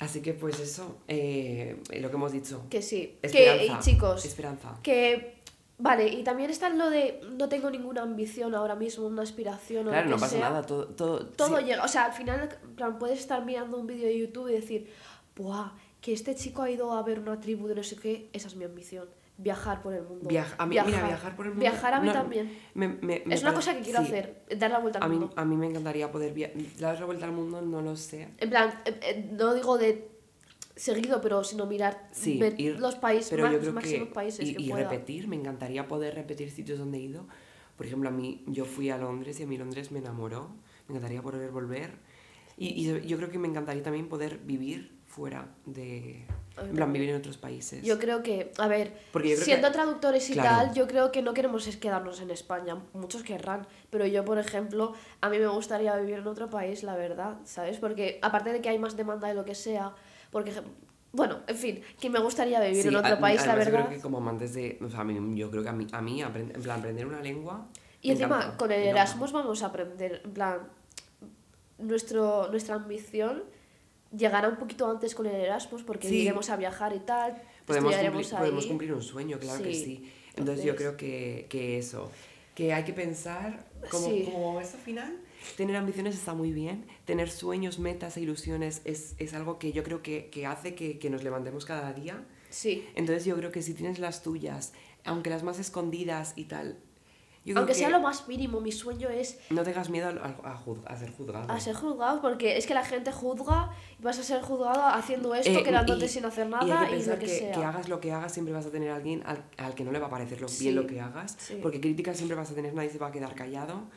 Así 0.00 0.20
que 0.22 0.32
pues 0.32 0.58
eso, 0.58 0.98
eh, 1.06 1.80
lo 2.00 2.10
que 2.10 2.16
hemos 2.16 2.32
dicho. 2.32 2.64
Que 2.70 2.82
sí. 2.82 3.18
Que, 3.20 3.26
Esperanza. 3.28 3.64
y 3.64 3.78
chicos, 3.92 4.24
Esperanza. 4.24 4.78
que. 4.82 5.40
Vale, 5.78 6.06
y 6.06 6.22
también 6.22 6.48
está 6.50 6.68
lo 6.68 6.90
de 6.90 7.20
no 7.36 7.48
tengo 7.48 7.68
ninguna 7.68 8.02
ambición 8.02 8.54
ahora 8.54 8.76
mismo, 8.76 9.06
una 9.06 9.22
aspiración 9.22 9.88
o 9.88 9.90
Claro, 9.90 10.04
lo 10.04 10.10
no 10.10 10.16
que 10.16 10.20
pasa 10.20 10.36
sea. 10.36 10.48
nada, 10.50 10.62
todo... 10.62 10.86
Todo, 10.86 11.26
Todo 11.26 11.58
sí. 11.58 11.64
llega, 11.64 11.82
o 11.82 11.88
sea, 11.88 12.04
al 12.04 12.12
final, 12.12 12.48
plan, 12.76 12.98
puedes 13.00 13.18
estar 13.18 13.44
mirando 13.44 13.78
un 13.78 13.88
vídeo 13.88 14.06
de 14.06 14.16
YouTube 14.16 14.48
y 14.48 14.52
decir, 14.52 14.92
¡buah! 15.34 15.72
Que 16.00 16.12
este 16.12 16.36
chico 16.36 16.62
ha 16.62 16.70
ido 16.70 16.92
a 16.92 17.02
ver 17.02 17.18
una 17.18 17.40
tribu 17.40 17.66
de 17.66 17.74
no 17.74 17.82
sé 17.82 17.96
qué, 17.96 18.28
esa 18.32 18.46
es 18.46 18.54
mi 18.54 18.64
ambición. 18.64 19.08
Viajar 19.42 19.82
por 19.82 19.92
el 19.92 20.02
mundo. 20.04 20.28
Viaja- 20.28 20.54
a 20.56 20.66
mí- 20.66 20.76
mira, 20.86 21.06
viajar 21.06 21.34
por 21.34 21.46
el 21.46 21.52
mundo, 21.52 21.60
Viajar 21.62 21.94
a 21.94 22.00
mí 22.00 22.06
no, 22.06 22.12
también. 22.12 22.58
Me- 22.74 22.88
me- 22.88 23.22
me 23.26 23.34
es 23.34 23.42
una 23.42 23.52
cosa 23.54 23.74
que 23.74 23.80
quiero 23.82 24.00
sí. 24.00 24.06
hacer, 24.06 24.44
dar 24.56 24.70
la 24.70 24.78
vuelta 24.78 24.98
al 25.00 25.04
A 25.04 25.08
mí, 25.08 25.16
mundo. 25.18 25.32
a 25.36 25.44
mí 25.44 25.56
me 25.56 25.66
encantaría 25.66 26.10
poder 26.12 26.32
viajar. 26.32 26.56
Dar 26.78 27.00
la 27.00 27.06
vuelta 27.06 27.24
al 27.26 27.32
mundo 27.32 27.60
no 27.60 27.82
lo 27.82 27.96
sé. 27.96 28.28
En 28.38 28.50
plan, 28.50 28.70
eh, 28.84 29.00
eh, 29.02 29.30
no 29.32 29.52
digo 29.54 29.78
de 29.78 30.08
seguido, 30.76 31.20
pero 31.20 31.42
sino 31.44 31.66
mirar 31.66 32.08
Sí, 32.12 32.38
ver 32.38 32.58
ir, 32.60 32.78
los 32.78 32.94
países, 32.94 33.30
pero 33.30 33.42
más, 33.44 33.52
yo 33.52 33.58
creo 33.60 33.72
máximos 33.72 34.08
que 34.08 34.14
países 34.14 34.48
y, 34.48 34.54
que 34.54 34.62
y 34.62 34.70
pueda. 34.70 34.88
repetir, 34.88 35.26
me 35.28 35.36
encantaría 35.36 35.86
poder 35.88 36.14
repetir 36.14 36.50
sitios 36.50 36.78
donde 36.78 36.98
he 36.98 37.02
ido. 37.02 37.26
Por 37.76 37.86
ejemplo, 37.86 38.08
a 38.08 38.12
mí, 38.12 38.44
yo 38.46 38.64
fui 38.64 38.90
a 38.90 38.96
Londres 38.98 39.40
y 39.40 39.42
a 39.42 39.46
mí 39.46 39.56
Londres 39.58 39.90
me 39.90 39.98
enamoró. 39.98 40.50
Me 40.88 40.94
encantaría 40.94 41.20
poder 41.20 41.50
volver. 41.50 41.90
Y, 42.56 42.68
y 42.88 43.06
yo 43.08 43.16
creo 43.16 43.30
que 43.30 43.38
me 43.38 43.48
encantaría 43.48 43.82
también 43.82 44.08
poder 44.08 44.38
vivir 44.38 44.92
fuera 45.12 45.46
de... 45.66 46.24
En 46.58 46.74
plan, 46.74 46.90
vivir 46.92 47.10
en 47.10 47.16
otros 47.16 47.36
países. 47.38 47.82
Yo 47.82 47.98
creo 47.98 48.22
que, 48.22 48.50
a 48.58 48.66
ver, 48.66 48.92
siendo 49.36 49.68
que- 49.68 49.72
traductores 49.74 50.28
y 50.30 50.32
Claro. 50.34 50.48
tal, 50.66 50.74
yo 50.74 50.86
creo 50.86 51.12
que 51.12 51.20
no 51.22 51.34
queremos 51.34 51.66
es 51.66 51.76
quedarnos 51.76 52.20
en 52.20 52.30
España. 52.30 52.78
Muchos 52.94 53.22
querrán, 53.22 53.66
pero 53.90 54.06
yo, 54.06 54.24
por 54.24 54.38
ejemplo, 54.38 54.92
a 55.20 55.28
mí 55.28 55.38
me 55.38 55.46
gustaría 55.48 55.94
vivir 55.96 56.16
en 56.18 56.26
otro 56.26 56.48
país, 56.48 56.82
la 56.82 56.96
verdad, 56.96 57.36
¿sabes? 57.44 57.78
Porque 57.78 58.18
aparte 58.22 58.52
de 58.52 58.60
que 58.62 58.68
hay 58.70 58.78
más 58.78 58.96
demanda 58.96 59.28
de 59.28 59.34
lo 59.34 59.44
que 59.44 59.54
sea, 59.54 59.94
porque, 60.30 60.52
bueno, 61.12 61.40
en 61.46 61.56
fin, 61.56 61.82
que 62.00 62.08
me 62.10 62.18
gustaría 62.20 62.60
vivir 62.60 62.82
Sí, 62.82 62.88
en 62.88 62.96
otro 62.96 63.14
a- 63.14 63.20
país, 63.20 63.36
la 63.46 63.52
además 63.52 63.66
yo 63.66 63.72
verdad. 63.72 63.86
creo 63.88 63.96
que 63.98 64.02
como 64.02 64.18
amantes 64.18 64.54
de... 64.54 64.78
O 64.82 64.88
sea, 64.90 65.00
a 65.00 65.04
mí, 65.04 65.38
yo 65.38 65.50
creo 65.50 65.62
que 65.62 65.68
a 65.68 65.72
mí, 65.72 65.86
a 65.92 66.00
mí 66.02 66.20
aprend- 66.22 66.54
en 66.54 66.62
plan, 66.62 66.78
aprender 66.80 67.06
una 67.06 67.20
lengua... 67.20 67.66
Y 68.02 68.10
encima, 68.10 68.36
encanta, 68.38 68.56
con 68.56 68.72
el. 68.72 68.82
Erasmus 68.88 69.30
vamos 69.32 69.62
a 69.62 69.66
aprender, 69.66 70.22
en 70.24 70.32
plan, 70.32 70.58
nuestro, 71.78 72.48
nuestra 72.50 72.74
ambición 72.74 73.44
llegará 74.16 74.48
un 74.48 74.56
poquito 74.56 74.90
antes 74.90 75.14
con 75.14 75.26
el 75.26 75.34
Erasmus 75.34 75.82
porque 75.82 76.08
Sí. 76.08 76.16
iremos 76.22 76.50
a 76.50 76.56
viajar 76.56 76.94
y 76.94 77.00
tal, 77.00 77.42
Podemos 77.66 77.94
cumplir, 77.94 78.30
podemos 78.30 78.62
ahí. 78.64 78.68
cumplir 78.68 78.92
un 78.94 79.02
sueño, 79.02 79.38
claro 79.38 79.62
que 79.62 79.74
Sí. 79.74 79.84
sí. 79.84 80.12
Entonces, 80.36 80.64
yo 80.64 80.72
Entonces- 80.72 80.76
creo 80.76 80.96
que, 80.96 81.46
que 81.48 81.78
eso, 81.78 82.10
que 82.54 82.72
hay 82.72 82.84
que 82.84 82.92
pensar 82.92 83.66
como, 83.90 84.06
Sí. 84.08 84.28
como 84.30 84.60
eso 84.60 84.76
final. 84.78 85.18
Tener 85.56 85.74
ambiciones 85.76 86.14
está 86.14 86.34
muy 86.34 86.52
bien, 86.52 86.86
tener 87.04 87.28
sueños, 87.30 87.78
metas 87.78 88.16
e 88.16 88.20
ilusiones 88.20 88.80
es, 88.84 89.14
es 89.18 89.34
algo 89.34 89.58
que 89.58 89.72
yo 89.72 89.82
creo 89.82 90.02
que, 90.02 90.30
que 90.30 90.46
hace 90.46 90.74
que, 90.74 90.98
que 90.98 91.10
nos 91.10 91.24
levantemos 91.24 91.64
cada 91.64 91.92
día. 91.92 92.24
Sí. 92.50 92.86
Entonces 92.94 93.24
yo 93.24 93.34
creo 93.36 93.50
que 93.50 93.60
si 93.62 93.74
tienes 93.74 93.98
las 93.98 94.22
tuyas, 94.22 94.72
aunque 95.04 95.30
las 95.30 95.42
más 95.42 95.58
escondidas 95.58 96.34
y 96.36 96.44
tal, 96.44 96.78
yo 97.44 97.56
Aunque 97.58 97.72
que 97.72 97.78
sea 97.80 97.88
lo 97.90 98.00
más 98.00 98.28
mínimo, 98.28 98.60
mi 98.60 98.70
sueño 98.70 99.08
es 99.08 99.38
no 99.50 99.62
tengas 99.64 99.90
miedo 99.90 100.08
a, 100.08 100.10
a- 100.48 100.52
a 100.52 100.56
juz- 100.56 100.82
a 100.86 100.96
ser 100.96 101.10
juzgado. 101.10 101.50
a 101.50 101.58
ser 101.58 101.74
juzgado, 101.74 102.20
porque 102.22 102.56
es 102.56 102.66
que 102.66 102.74
la 102.74 102.84
gente 102.84 103.10
juzga 103.10 103.70
y 103.98 104.02
vas 104.02 104.18
a 104.18 104.22
ser 104.22 104.40
juzgado 104.42 104.84
haciendo 104.86 105.34
esto, 105.34 105.50
Eh, 105.50 105.62
quedándote 105.64 106.04
y- 106.04 106.08
sin 106.08 106.24
hacer 106.24 106.46
y 106.46 106.50
nada 106.50 106.80
hay 106.82 106.86
y, 106.86 106.88
que 106.90 106.94
pensar 106.96 107.14
lo 107.14 107.20
que, 107.20 107.26
que, 107.26 107.38
sea. 107.38 107.52
que 107.52 107.64
hagas 107.64 107.88
lo 107.88 108.00
que 108.00 108.12
hagas, 108.12 108.32
siempre 108.32 108.54
vas 108.54 108.66
a 108.66 108.70
tener 108.70 108.90
a 108.90 108.96
alguien 108.96 109.22
al, 109.26 109.42
al 109.58 109.74
que 109.74 109.82
no 109.84 109.90
le 109.92 109.98
va 109.98 110.06
a 110.06 110.10
parecer 110.10 110.40
lo, 110.40 110.46
Sí, 110.48 110.64
bien 110.64 110.76
lo 110.76 110.86
que 110.86 111.00
hagas. 111.00 111.36
sí. 111.38 111.58
Porque 111.60 111.80
críticas 111.80 112.16
siempre 112.16 112.36
vas 112.36 112.50
a 112.50 112.54
tener, 112.54 112.74
nadie 112.74 112.90
se 112.90 112.98
va 112.98 113.08
a 113.08 113.12
quedar 113.12 113.34
callado. 113.34 113.88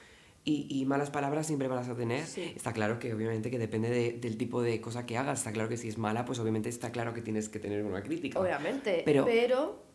Y, 0.48 0.68
y 0.70 0.86
malas 0.86 1.10
palabras 1.10 1.48
siempre 1.48 1.68
vas 1.68 1.90
a 1.90 1.96
tener. 1.96 2.24
Sí. 2.26 2.54
Está 2.56 2.72
claro 2.72 3.00
que 3.00 3.12
obviamente 3.16 3.50
que 3.50 3.58
depende 3.58 3.90
de- 3.90 4.12
del 4.14 4.38
tipo 4.38 4.62
de 4.62 4.80
cosa 4.80 5.06
que 5.08 5.18
hagas. 5.18 5.40
Está 5.40 5.52
claro 5.52 5.70
que 5.70 5.76
si 5.78 5.88
es 5.88 5.98
mala, 5.98 6.24
pues 6.24 6.38
obviamente 6.38 6.70
está 6.70 6.92
claro 6.92 7.16
que 7.16 7.22
tienes 7.24 7.50
que 7.50 7.58
tener 7.60 7.84
una 7.84 8.04
crítica. 8.04 8.40
Obviamente, 8.40 9.02
Pero- 9.06 9.26
pero... 9.26 9.86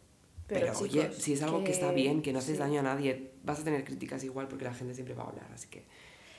Pero, 0.48 0.66
Pero, 0.66 0.78
oye, 0.80 1.02
chicos, 1.02 1.16
si 1.22 1.32
es 1.34 1.42
algo 1.44 1.62
que, 1.62 1.70
está 1.70 1.92
bien, 1.92 2.22
que 2.22 2.32
no 2.32 2.40
haces 2.40 2.56
sí. 2.56 2.58
daño 2.60 2.80
a 2.80 2.82
nadie, 2.82 3.29
vas 3.42 3.60
a 3.60 3.64
tener 3.64 3.84
críticas 3.84 4.22
igual 4.24 4.48
porque 4.48 4.64
la 4.64 4.74
gente 4.74 4.94
siempre 4.94 5.14
va 5.14 5.24
a 5.24 5.28
hablar. 5.28 5.46
Así 5.54 5.68
que 5.68 5.84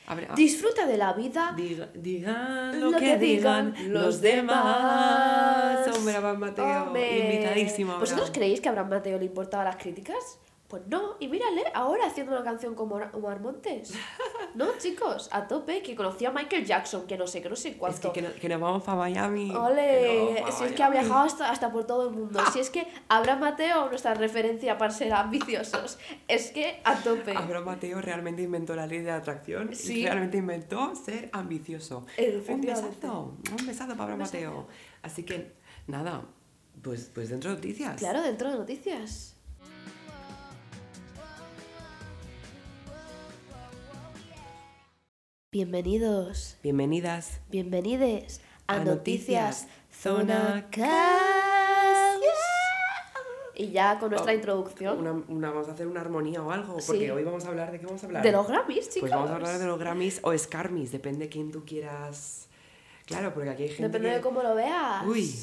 Abre- 0.08 0.28
ah, 0.30 0.34
Disfruta 0.36 0.88
de 0.88 0.98
la 0.98 1.14
vida. 1.14 1.54
diga- 1.56 1.90
digan 1.94 2.80
lo, 2.82 2.92
que, 2.98 3.18
digan 3.18 3.74
los 3.94 4.20
demás. 4.20 5.88
Hombre, 5.96 6.16
Abraham 6.16 6.40
Mateo, 6.40 6.84
Hombre. 6.84 7.20
invitadísimo. 7.36 7.92
Abraham. 7.94 8.00
¿Vosotros 8.10 8.32
creéis 8.34 8.60
que 8.62 8.68
a 8.68 8.72
Abraham 8.72 8.90
Mateo 8.90 9.18
le 9.20 9.26
importaban 9.26 9.66
las 9.66 9.76
críticas? 9.78 10.40
Pues 10.72 10.88
no, 10.88 11.18
y 11.20 11.28
mírale, 11.28 11.64
ahora 11.74 12.06
haciendo 12.08 12.32
una 12.32 12.46
canción 12.46 12.76
como 12.76 12.96
Omar- 12.96 13.42
Montes. 13.42 13.94
No, 14.56 14.68
chicos, 14.78 15.30
a 15.32 15.48
tope, 15.48 15.82
que 15.82 15.96
conocía 15.96 16.30
a 16.30 16.32
Michael 16.34 16.66
Jackson, 16.66 17.06
que 17.08 17.18
no 17.18 17.26
sé, 17.28 17.42
que 17.42 17.50
no 17.50 17.56
sé 17.56 17.70
Es 17.70 17.76
cuánto. 17.78 18.12
que, 18.14 18.22
que, 18.22 18.28
no- 18.28 18.34
que 18.36 18.50
nos 18.50 18.60
vamos 18.62 18.84
para 18.84 18.98
Miami. 18.98 19.50
Ole, 19.54 20.44
si 20.52 20.64
es 20.66 20.72
que 20.74 20.84
ha 20.84 20.90
viajado 20.90 21.20
hasta, 21.20 21.50
hasta 21.52 21.72
por 21.72 21.86
todo 21.86 22.10
el 22.10 22.16
mundo. 22.16 22.40
Si 22.54 22.60
es 22.60 22.70
que 22.70 22.86
Abraham 23.10 23.40
Mateo, 23.42 23.90
nuestra 23.90 24.14
referencia 24.14 24.78
para 24.78 24.92
ser 24.92 25.14
ambiciosos, 25.14 26.00
es 26.28 26.52
que 26.52 26.80
a 26.86 26.96
tope. 26.96 27.36
Abraham 27.36 27.66
Mateo 27.66 28.02
realmente 28.02 28.42
inventó 28.42 28.74
la 28.76 28.88
ley 28.88 29.00
de 29.00 29.12
atracción 29.12 29.76
Sí. 29.76 30.00
y 30.02 30.06
realmente 30.06 30.38
inventó 30.38 30.96
ser 30.96 31.30
ambicioso. 31.34 32.06
Un 32.48 32.62
besazo, 32.62 33.38
un 33.58 33.66
besazo 33.68 33.92
para 33.92 34.04
Abraham. 34.04 34.20
Mateo. 34.20 34.68
Así 35.02 35.24
que, 35.24 35.52
nada, 35.88 36.24
pues, 36.82 37.10
pues 37.14 37.30
dentro 37.30 37.50
de 37.52 37.56
noticias. 37.58 37.98
Claro, 37.98 38.22
dentro 38.22 38.50
de 38.52 38.58
noticias. 38.58 39.36
Bienvenidos, 45.52 46.56
Bienvenidas. 46.64 47.42
bienvenides 47.50 48.40
a, 48.68 48.76
A 48.76 48.84
Noticias, 48.86 49.68
Zona 49.92 50.22
Zona 50.22 50.68
Caos. 50.72 52.24
Y 53.56 53.72
ya 53.72 54.00
con 54.00 54.12
nuestra 54.12 54.32
Oh, 54.32 54.36
introducción 54.36 54.98
Una, 55.00 55.12
una- 55.12 55.50
vamos 55.52 55.68
a 55.68 55.74
hacer 55.74 55.88
una 55.88 56.00
armonía 56.00 56.42
o 56.42 56.52
algo, 56.52 56.80
Sí. 56.80 56.88
porque 56.88 57.12
hoy 57.12 57.26
vamos 57.26 57.44
a 57.44 57.50
hablar 57.50 57.70
de 57.70 57.82
qué 57.82 57.86
vamos 57.86 58.02
a 58.02 58.06
hablar. 58.06 58.24
de 58.24 58.32
los 58.32 58.48
Grammys, 58.48 58.86
chicos. 58.92 59.02
Pues 59.02 59.12
vamos 59.12 59.30
a 59.30 59.36
hablar 59.36 59.60
de 59.60 59.66
los 59.66 59.78
Grammys 59.78 60.22
o 60.24 60.38
Scarmys, 60.38 60.94
depende 60.94 61.26
de 61.26 61.30
quién 61.30 61.52
tú 61.52 61.66
quieras. 61.66 62.48
Claro, 63.06 63.34
porque 63.34 63.50
aquí 63.50 63.64
hay 63.64 63.70
gente 63.70 63.84
Depende 63.90 64.08
que... 64.08 64.16
de 64.16 64.22
cómo 64.22 64.42
lo 64.42 64.56
veas. 64.56 65.06
Uy. 65.06 65.36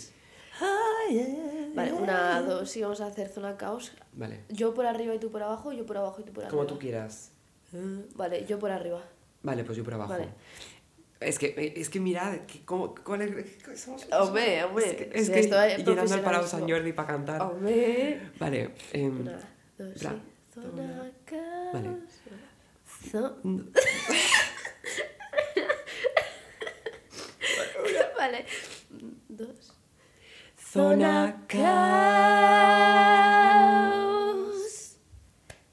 Vale, 1.75 1.92
una, 1.92 2.40
dos, 2.40 2.75
y 2.79 2.81
vamos 2.81 3.03
a 3.03 3.09
hacer 3.09 3.29
Zona 3.29 3.59
Caos. 3.59 3.92
Vale, 4.14 4.40
Yo 4.49 4.73
por 4.73 4.87
arriba 4.87 5.14
y 5.14 5.18
tú 5.18 5.31
por 5.31 5.42
abajo, 5.42 5.71
yo 5.73 5.85
por 5.85 5.99
abajo 5.99 6.23
y 6.23 6.25
tú 6.25 6.33
por 6.33 6.44
arriba. 6.44 6.57
como 6.57 6.66
tú 6.66 6.79
quieras. 6.79 7.31
Vale, 8.16 8.47
yo 8.47 8.59
por 8.59 8.71
arriba. 8.71 9.03
Vale, 9.51 9.65
pues 9.65 9.77
yo 9.79 9.85
por 9.85 9.95
abajo. 9.95 10.11
Vale. 10.13 10.29
Es 11.21 11.37
que, 11.39 11.73
es 11.77 11.89
que 11.91 11.99
mirad, 11.99 12.37
que 12.47 12.65
cómo, 12.65 12.95
cuál 12.95 13.23
es, 13.23 13.81
somos- 13.81 14.07
Hombre, 14.13 14.63
hombre, 14.65 14.87
Es 14.91 14.95
que, 14.97 15.11
es 15.19 15.27
si 15.27 15.33
que 15.33 15.41
esto 15.41 15.61
es 15.61 15.79
llenando 15.85 16.15
el 16.15 16.21
Palau 16.23 16.47
San. 16.47 16.69
Jordi 16.69 16.93
para 16.93 17.09
cantar. 17.09 17.43
Hombre. 17.43 18.21
Vale, 18.39 18.71
em, 18.93 19.21
Una, 19.23 19.39
dos, 19.77 20.01
Zona 20.55 21.11
Caos. 21.25 21.73
Vale. 21.73 21.91
Vale. 28.17 28.47
Dos. 29.29 29.73
Zona 30.57 31.45
Caos. 33.89 34.97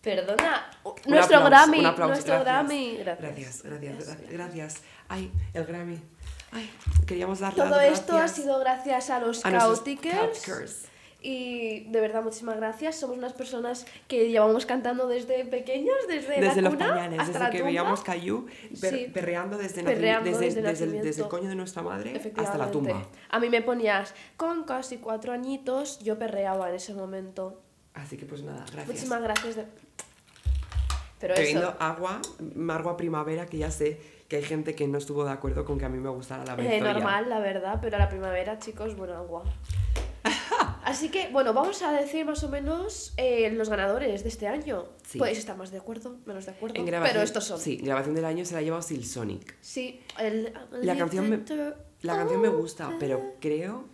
Perdona. 0.02 0.65
Nuestro 1.06 1.38
aplauso, 1.38 1.50
Grammy. 1.72 1.82
nuestro 1.82 2.08
gracias. 2.08 2.44
Grammy. 2.44 2.98
Gracias, 2.98 3.64
gracias, 3.64 3.96
gracias, 4.08 4.30
gracias. 4.32 4.76
Ay, 5.10 5.32
el 5.54 5.66
Grammy. 5.66 6.00
Ay, 6.52 6.70
queríamos 7.06 7.40
dar 7.40 7.54
Todo 7.54 7.70
las 7.70 7.86
esto 8.00 8.18
ha 8.18 8.28
sido 8.28 8.60
gracias 8.60 9.10
a 9.10 9.20
los. 9.20 9.42
Cautikers. 9.42 10.86
Y 11.22 11.86
de 11.90 12.02
verdad, 12.02 12.22
muchísimas 12.22 12.58
gracias. 12.58 12.98
Somos 13.00 13.18
unas 13.18 13.34
personas 13.34 13.88
que 14.08 14.30
llevamos 14.30 14.68
cantando 14.68 15.08
desde 15.08 15.44
pequeños, 15.46 15.96
desde, 16.08 16.40
Desde 16.40 16.62
la 16.62 16.70
los 16.70 16.76
cuna 16.76 16.90
pañales, 16.90 17.20
hasta 17.20 17.32
desde 17.32 17.40
la 17.46 17.50
que 17.50 17.58
tumba. 17.58 17.66
veíamos 17.70 18.02
Caillou 18.02 18.46
per- 18.80 18.94
Sí. 18.96 19.08
perreando 19.12 19.58
desde, 19.58 19.84
Perreando 19.84 20.30
desde, 20.38 20.62
desde 20.62 20.84
el, 20.86 21.02
desde 21.02 21.24
el 21.24 21.28
coño 21.28 21.50
de 21.50 21.56
nuestra 21.56 21.82
madre 21.82 22.22
hasta 22.38 22.58
la 22.60 22.70
tumba. 22.70 23.08
A 23.30 23.40
mí 23.40 23.50
me 23.50 23.64
ponías 23.64 24.14
con 24.38 24.66
casi 24.66 24.98
cuatro 24.98 25.34
añitos, 25.34 25.98
yo 26.00 26.20
perreaba 26.20 26.70
en 26.70 26.76
ese 26.76 26.94
momento. 26.94 27.60
Así 27.96 28.18
que 28.18 28.26
pues 28.28 28.44
nada, 28.44 28.60
gracias. 28.60 28.88
Muchísimas 28.88 29.22
gracias. 29.24 29.56
De... 29.56 29.66
Pero 31.26 31.36
Bebiendo 31.40 31.70
eso, 31.70 31.78
agua, 31.80 32.22
agua 32.70 32.98
primavera, 32.98 33.48
que 33.48 33.58
ya 33.58 33.72
sé 33.72 34.00
que 34.28 34.36
hay 34.36 34.44
gente 34.44 34.76
que 34.76 34.88
no 34.88 35.00
estuvo 35.00 35.26
de 35.26 35.32
acuerdo 35.32 35.66
con 35.66 35.80
que 35.80 35.86
a 35.86 35.90
mí 35.90 35.98
me 35.98 36.10
gustara 36.10 36.46
la 36.46 36.54
eh, 36.54 36.58
Victoria. 36.58 36.94
normal, 36.94 37.30
la 37.30 37.40
verdad, 37.40 37.80
pero 37.82 37.96
a 37.96 38.00
la 38.00 38.10
primavera, 38.10 38.60
chicos, 38.60 38.96
buen 38.96 39.10
agua. 39.10 39.44
Así 40.84 41.10
que, 41.10 41.30
bueno, 41.32 41.52
vamos 41.52 41.82
a 41.82 41.92
decir 41.94 42.26
más 42.28 42.44
o 42.44 42.50
menos 42.50 43.14
eh, 43.18 43.50
los 43.52 43.70
ganadores 43.70 44.22
de 44.22 44.30
este 44.30 44.48
año. 44.48 44.86
Sí. 45.04 45.18
Podéis 45.18 45.40
estar 45.40 45.58
más 45.58 45.72
de 45.72 45.80
acuerdo, 45.80 46.18
menos 46.28 46.46
de 46.46 46.52
acuerdo, 46.52 46.76
En 46.80 46.86
grabación, 46.86 47.14
pero 47.14 47.24
estos 47.24 47.44
son. 47.44 47.60
Sí, 47.60 47.78
grabación 47.78 48.14
del 48.14 48.26
año 48.26 48.46
se 48.46 48.54
la 48.54 48.60
ha 48.60 48.62
llevado 48.62 48.84
Silsonic. 48.84 49.56
Sí, 49.62 50.02
el... 50.20 50.54
La 50.84 50.96
canción 50.96 51.28
me- 51.28 51.44
La 52.02 52.16
canción 52.16 52.40
me 52.40 52.50
gusta, 52.50 52.92
pero 53.00 53.34
creo 53.40 53.86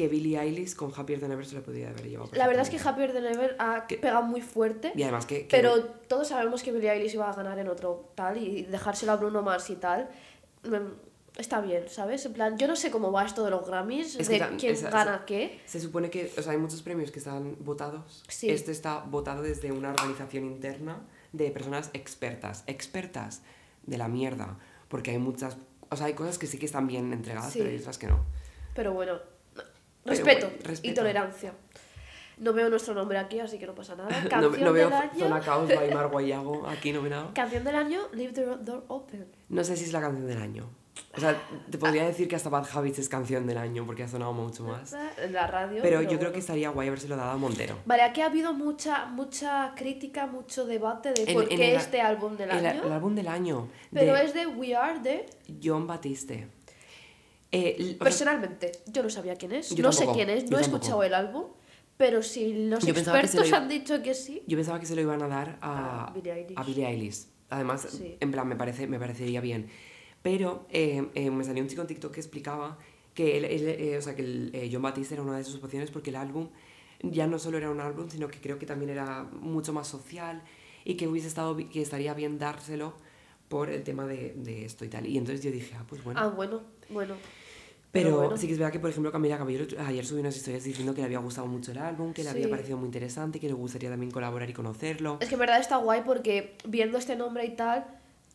que 0.00 0.08
Billie 0.08 0.38
Eilish 0.40 0.74
con 0.74 0.92
Happier 0.96 1.20
Than 1.20 1.32
Ever 1.32 1.44
se 1.44 1.54
la 1.56 1.60
podría 1.60 1.90
haber 1.90 2.08
llevado. 2.08 2.30
La 2.32 2.46
verdad 2.46 2.62
es 2.62 2.70
que. 2.70 2.78
Happier 2.88 3.12
Than 3.12 3.26
Ever 3.26 3.56
ha 3.58 3.86
Que- 3.86 3.98
pegado 3.98 4.22
muy 4.22 4.40
fuerte. 4.40 4.92
Y 4.94 5.02
además 5.02 5.26
que... 5.26 5.46
que- 5.46 5.56
Pero 5.56 5.84
todos 6.08 6.28
sabemos 6.28 6.62
que 6.62 6.72
Billie 6.72 6.90
Eilish 6.90 7.14
iba 7.14 7.28
a 7.28 7.34
ganar 7.34 7.58
en 7.58 7.68
otro 7.68 8.10
tal 8.14 8.38
y 8.38 8.62
dejárselo 8.62 9.12
a 9.12 9.16
Bruno 9.16 9.42
Mars 9.42 9.68
y 9.70 9.76
tal. 9.76 10.08
Está 11.36 11.60
bien, 11.60 11.84
¿sabes? 11.88 12.26
En 12.26 12.32
plan, 12.32 12.58
yo 12.58 12.66
no 12.66 12.76
sé 12.76 12.90
cómo 12.90 13.12
va 13.12 13.24
esto 13.24 13.44
de 13.44 13.50
los 13.50 13.66
Grammys, 13.66 14.16
Es 14.16 14.28
de 14.28 14.38
tan- 14.38 14.56
quién 14.58 14.72
esa- 14.72 14.90
gana 14.90 15.24
qué. 15.26 15.60
Se 15.64 15.80
supone 15.80 16.10
que, 16.10 16.30
o 16.36 16.42
sea, 16.42 16.52
hay 16.52 16.58
muchos 16.58 16.82
premios 16.82 17.10
que 17.10 17.18
están 17.20 17.56
votados. 17.60 18.24
Sí. 18.28 18.50
Este 18.50 18.72
está 18.72 18.98
votado 19.06 19.42
desde 19.42 19.70
una 19.72 19.90
organización 19.90 20.44
interna 20.44 21.00
de 21.32 21.50
personas 21.50 21.90
expertas. 21.94 22.64
Expertas 22.66 23.42
de 23.86 23.96
la 23.96 24.08
mierda. 24.08 24.58
Porque 24.88 25.12
hay 25.12 25.18
muchas, 25.18 25.56
o 25.88 25.96
sea, 25.96 26.06
hay 26.06 26.14
cosas 26.14 26.36
que 26.36 26.46
sí 26.46 26.58
que 26.58 26.66
están 26.66 26.86
bien 26.88 27.12
entregadas, 27.12 27.52
Sí. 27.52 27.58
pero 27.60 27.70
hay 27.70 27.78
otras 27.78 27.96
que 27.96 28.08
no. 28.08 28.24
Pero 28.74 28.92
bueno, 28.92 29.20
respeto, 30.04 30.46
bueno, 30.46 30.62
respeto. 30.64 30.90
y 30.90 30.94
tolerancia. 30.94 31.52
No 32.38 32.54
veo 32.54 32.70
nuestro 32.70 32.94
nombre 32.94 33.18
aquí, 33.18 33.38
así 33.38 33.58
que 33.58 33.66
no 33.66 33.74
pasa 33.74 33.94
nada. 33.96 34.08
No, 34.24 34.28
Canción 34.30 34.64
no 34.64 34.72
veo 34.72 34.88
del 34.88 34.98
año. 34.98 35.18
Zona 35.18 35.40
Caos 35.40 35.68
by 35.68 35.92
Mar 35.94 36.08
Guayago, 36.12 36.66
aquí 36.66 36.92
no 36.92 37.02
veo 37.02 37.10
nada. 37.10 37.30
Canción 37.34 37.64
del 37.64 37.74
año, 37.76 38.00
Leave 38.12 38.32
the 38.32 38.44
Door 38.44 38.84
Open. 38.88 39.26
No 39.50 39.62
sé 39.64 39.76
si 39.76 39.84
es 39.84 39.92
la 39.92 40.00
canción 40.00 40.26
del 40.26 40.40
año. 40.40 40.68
O 41.16 41.20
sea, 41.20 41.36
te 41.70 41.76
podría 41.78 42.04
decir 42.04 42.28
que 42.28 42.36
hasta 42.36 42.50
Bad 42.50 42.66
Habits 42.72 42.98
es 43.00 43.08
canción 43.08 43.46
del 43.46 43.58
año 43.58 43.84
porque 43.84 44.04
ha 44.04 44.08
sonado 44.08 44.32
mucho 44.32 44.64
más. 44.64 44.94
En 45.18 45.32
la 45.32 45.46
radio. 45.46 45.80
Pero 45.82 46.02
yo 46.02 46.18
creo 46.18 46.30
que 46.32 46.38
estaría 46.38 46.70
guay 46.70 46.88
habérselo 46.88 47.16
dado 47.16 47.30
a 47.32 47.36
Montero. 47.36 47.76
Vale, 47.84 48.02
aquí 48.02 48.20
ha 48.20 48.26
habido 48.26 48.52
mucha, 48.52 49.06
mucha 49.06 49.72
crítica, 49.76 50.26
mucho 50.26 50.66
debate 50.66 51.12
de 51.12 51.22
En- 51.24 51.34
por 51.34 51.42
en 51.44 51.48
qué 51.58 51.70
el- 51.72 51.76
este 51.80 52.00
álbum 52.00 52.36
del 52.36 52.50
El, 52.50 52.66
año. 52.66 52.82
el 52.84 52.92
álbum 52.92 53.14
del 53.14 53.28
año 53.28 53.68
Pero 53.92 54.14
de 54.14 54.24
es 54.24 54.34
de 54.34 54.46
We 54.46 54.74
Are 54.76 55.00
de. 55.00 55.26
John 55.62 55.86
Batiste. 55.86 56.48
Eh, 57.52 57.96
Personalmente, 57.98 58.72
yo 58.86 59.02
no 59.02 59.10
sabía 59.10 59.34
quién 59.36 59.52
es. 59.52 59.76
No 59.78 59.92
sé 59.92 59.98
tampoco, 60.00 60.16
quién 60.16 60.30
es, 60.30 60.50
no 60.50 60.58
he 60.58 60.62
tampoco. 60.62 60.76
escuchado 60.76 61.02
el 61.02 61.14
álbum. 61.14 61.44
Pero 61.96 62.22
si 62.22 62.66
los 62.68 62.80
Yo 62.84 62.94
lo 62.94 62.98
expertos 62.98 63.46
iba- 63.48 63.58
han 63.58 63.68
dicho 63.68 64.02
que 64.02 64.14
sí. 64.14 64.42
Yo 64.46 64.56
pensaba 64.56 64.80
que 64.80 64.86
se 64.86 64.94
lo 64.94 65.02
iban 65.02 65.20
a 65.22 65.28
dar 65.28 65.58
a, 65.60 66.06
A 66.06 66.12
Billie 66.12 66.32
Eilish. 66.32 66.58
a 66.58 66.62
Billie 66.62 66.86
Eilish. 66.86 67.26
Además, 67.50 67.86
Sí. 67.90 68.16
en 68.20 68.30
plan, 68.32 68.48
me, 68.48 68.56
parece, 68.56 68.86
me 68.86 68.98
parecería 68.98 69.40
bien. 69.42 69.68
Pero 70.22 70.66
eh, 70.70 71.08
eh, 71.14 71.30
me 71.30 71.44
salió 71.44 71.62
un 71.62 71.68
chico 71.68 71.82
en 71.82 71.88
TikTok 71.88 72.12
que 72.14 72.20
explicaba 72.20 72.78
que, 73.14 73.36
él, 73.36 73.44
él, 73.44 73.68
eh, 73.68 73.98
o 73.98 74.02
sea, 74.02 74.14
que 74.14 74.22
el, 74.22 74.50
eh, 74.54 74.70
John 74.72 74.80
Batiste 74.82 75.14
era 75.14 75.22
una 75.22 75.36
de 75.36 75.44
sus 75.44 75.62
opciones 75.62 75.90
porque 75.90 76.10
el 76.10 76.16
álbum 76.16 76.48
ya 77.02 77.26
no 77.26 77.38
solo 77.38 77.58
era 77.58 77.70
un 77.70 77.80
álbum, 77.80 78.08
sino 78.08 78.28
que 78.28 78.38
creo 78.40 78.58
que 78.58 78.66
también 78.66 78.90
era 78.90 79.24
mucho 79.24 79.72
más 79.72 79.88
social 79.88 80.42
y 80.84 80.94
que 80.94 81.06
hubiese 81.08 81.28
estado 81.28 81.56
que 81.56 81.82
estaría 81.82 82.14
bien 82.14 82.38
dárselo 82.38 82.94
por 83.48 83.68
el 83.68 83.82
tema 83.82 84.06
de, 84.06 84.32
de 84.36 84.64
esto 84.64 84.84
y 84.84 84.88
tal. 84.88 85.06
Y 85.06 85.18
entonces 85.18 85.44
yo 85.44 85.50
dije, 85.50 85.74
ah, 85.78 85.84
pues 85.88 86.02
bueno. 86.04 86.20
Ah, 86.22 86.28
bueno, 86.28 86.62
bueno. 86.88 87.14
Pero 87.92 88.16
bueno. 88.16 88.36
sí 88.36 88.46
que 88.46 88.52
es 88.52 88.58
verdad 88.58 88.72
que, 88.72 88.78
por 88.78 88.90
ejemplo, 88.90 89.10
Camila 89.10 89.36
Cabello 89.36 89.66
ayer 89.84 90.06
subió 90.06 90.20
unas 90.20 90.36
historias 90.36 90.62
diciendo 90.62 90.94
que 90.94 91.00
le 91.00 91.06
había 91.06 91.18
gustado 91.18 91.46
mucho 91.48 91.72
el 91.72 91.78
álbum, 91.78 92.12
que 92.12 92.22
le 92.22 92.30
había 92.30 92.48
parecido 92.48 92.76
muy 92.78 92.86
interesante, 92.86 93.40
que 93.40 93.48
le 93.48 93.52
gustaría 93.54 93.90
también 93.90 94.12
colaborar 94.12 94.48
y 94.48 94.52
conocerlo. 94.52 95.18
Es 95.20 95.28
que 95.28 95.34
en 95.34 95.40
verdad 95.40 95.58
está 95.58 95.76
guay 95.78 96.02
porque 96.06 96.56
viendo 96.68 96.98
este 96.98 97.16
nombre 97.16 97.44
y 97.46 97.56
tal, 97.56 97.84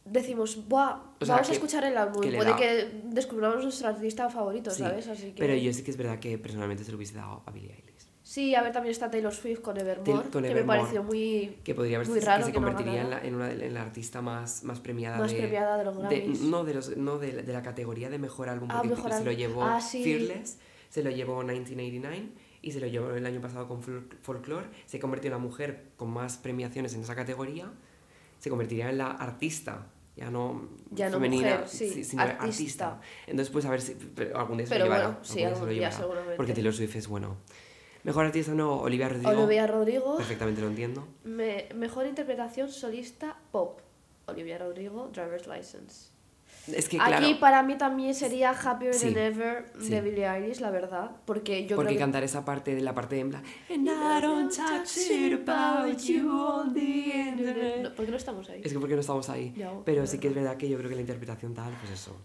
decimos, 0.04 0.68
Buah, 0.68 1.00
O 1.22 1.26
sea, 1.26 1.36
vamos 1.36 1.50
a 1.50 1.54
escuchar 1.54 1.84
el 1.86 1.98
álbum. 1.98 2.22
que 2.22 2.32
Puede 2.34 2.50
da- 2.52 2.58
que 2.58 2.91
descubramos 3.06 3.63
nuestro 3.63 3.88
artista 3.88 4.30
favorito, 4.30 4.72
Sí, 4.72 4.84
¿sabes? 4.84 5.08
Así 5.08 5.32
que... 5.32 5.39
Pero 5.39 5.56
yo 5.56 5.72
sí 5.74 5.84
que 5.84 5.91
es 5.91 5.98
verdad 5.98 6.20
que 6.20 6.38
personalmente 6.38 6.84
se 6.84 6.91
lo 6.91 6.98
hubiese 6.98 7.15
dado 7.15 7.41
a 7.46 7.52
Billie 7.52 7.72
Eilish. 7.72 8.05
Sí, 8.28 8.56
a 8.56 8.64
ver, 8.64 8.72
también 8.72 8.92
está 8.92 9.12
Taylor 9.12 9.32
Swift 9.32 9.60
con 9.62 9.78
Evermore, 9.80 10.30
con 10.32 10.42
que 10.42 10.50
Evermore, 10.50 10.80
me 10.80 10.84
pareció 10.84 11.04
muy... 11.04 11.60
Que 11.64 11.76
podría 11.76 11.98
haber 11.98 12.08
Muy 12.10 12.20
que 12.20 12.26
raro 12.26 12.44
se 12.44 12.52
que 12.52 12.60
no 12.60 12.66
convertiría 12.66 13.02
en 13.04 13.10
la, 13.12 13.20
en 13.24 13.36
una 13.36 13.48
de- 13.50 13.68
en 13.68 13.74
la 13.76 13.84
artista 13.84 14.20
más, 14.24 14.64
más 14.64 14.80
premiada 14.80 15.20
Más 15.20 15.32
de, 15.32 15.38
premiada 15.38 15.78
de 15.78 15.84
los 15.86 15.96
Grammys. 15.96 16.42
no, 16.42 16.64
de 16.64 16.74
los, 16.74 16.98
no 16.98 17.20
de, 17.20 17.34
la- 17.34 17.42
de 17.44 17.54
la 17.54 17.62
categoría 17.62 18.10
de 18.10 18.18
mejor 18.18 18.50
álbum, 18.50 18.68
Ah, 18.72 18.78
porque 18.82 18.96
mejor 18.96 19.14
se 19.14 19.24
lo 19.26 19.32
llevó 19.32 19.64
Ah, 19.64 19.80
sí. 19.80 20.04
Fearless, 20.04 20.58
se 20.90 21.04
lo 21.04 21.12
llevó 21.12 21.38
1989 21.44 22.30
y 22.64 22.72
se 22.72 22.80
lo 22.80 22.88
llevó 22.88 23.12
el 23.12 23.28
año 23.28 23.42
pasado 23.42 23.68
con 23.68 23.84
Fol- 23.84 24.08
Folklore. 24.24 24.66
Se 24.88 25.00
convirtió 25.00 25.28
en 25.28 25.34
la 25.34 25.38
mujer 25.38 25.90
con 25.96 26.10
más 26.10 26.38
premiaciones 26.38 26.96
en 26.96 27.02
esa 27.02 27.14
categoría. 27.16 27.72
Se 28.40 28.50
convertiría 28.50 28.89
en 28.89 28.97
la 28.97 29.12
artista. 29.12 29.86
Ya 30.16 30.32
no, 30.32 30.70
Ya 30.89 31.10
no 31.10 31.18
femenina, 31.18 31.49
mujer, 31.58 31.68
sí, 31.68 32.04
sino 32.04 32.24
artista. 32.24 32.43
artista. 32.45 33.02
Entonces, 33.28 33.52
pues 33.52 33.66
a 33.66 33.70
ver 33.70 33.82
si 33.82 33.93
pero 34.16 34.36
algún 34.39 34.58
día 34.58 34.66
se 34.66 34.74
Pero 34.74 34.86
lo 34.86 34.91
llevará. 34.91 35.08
bueno, 35.10 35.24
sí, 35.24 35.43
algún 35.43 35.70
día 35.70 35.91
se 35.91 36.02
lo 36.02 36.08
llevará. 36.16 36.36
Porque 36.38 36.54
Taylor 36.54 36.74
Swift 36.74 36.95
es 36.95 37.08
bueno. 37.08 37.36
Mejor 38.06 38.26
artista 38.28 38.53
no, 38.53 38.76
Olivia 38.82 39.10
Rodrigo. 39.10 39.32
Olivia 39.32 39.66
Rodrigo, 39.68 40.16
Perfectamente 40.18 40.62
lo 40.62 40.68
entiendo. 40.68 41.08
me- 41.24 41.68
mejor 41.76 42.06
interpretación 42.06 42.70
solista 42.70 43.36
pop. 43.51 43.80
Olivia 44.28 44.58
Rodrigo, 44.60 45.10
Driver's 45.12 45.47
License. 45.47 46.14
Es 46.68 46.89
que, 46.89 46.97
Aquí 46.99 47.10
claro, 47.12 47.39
para 47.39 47.62
mí 47.64 47.78
también 47.78 48.16
sería 48.16 48.49
Happier 48.51 48.93
Sí, 48.93 49.14
Than 49.14 49.18
Ever 49.24 49.66
sí. 49.80 49.89
de 49.89 50.01
Billie 50.01 50.28
Eilish, 50.28 50.60
la 50.62 50.72
verdad. 50.72 51.12
Porque 51.26 51.66
yo 51.68 51.76
porque 51.76 51.89
creo 51.89 51.97
que... 51.97 51.99
cantar 51.99 52.24
esa 52.24 52.43
parte 52.45 52.74
de 52.74 52.82
la 52.82 52.93
parte 52.95 53.16
de 53.16 53.22
en 53.22 53.30
plan 53.30 53.43
And 53.70 53.88
I 53.88 54.22
don't 54.22 54.51
about 55.34 55.97
you 55.99 56.30
on 56.30 56.74
the 56.74 56.82
internet. 56.82 57.84
No, 57.84 57.95
¿Por 57.95 58.06
qué 58.06 58.12
no 58.12 58.18
estamos 58.18 58.49
ahí? 58.49 58.62
Es 58.64 58.74
que 58.74 58.80
porque 58.80 58.95
no 58.95 59.01
estamos 59.01 59.30
ahí. 59.30 59.53
Ya, 59.56 59.72
Pero 59.84 60.08
sí 60.08 60.18
que 60.20 60.28
es 60.30 60.36
verdad 60.36 60.58
que 60.58 60.68
yo 60.70 60.78
creo 60.78 60.89
que 60.89 60.95
la 60.95 61.01
interpretación 61.01 61.53
tal, 61.53 61.72
pues 61.82 61.91
eso. 61.91 62.16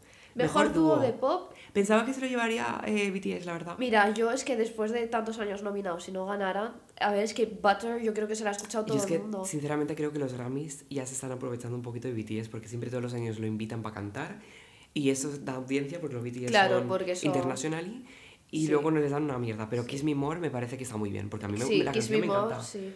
Mejor, 0.43 0.73
dúo 0.73 0.99
de 0.99 1.13
pop. 1.13 1.53
Pensaba 1.73 2.05
que 2.05 2.13
se 2.13 2.21
lo 2.21 2.27
llevaría 2.27 2.81
eh, 2.87 3.11
BTS, 3.11 3.47
la 3.47 3.53
verdad. 3.53 3.77
Mira, 3.79 4.11
yo 4.13 4.31
es 4.33 4.43
que 4.45 4.57
después 4.57 4.91
de 4.93 5.07
tantos 5.07 5.39
años 5.39 5.63
nominados, 5.63 6.05
si 6.05 6.13
no 6.13 6.27
ganaran, 6.27 6.73
a 7.01 7.13
ver, 7.13 7.23
es 7.25 7.33
que 7.35 7.47
Butter 7.47 8.03
yo 8.03 8.13
creo 8.13 8.27
que 8.27 8.35
se 8.35 8.43
la 8.45 8.51
ha 8.51 8.53
escuchado 8.55 8.85
Y 8.85 8.89
todo 8.89 8.99
es 8.99 9.07
que, 9.07 9.15
el 9.17 9.23
mundo. 9.23 9.45
sinceramente, 9.45 9.95
creo 9.95 10.13
que 10.13 10.19
los 10.19 10.33
Grammys 10.33 10.85
ya 10.91 11.07
se 11.07 11.15
están 11.15 11.31
aprovechando 11.33 11.77
un 11.77 11.83
poquito 11.83 12.09
de 12.09 12.15
BTS 12.15 12.49
porque 12.49 12.67
siempre 12.69 12.91
todos 12.91 13.03
los 13.03 13.15
años 13.15 13.39
lo 13.39 13.47
invitan 13.47 13.83
para 13.83 13.95
cantar 13.95 14.41
y 14.95 15.11
eso 15.11 15.31
da 15.43 15.55
audiencia 15.55 16.01
porque 16.01 16.15
los 16.17 16.25
BTS 16.25 16.47
Claro, 16.51 16.79
son 16.81 16.89
porque 16.89 17.15
son- 17.15 17.29
internationally 17.29 18.05
y 18.51 18.63
Sí. 18.67 18.73
luego 18.73 18.91
no 18.91 18.99
les 18.99 19.13
dan 19.13 19.23
una 19.23 19.39
mierda. 19.39 19.69
Pero 19.71 19.87
Kiss 19.87 20.03
Me 20.03 20.17
More 20.17 20.41
me 20.41 20.51
parece 20.51 20.77
que 20.77 20.83
está 20.83 20.97
muy 20.97 21.11
bien 21.11 21.31
porque 21.31 21.47
a 21.47 21.49
mí 21.49 21.57
me, 21.57 21.65
Sí, 21.65 21.85
la 21.85 21.93
Kiss 21.93 22.07
canción 22.09 22.21
Me 22.21 22.27
me 22.27 22.33
More, 22.33 22.47
encanta. 22.47 22.65
sí. 22.65 22.93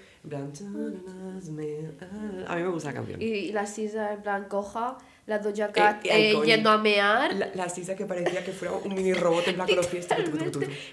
A 2.48 2.56
mí 2.56 2.62
me 2.62 2.68
gusta 2.68 2.88
la 2.90 2.94
canción. 2.94 3.22
Y, 3.22 3.26
y 3.26 3.52
la 3.52 3.66
sisa 3.66 4.12
en 4.14 4.22
plan 4.22 4.46
coja, 4.48 4.98
la 5.26 5.38
Doja 5.38 5.72
Cat 5.72 6.04
eh, 6.04 6.32
eh, 6.32 6.42
yendo 6.44 6.70
a 6.70 6.78
mear. 6.78 7.34
La, 7.34 7.50
la 7.54 7.68
sisa 7.68 7.94
que 7.96 8.06
parecía 8.06 8.44
que 8.44 8.52
fuera 8.52 8.74
un 8.74 8.94
mini 8.94 9.12
robot 9.12 9.48
en 9.48 9.54
plan 9.54 9.66
con 9.66 9.76
los 9.76 9.86
pies. 9.86 10.08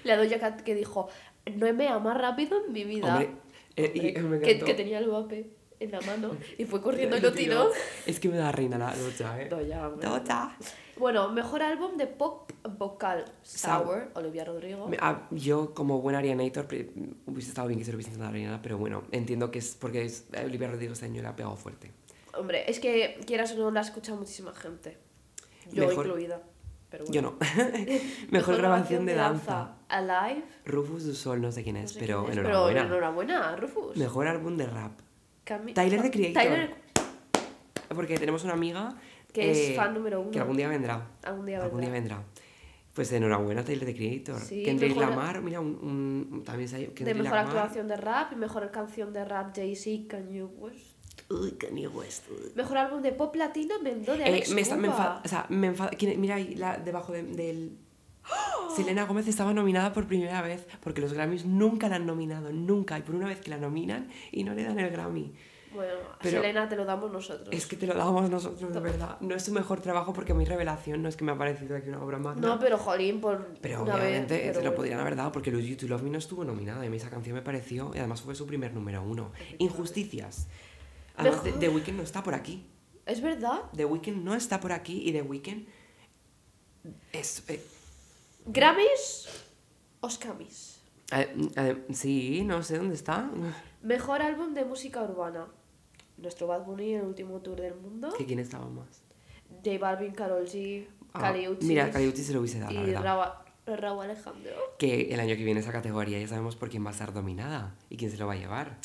La 0.04 0.16
Doja 0.16 0.38
Cat 0.38 0.60
que 0.62 0.74
dijo, 0.74 1.08
no 1.54 1.66
he 1.66 1.72
meado 1.72 2.00
más 2.00 2.16
rápido 2.16 2.64
en 2.64 2.72
mi 2.72 2.84
vida. 2.84 3.14
Hombre, 3.14 3.30
eh, 3.76 3.92
y 3.94 4.18
Hombre, 4.18 4.38
me 4.38 4.40
que, 4.40 4.58
que 4.58 4.74
tenía 4.74 4.98
el 4.98 5.08
vape 5.08 5.50
en 5.80 5.90
la 5.90 6.00
mano 6.02 6.36
y 6.56 6.64
fue 6.64 6.80
corriendo 6.80 7.16
y 7.16 7.20
Lo 7.20 7.32
tiró. 7.32 7.70
Es 8.06 8.20
que 8.20 8.28
me 8.28 8.36
da 8.36 8.52
reina 8.52 8.78
la 8.78 8.94
Doja, 8.94 9.42
eh. 9.42 9.48
Doja. 9.48 9.88
Doja. 10.00 10.56
Bueno, 10.96 11.30
mejor 11.30 11.62
álbum 11.62 11.96
de 11.96 12.06
pop 12.06 12.52
vocal 12.78 13.24
Sour. 13.42 14.10
Olivia 14.14 14.44
Rodrigo. 14.44 14.88
Ah, 15.00 15.26
Yo, 15.30 15.74
como 15.74 16.00
buen 16.00 16.14
Arianator, 16.14 16.66
hubiese 17.26 17.48
estado 17.48 17.68
bien 17.68 17.78
que 17.78 17.84
se 17.84 17.92
lo 17.92 17.96
hubiese 17.96 18.12
dado 18.12 18.26
a 18.26 18.28
Ariana, 18.28 18.62
pero 18.62 18.78
bueno, 18.78 19.02
entiendo 19.10 19.50
que 19.50 19.58
es 19.58 19.76
porque 19.78 20.04
es, 20.04 20.26
Olivia 20.44 20.68
Rodrigo 20.68 20.92
este 20.92 21.06
año 21.06 21.22
le 21.22 21.28
ha 21.28 21.36
pegado 21.36 21.56
fuerte. 21.56 21.90
Hombre, 22.34 22.64
es 22.70 22.80
que 22.80 23.20
quieras 23.26 23.52
o 23.52 23.58
no 23.58 23.70
la 23.70 23.80
escucha 23.82 24.14
muchísima 24.14 24.52
gente. 24.54 24.98
Yo 25.72 25.86
Mejor- 25.86 26.06
incluida. 26.06 26.42
Pero 26.90 27.04
bueno. 27.06 27.14
Yo 27.14 27.22
no. 27.22 27.38
Mejor, 28.30 28.56
grabación 28.58 29.06
de 29.06 29.14
danza. 29.14 29.76
Alive. 29.88 30.44
Rufus 30.66 31.04
du 31.06 31.14
Sol, 31.14 31.40
no 31.40 31.50
sé 31.50 31.62
quién 31.62 31.76
no 31.76 31.82
es, 31.82 31.92
sé 31.92 32.00
pero 32.00 32.20
quién 32.24 32.32
es, 32.32 32.38
enhorabuena. 32.38 32.82
Pero 32.82 32.94
enhorabuena, 32.96 33.56
Rufus. 33.56 33.96
Mejor 33.96 34.26
álbum 34.28 34.56
de 34.56 34.66
rap. 34.66 34.92
Cami- 35.46 35.74
Tyler, 35.74 36.02
the 36.02 36.10
Creator. 36.10 36.42
Tyler, 36.42 36.74
Porque 37.94 38.16
tenemos 38.18 38.44
una 38.44 38.52
amiga 38.54 38.94
que 39.32 39.50
es 39.50 39.58
eh, 39.70 39.74
fan 39.74 39.94
número 39.94 40.20
uno. 40.20 40.30
que 40.30 40.40
algún 40.40 40.56
día 40.56 40.68
vendrá. 40.68 41.08
Algún 41.22 41.46
día 41.46 41.62
Algún 41.62 41.80
día 41.80 41.90
vendrá. 41.90 42.16
vendrá. 42.18 42.32
Pues 42.94 43.10
enhorabuena, 43.12 43.64
Tyler 43.64 43.86
the 43.86 43.94
Creator. 43.96 44.38
Sí, 44.40 44.62
Kendrick 44.62 44.94
mejor- 44.94 45.10
Lamar, 45.10 45.40
mira, 45.40 45.60
un, 45.60 46.28
un- 46.30 46.42
también 46.44 46.68
se 46.68 46.76
ha- 46.76 46.78
De 46.80 47.14
mejor 47.14 47.24
Lamar. 47.38 47.46
actuación 47.46 47.88
de 47.88 47.96
rap 47.96 48.32
y 48.32 48.36
mejor 48.36 48.70
canción 48.70 49.12
de 49.14 49.24
rap 49.24 49.54
Jay-Z, 49.56 50.08
Kanye 50.08 50.44
West. 50.44 50.91
Uy, 51.30 51.52
Kanye 51.52 51.88
West. 51.88 52.24
uy. 52.30 52.52
Mejor 52.54 52.76
álbum 52.78 53.02
de 53.02 53.12
pop 53.12 53.34
latino, 53.36 53.74
Mendo 53.82 54.16
de 54.16 54.22
Eh, 54.22 54.26
Alex 54.26 54.50
me, 54.54 54.60
está- 54.60 54.76
me 54.76 54.88
enfada, 54.88 55.22
o 55.24 55.28
sea, 55.28 55.46
me 55.48 55.66
enfada. 55.68 55.90
¿quién- 55.90 56.20
Mira 56.20 56.34
ahí, 56.36 56.54
la, 56.54 56.76
debajo 56.78 57.12
de- 57.12 57.22
del. 57.22 57.78
Selena 58.76 59.04
Gómez 59.04 59.26
estaba 59.28 59.52
nominada 59.52 59.92
por 59.92 60.06
primera 60.06 60.40
vez 60.42 60.66
porque 60.80 61.00
los 61.00 61.12
Grammys 61.12 61.44
nunca 61.44 61.88
la 61.88 61.96
han 61.96 62.06
nominado, 62.06 62.52
nunca. 62.52 62.98
Y 62.98 63.02
por 63.02 63.14
una 63.14 63.26
vez 63.26 63.40
que 63.40 63.50
la 63.50 63.58
nominan 63.58 64.08
y 64.30 64.44
no 64.44 64.54
le 64.54 64.62
dan 64.64 64.78
el 64.78 64.90
Grammy. 64.90 65.32
Bueno, 65.74 65.94
Pero- 66.20 66.40
Selena 66.42 66.68
te 66.68 66.76
lo 66.76 66.84
damos 66.84 67.10
nosotros. 67.10 67.48
Es 67.50 67.66
que 67.66 67.76
te 67.76 67.86
lo 67.86 67.94
damos 67.94 68.28
nosotros, 68.30 68.72
de 68.72 68.78
verdad. 68.80 69.16
No 69.20 69.34
es 69.34 69.42
su 69.42 69.52
mejor 69.52 69.80
trabajo 69.80 70.12
porque 70.12 70.34
mi 70.34 70.44
revelación 70.44 71.02
no 71.02 71.08
es 71.08 71.16
que 71.16 71.24
me 71.24 71.32
ha 71.32 71.38
parecido 71.38 71.76
aquí 71.76 71.88
una 71.88 72.02
obra 72.02 72.18
magna. 72.18 72.46
No, 72.46 72.58
pero 72.58 72.76
jolín, 72.78 73.20
por 73.22 73.54
Pero 73.60 73.82
una 73.82 73.94
obviamente 73.94 74.34
vez. 74.34 74.42
pero 74.42 74.52
se 74.54 74.58
lo 74.60 74.62
bueno. 74.70 74.76
podrían 74.76 75.00
haber 75.00 75.16
dado 75.16 75.32
porque 75.32 75.50
Lose 75.50 75.66
You 75.68 75.76
to 75.78 75.86
Love 75.88 76.02
Me 76.02 76.10
no 76.10 76.18
estuvo 76.18 76.44
nominada 76.44 76.84
y 76.84 76.88
a 76.88 76.90
mí 76.90 76.96
esa 76.98 77.08
canción 77.10 77.34
me 77.34 77.42
pareció, 77.42 77.90
y 77.94 77.98
además 77.98 78.20
fue 78.20 78.34
su 78.34 78.46
primer 78.46 78.72
número 78.74 79.02
uno. 79.02 79.32
Injusticias. 79.58 80.46
Además, 81.16 81.44
Mejor- 81.44 81.60
The 81.60 81.68
Weeknd 81.68 81.96
no 81.96 82.02
está 82.02 82.22
por 82.22 82.34
aquí. 82.34 82.66
¿Es 83.06 83.20
verdad? 83.20 83.62
The 83.76 83.84
Weeknd 83.84 84.22
no 84.24 84.34
está 84.34 84.60
por 84.60 84.72
aquí 84.72 85.02
y 85.08 85.12
The 85.12 85.22
Weeknd 85.22 85.66
es... 87.12 87.42
eh, 87.48 87.62
¿Grammys? 88.46 89.28
Oscamis. 90.00 90.80
eh, 91.12 91.34
eh, 91.56 91.84
sí, 91.92 92.42
no 92.44 92.62
sé 92.62 92.78
dónde 92.78 92.94
está. 92.94 93.30
Mejor 93.82 94.22
álbum 94.22 94.54
de 94.54 94.64
música 94.64 95.02
urbana. 95.02 95.46
Nuestro 96.18 96.46
Bad 96.46 96.64
Bunny, 96.64 96.94
el 96.94 97.02
último 97.04 97.40
tour 97.40 97.60
del 97.60 97.74
mundo. 97.74 98.12
¿Que 98.16 98.26
quién 98.26 98.38
estaba 98.38 98.68
más? 98.68 99.02
J 99.64 99.78
Balvin, 99.78 100.12
Karol 100.12 100.46
G, 100.46 100.86
Ah, 101.14 101.34
mira, 101.60 101.90
Kali 101.90 102.08
Uchis 102.08 102.26
se 102.26 102.32
lo 102.32 102.40
hubiese 102.40 102.58
dado, 102.58 102.72
la 102.72 102.80
y 102.80 102.86
verdad. 102.86 103.02
Raúl, 103.66 103.78
Raúl 103.78 104.04
Alejandro. 104.04 104.52
Que 104.78 105.12
el 105.12 105.20
año 105.20 105.36
que 105.36 105.44
viene 105.44 105.60
esa 105.60 105.70
categoría 105.72 106.18
ya 106.18 106.26
sabemos 106.26 106.56
por 106.56 106.70
quién 106.70 106.84
va 106.84 106.88
a 106.88 106.92
estar 106.92 107.12
dominada 107.12 107.74
y 107.90 107.98
quién 107.98 108.10
se 108.10 108.16
lo 108.16 108.26
va 108.26 108.32
a 108.32 108.36
llevar. 108.36 108.78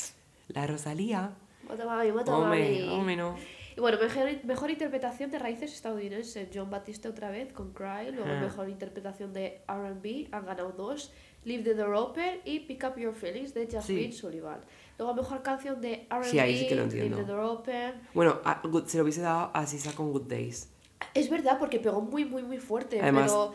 La 0.48 0.66
Rosalía. 0.66 1.32
Mata 1.68 1.84
mami, 1.86 2.12
mata 2.12 2.36
Hombre, 2.36 2.60
mami. 2.80 2.88
hombre, 2.98 3.16
no. 3.16 3.36
Y 3.76 3.80
bueno, 3.80 3.98
mejor, 4.00 4.28
mejor 4.44 4.70
interpretación 4.70 5.30
de 5.30 5.38
raíces 5.38 5.72
estadounidenses. 5.72 6.48
John 6.52 6.68
Batiste 6.70 7.08
otra 7.08 7.30
vez 7.30 7.52
con 7.52 7.72
Cry. 7.72 8.10
Luego 8.12 8.30
Ah. 8.30 8.40
mejor 8.40 8.68
interpretación 8.68 9.32
de 9.32 9.60
RB. 9.68 10.28
Han 10.32 10.46
ganado 10.46 10.72
dos. 10.72 11.12
Leave 11.44 11.62
the 11.62 11.74
Door 11.74 11.94
Open 11.94 12.40
y 12.44 12.60
Pick 12.60 12.82
Up 12.84 12.98
Your 12.98 13.14
Feelings 13.14 13.54
de 13.54 13.68
Jasmine 13.70 14.10
Sí. 14.10 14.18
Sullivan. 14.18 14.60
Luego 14.98 15.14
mejor 15.14 15.42
canción 15.42 15.80
de 15.80 16.06
RB. 16.10 16.24
Sí, 16.24 16.38
ahí 16.40 16.58
sí 16.58 16.66
que 16.68 16.74
lo 16.74 16.86
Leave 16.86 17.02
entiendo. 17.06 17.18
the 17.18 17.24
Door 17.32 17.40
Open. 17.58 17.94
Bueno, 18.14 18.40
a 18.44 18.60
Good- 18.64 18.86
se 18.86 18.96
lo 18.98 19.04
hubiese 19.04 19.20
dado 19.20 19.50
a 19.54 19.64
Sisa 19.66 19.92
con 19.94 20.10
Good 20.12 20.22
Days. 20.28 20.72
Es 21.14 21.30
verdad 21.30 21.58
porque 21.60 21.78
pegó 21.78 22.00
muy, 22.00 22.24
muy, 22.24 22.42
muy 22.42 22.58
fuerte. 22.58 23.00
Además- 23.00 23.30
pero 23.30 23.54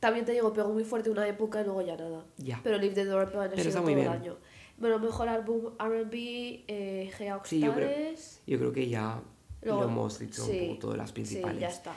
también 0.00 0.24
te 0.24 0.32
digo, 0.32 0.52
pegó 0.54 0.70
muy 0.70 0.84
fuerte 0.84 1.10
una 1.10 1.28
época 1.28 1.60
y 1.60 1.64
luego 1.64 1.82
ya 1.82 1.96
nada. 1.96 2.24
Ya. 2.38 2.58
Pero 2.64 2.78
Leave 2.78 2.94
the 2.94 3.04
Door 3.04 3.24
Open 3.28 3.40
ha 3.52 3.56
sido 3.62 3.70
todo 3.72 3.82
muy 3.82 3.92
el 3.92 3.98
bien. 4.00 4.10
año. 4.12 4.36
Bueno, 4.78 4.98
mejor 4.98 5.28
álbum 5.28 5.72
RB, 5.78 6.64
eh, 6.68 7.10
Gea 7.16 7.40
Sí, 7.44 7.60
yo 7.60 7.74
creo- 7.74 7.88
Oxtales. 7.88 8.40
Yo 8.46 8.58
creo 8.58 8.72
que 8.72 8.88
ya 8.88 9.20
Luego- 9.62 9.80
lo 9.82 9.88
hemos 9.88 10.18
dicho 10.18 10.44
sí, 10.44 10.58
un 10.60 10.66
poco 10.68 10.80
todas 10.80 10.98
las 10.98 11.12
principales. 11.12 11.56
Sí, 11.56 11.60
ya 11.62 11.68
está. 11.68 11.92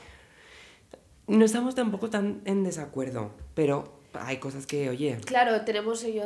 No 1.28 1.44
estamos 1.44 1.74
tampoco 1.74 2.10
tan 2.10 2.42
en 2.44 2.64
desacuerdo, 2.64 3.30
pero 3.54 4.00
hay 4.14 4.36
cosas 4.38 4.66
que, 4.66 4.88
oye, 4.90 5.18
Claro, 5.24 5.60
tenemos, 5.62 6.02
yo, 6.02 6.22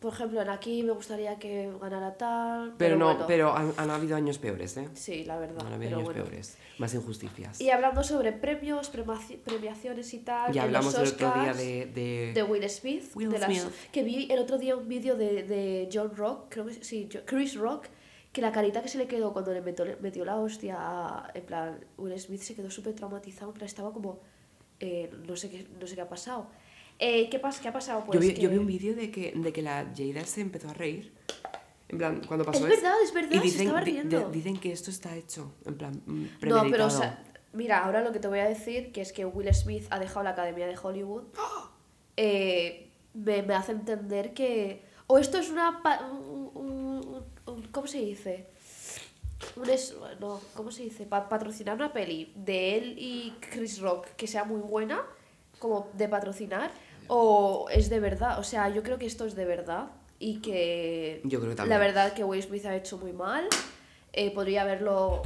por 0.00 0.12
ejemplo, 0.12 0.42
en 0.42 0.48
aquí 0.50 0.82
me 0.82 0.92
gustaría 0.92 1.38
que 1.38 1.70
ganara 1.80 2.14
tal. 2.16 2.74
pero, 2.78 2.96
no, 2.96 3.06
bueno, 3.06 3.24
pero 3.26 3.54
han, 3.56 3.72
han 3.76 3.90
habido 3.90 4.16
años 4.16 4.38
peores, 4.38 4.76
¿eh? 4.76 4.88
Sí, 4.94 5.24
la 5.24 5.38
verdad. 5.38 5.66
Han 5.66 5.74
habido 5.74 5.90
pero 5.90 5.96
años 5.98 6.04
bueno. 6.08 6.24
peores, 6.24 6.58
más 6.78 6.94
injusticias. 6.94 7.60
Y 7.60 7.70
hablando 7.70 8.02
sobre 8.02 8.32
premios, 8.32 8.92
premaci- 8.92 9.38
premiaciones 9.38 10.12
y 10.14 10.18
tal. 10.18 10.52
Ya 10.52 10.62
en 10.62 10.66
hablamos 10.68 10.92
los 10.98 11.08
el 11.08 11.14
otro 11.14 11.26
día 11.32 11.40
Oscars, 11.52 11.58
de... 11.58 11.86
de... 11.86 12.32
de 12.34 12.42
Will 12.42 12.68
Smith, 12.70 13.04
Will 13.14 13.30
de 13.30 13.38
las- 13.38 13.50
Smith. 13.56 13.72
que 13.92 14.02
vi 14.02 14.30
el 14.30 14.38
otro 14.40 14.58
día 14.58 14.76
un 14.76 14.88
vídeo 14.88 15.16
de, 15.16 15.42
de 15.44 15.88
John 15.92 16.12
Rock, 16.16 16.46
creo 16.48 16.66
que 16.66 16.74
sí, 16.84 17.08
Chris 17.24 17.56
Rock, 17.56 17.86
que 18.32 18.42
la 18.42 18.52
carita 18.52 18.82
que 18.82 18.88
se 18.88 18.98
le 18.98 19.06
quedó 19.06 19.32
cuando 19.32 19.52
le 19.52 19.60
metió, 19.62 19.84
metió 20.00 20.24
la 20.24 20.36
hostia, 20.36 20.76
a- 20.78 21.30
en 21.34 21.42
plan, 21.44 21.78
Will 21.96 22.18
Smith 22.18 22.40
se 22.42 22.54
quedó 22.54 22.70
súper 22.70 22.94
traumatizado, 22.94 23.50
en 23.50 23.54
plan, 23.54 23.66
estaba 23.66 23.92
como, 23.92 24.20
eh, 24.80 25.10
no, 25.26 25.34
sé 25.36 25.50
qué, 25.50 25.66
no 25.80 25.86
sé 25.86 25.94
qué 25.94 26.02
ha 26.02 26.08
pasado. 26.08 26.46
Eh, 26.98 27.28
¿qué, 27.30 27.40
pas- 27.40 27.60
¿Qué 27.60 27.68
ha 27.68 27.72
pasado? 27.72 28.04
Pues 28.04 28.16
yo, 28.18 28.20
vi, 28.26 28.34
que- 28.34 28.40
yo 28.40 28.50
vi 28.50 28.56
un 28.58 28.66
vídeo 28.66 28.94
de 28.94 29.10
que, 29.10 29.32
de 29.34 29.52
que 29.52 29.62
la 29.62 29.86
Jada 29.96 30.24
se 30.24 30.40
empezó 30.40 30.68
a 30.68 30.74
reír. 30.74 31.14
En 31.88 31.96
plan, 31.98 32.20
cuando 32.26 32.44
pasó 32.44 32.66
Es 32.66 32.70
verdad, 32.76 32.94
es 33.02 33.14
verdad, 33.14 33.30
Y 33.32 33.38
se 33.38 33.44
dicen, 33.44 33.60
estaba 33.68 33.80
di- 33.82 33.92
riendo. 33.92 34.18
de- 34.28 34.30
dicen 34.32 34.58
que 34.58 34.72
esto 34.72 34.90
está 34.90 35.16
hecho, 35.16 35.54
en 35.64 35.76
plan, 35.78 36.02
mm, 36.04 36.22
No, 36.22 36.28
premeditado. 36.40 36.70
pero 36.70 36.86
o 36.86 36.90
sea, 36.90 37.24
mira, 37.54 37.84
ahora 37.84 38.02
lo 38.02 38.12
que 38.12 38.18
te 38.18 38.28
voy 38.28 38.40
a 38.40 38.48
decir, 38.48 38.92
que 38.92 39.00
es 39.00 39.12
que 39.12 39.24
Will 39.24 39.52
Smith 39.54 39.86
ha 39.90 39.98
dejado 39.98 40.22
la 40.24 40.30
Academia 40.30 40.66
de 40.66 40.76
Hollywood, 40.76 41.24
eh, 42.16 42.90
me, 43.14 43.42
me 43.42 43.54
hace 43.54 43.72
entender 43.72 44.34
que... 44.34 44.82
O 45.06 45.18
esto 45.18 45.38
es 45.38 45.48
una... 45.50 45.80
un- 46.12 46.50
un- 46.54 47.24
un- 47.46 47.62
¿Cómo 47.70 47.86
se 47.86 47.98
dice? 48.00 48.48
Un 49.56 49.70
es, 49.70 49.96
no, 50.20 50.40
¿cómo 50.54 50.70
se 50.70 50.82
dice? 50.82 51.06
Pa- 51.06 51.28
patrocinar 51.28 51.76
una 51.76 51.92
peli 51.92 52.32
de 52.36 52.76
él 52.76 52.96
y 52.98 53.32
Chris 53.40 53.78
Rock 53.80 54.08
que 54.16 54.26
sea 54.26 54.44
muy 54.44 54.60
buena, 54.60 55.02
como 55.58 55.88
de 55.94 56.08
patrocinar, 56.08 56.70
o 57.08 57.66
es 57.70 57.88
de 57.90 58.00
verdad. 58.00 58.38
O 58.38 58.44
sea, 58.44 58.68
yo 58.68 58.82
creo 58.82 58.98
que 58.98 59.06
esto 59.06 59.24
es 59.24 59.34
de 59.34 59.44
verdad 59.44 59.90
y 60.18 60.40
que 60.40 61.20
Yo 61.24 61.40
creo 61.40 61.54
que 61.54 61.66
la 61.66 61.78
verdad 61.78 62.12
que 62.12 62.24
Will 62.24 62.42
Smith 62.42 62.64
ha 62.66 62.76
hecho 62.76 62.98
muy 62.98 63.12
mal. 63.12 63.46
Eh, 64.12 64.32
podría 64.32 64.62
haberlo 64.62 65.22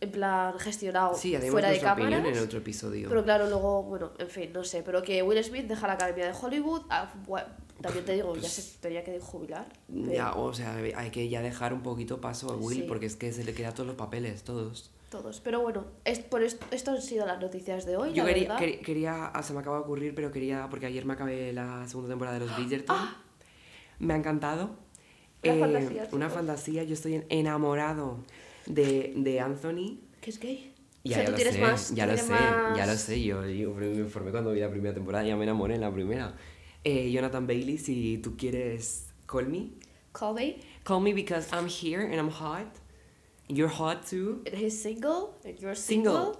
en 0.00 0.10
plan 0.10 0.58
gestionado 0.58 1.14
Sí, 1.14 1.34
fuera 1.50 1.70
de 1.70 1.76
en 1.78 2.38
otro 2.38 2.58
episodio. 2.58 3.08
Pero 3.08 3.22
claro, 3.24 3.48
luego, 3.48 3.82
bueno, 3.84 4.12
en 4.18 4.28
fin, 4.28 4.52
no 4.52 4.64
sé. 4.64 4.82
Pero 4.82 5.02
que 5.02 5.22
Will 5.22 5.42
Smith 5.42 5.66
deja 5.66 5.86
la 5.86 5.94
Academia 5.94 6.26
de 6.26 6.32
Hollywood. 6.38 6.82
ah, 6.90 7.10
también 7.80 8.04
te 8.04 8.12
digo, 8.12 8.36
ya 8.36 8.48
se 8.48 8.78
tenía 8.80 9.02
que 9.04 9.18
jubilar. 9.20 9.66
pero- 9.88 10.12
Ya, 10.12 10.32
o 10.34 10.52
sea, 10.54 10.74
hay 10.74 11.10
que 11.10 11.28
ya 11.28 11.40
dejar 11.42 11.72
un 11.72 11.82
poquito 11.82 12.20
paso 12.20 12.50
a 12.50 12.56
Will 12.56 12.78
Sí. 12.78 12.84
porque 12.86 13.06
es 13.06 13.16
que 13.16 13.32
se 13.32 13.44
le 13.44 13.54
quedan 13.54 13.74
todos 13.74 13.86
los 13.86 13.96
papeles, 13.96 14.42
todos. 14.42 14.90
Todos. 15.10 15.40
Pero 15.40 15.60
bueno, 15.60 15.84
es, 16.04 16.18
por 16.18 16.42
esto, 16.42 16.66
esto 16.72 16.90
han 16.90 17.00
sido 17.02 17.24
las 17.26 17.40
noticias 17.40 17.86
de 17.86 17.96
hoy. 17.96 18.12
Yo 18.12 18.24
la 18.24 18.30
quería, 18.34 18.48
verdad. 18.48 18.60
quer- 18.64 18.80
quería, 18.80 19.26
ah, 19.26 19.42
se 19.42 19.52
me 19.52 19.60
acaba 19.60 19.76
de 19.76 19.82
ocurrir, 19.84 20.14
pero 20.14 20.32
quería, 20.32 20.66
porque 20.70 20.86
ayer 20.86 21.04
me 21.04 21.12
acabé 21.12 21.52
la 21.52 21.86
segunda 21.86 22.08
temporada 22.10 22.38
de 22.38 22.46
los 22.46 22.56
Bridgerton. 22.56 22.96
Me 24.00 24.14
ha 24.14 24.16
encantado. 24.16 24.70
Una 25.44 25.52
Eh, 25.54 25.60
fantasía, 25.60 26.08
Una 26.12 26.30
fantasía, 26.30 26.82
yo 26.84 26.94
estoy 26.94 27.14
en- 27.16 27.26
enamorado 27.28 28.18
de, 28.66 29.12
de 29.16 29.40
Anthony. 29.40 29.98
que 30.20 30.30
es 30.30 30.40
gay. 30.40 30.72
Ya, 31.04 31.18
o 31.18 31.20
sea, 31.20 31.20
ya 31.20 31.24
tú 31.26 31.30
lo 31.32 31.36
tienes 31.36 31.54
sé, 31.54 31.60
más. 31.60 31.94
ya 31.94 32.06
lo 32.06 32.16
sé, 32.16 32.30
más- 32.32 32.76
ya 32.78 32.86
lo 32.86 32.94
sé. 32.94 33.22
Yo, 33.22 33.46
yo 33.46 33.74
me 33.74 33.86
informé 33.94 34.30
cuando 34.30 34.52
vi 34.52 34.60
la 34.60 34.70
primera 34.70 34.94
temporada, 34.94 35.22
ya 35.24 35.36
me 35.36 35.44
enamoré 35.44 35.74
en 35.74 35.82
la 35.82 35.92
primera. 35.92 36.34
Eh, 36.82 37.10
Jonathan 37.12 37.46
Bailey, 37.46 37.76
si 37.78 38.18
tú 38.18 38.36
quieres, 38.38 39.08
call 39.26 39.48
me. 39.48 39.68
Call 40.12 40.34
me. 40.34 40.56
Call 40.82 41.02
me 41.02 41.12
because 41.12 41.48
I'm 41.54 41.68
here 41.68 42.02
and 42.04 42.14
I'm 42.14 42.30
hot. 42.30 42.66
You're 43.48 43.68
hot 43.68 44.06
too. 44.06 44.42
He's 44.52 44.80
single. 44.80 45.34
And 45.44 45.58
you're 45.60 45.74
Single. 45.74 46.38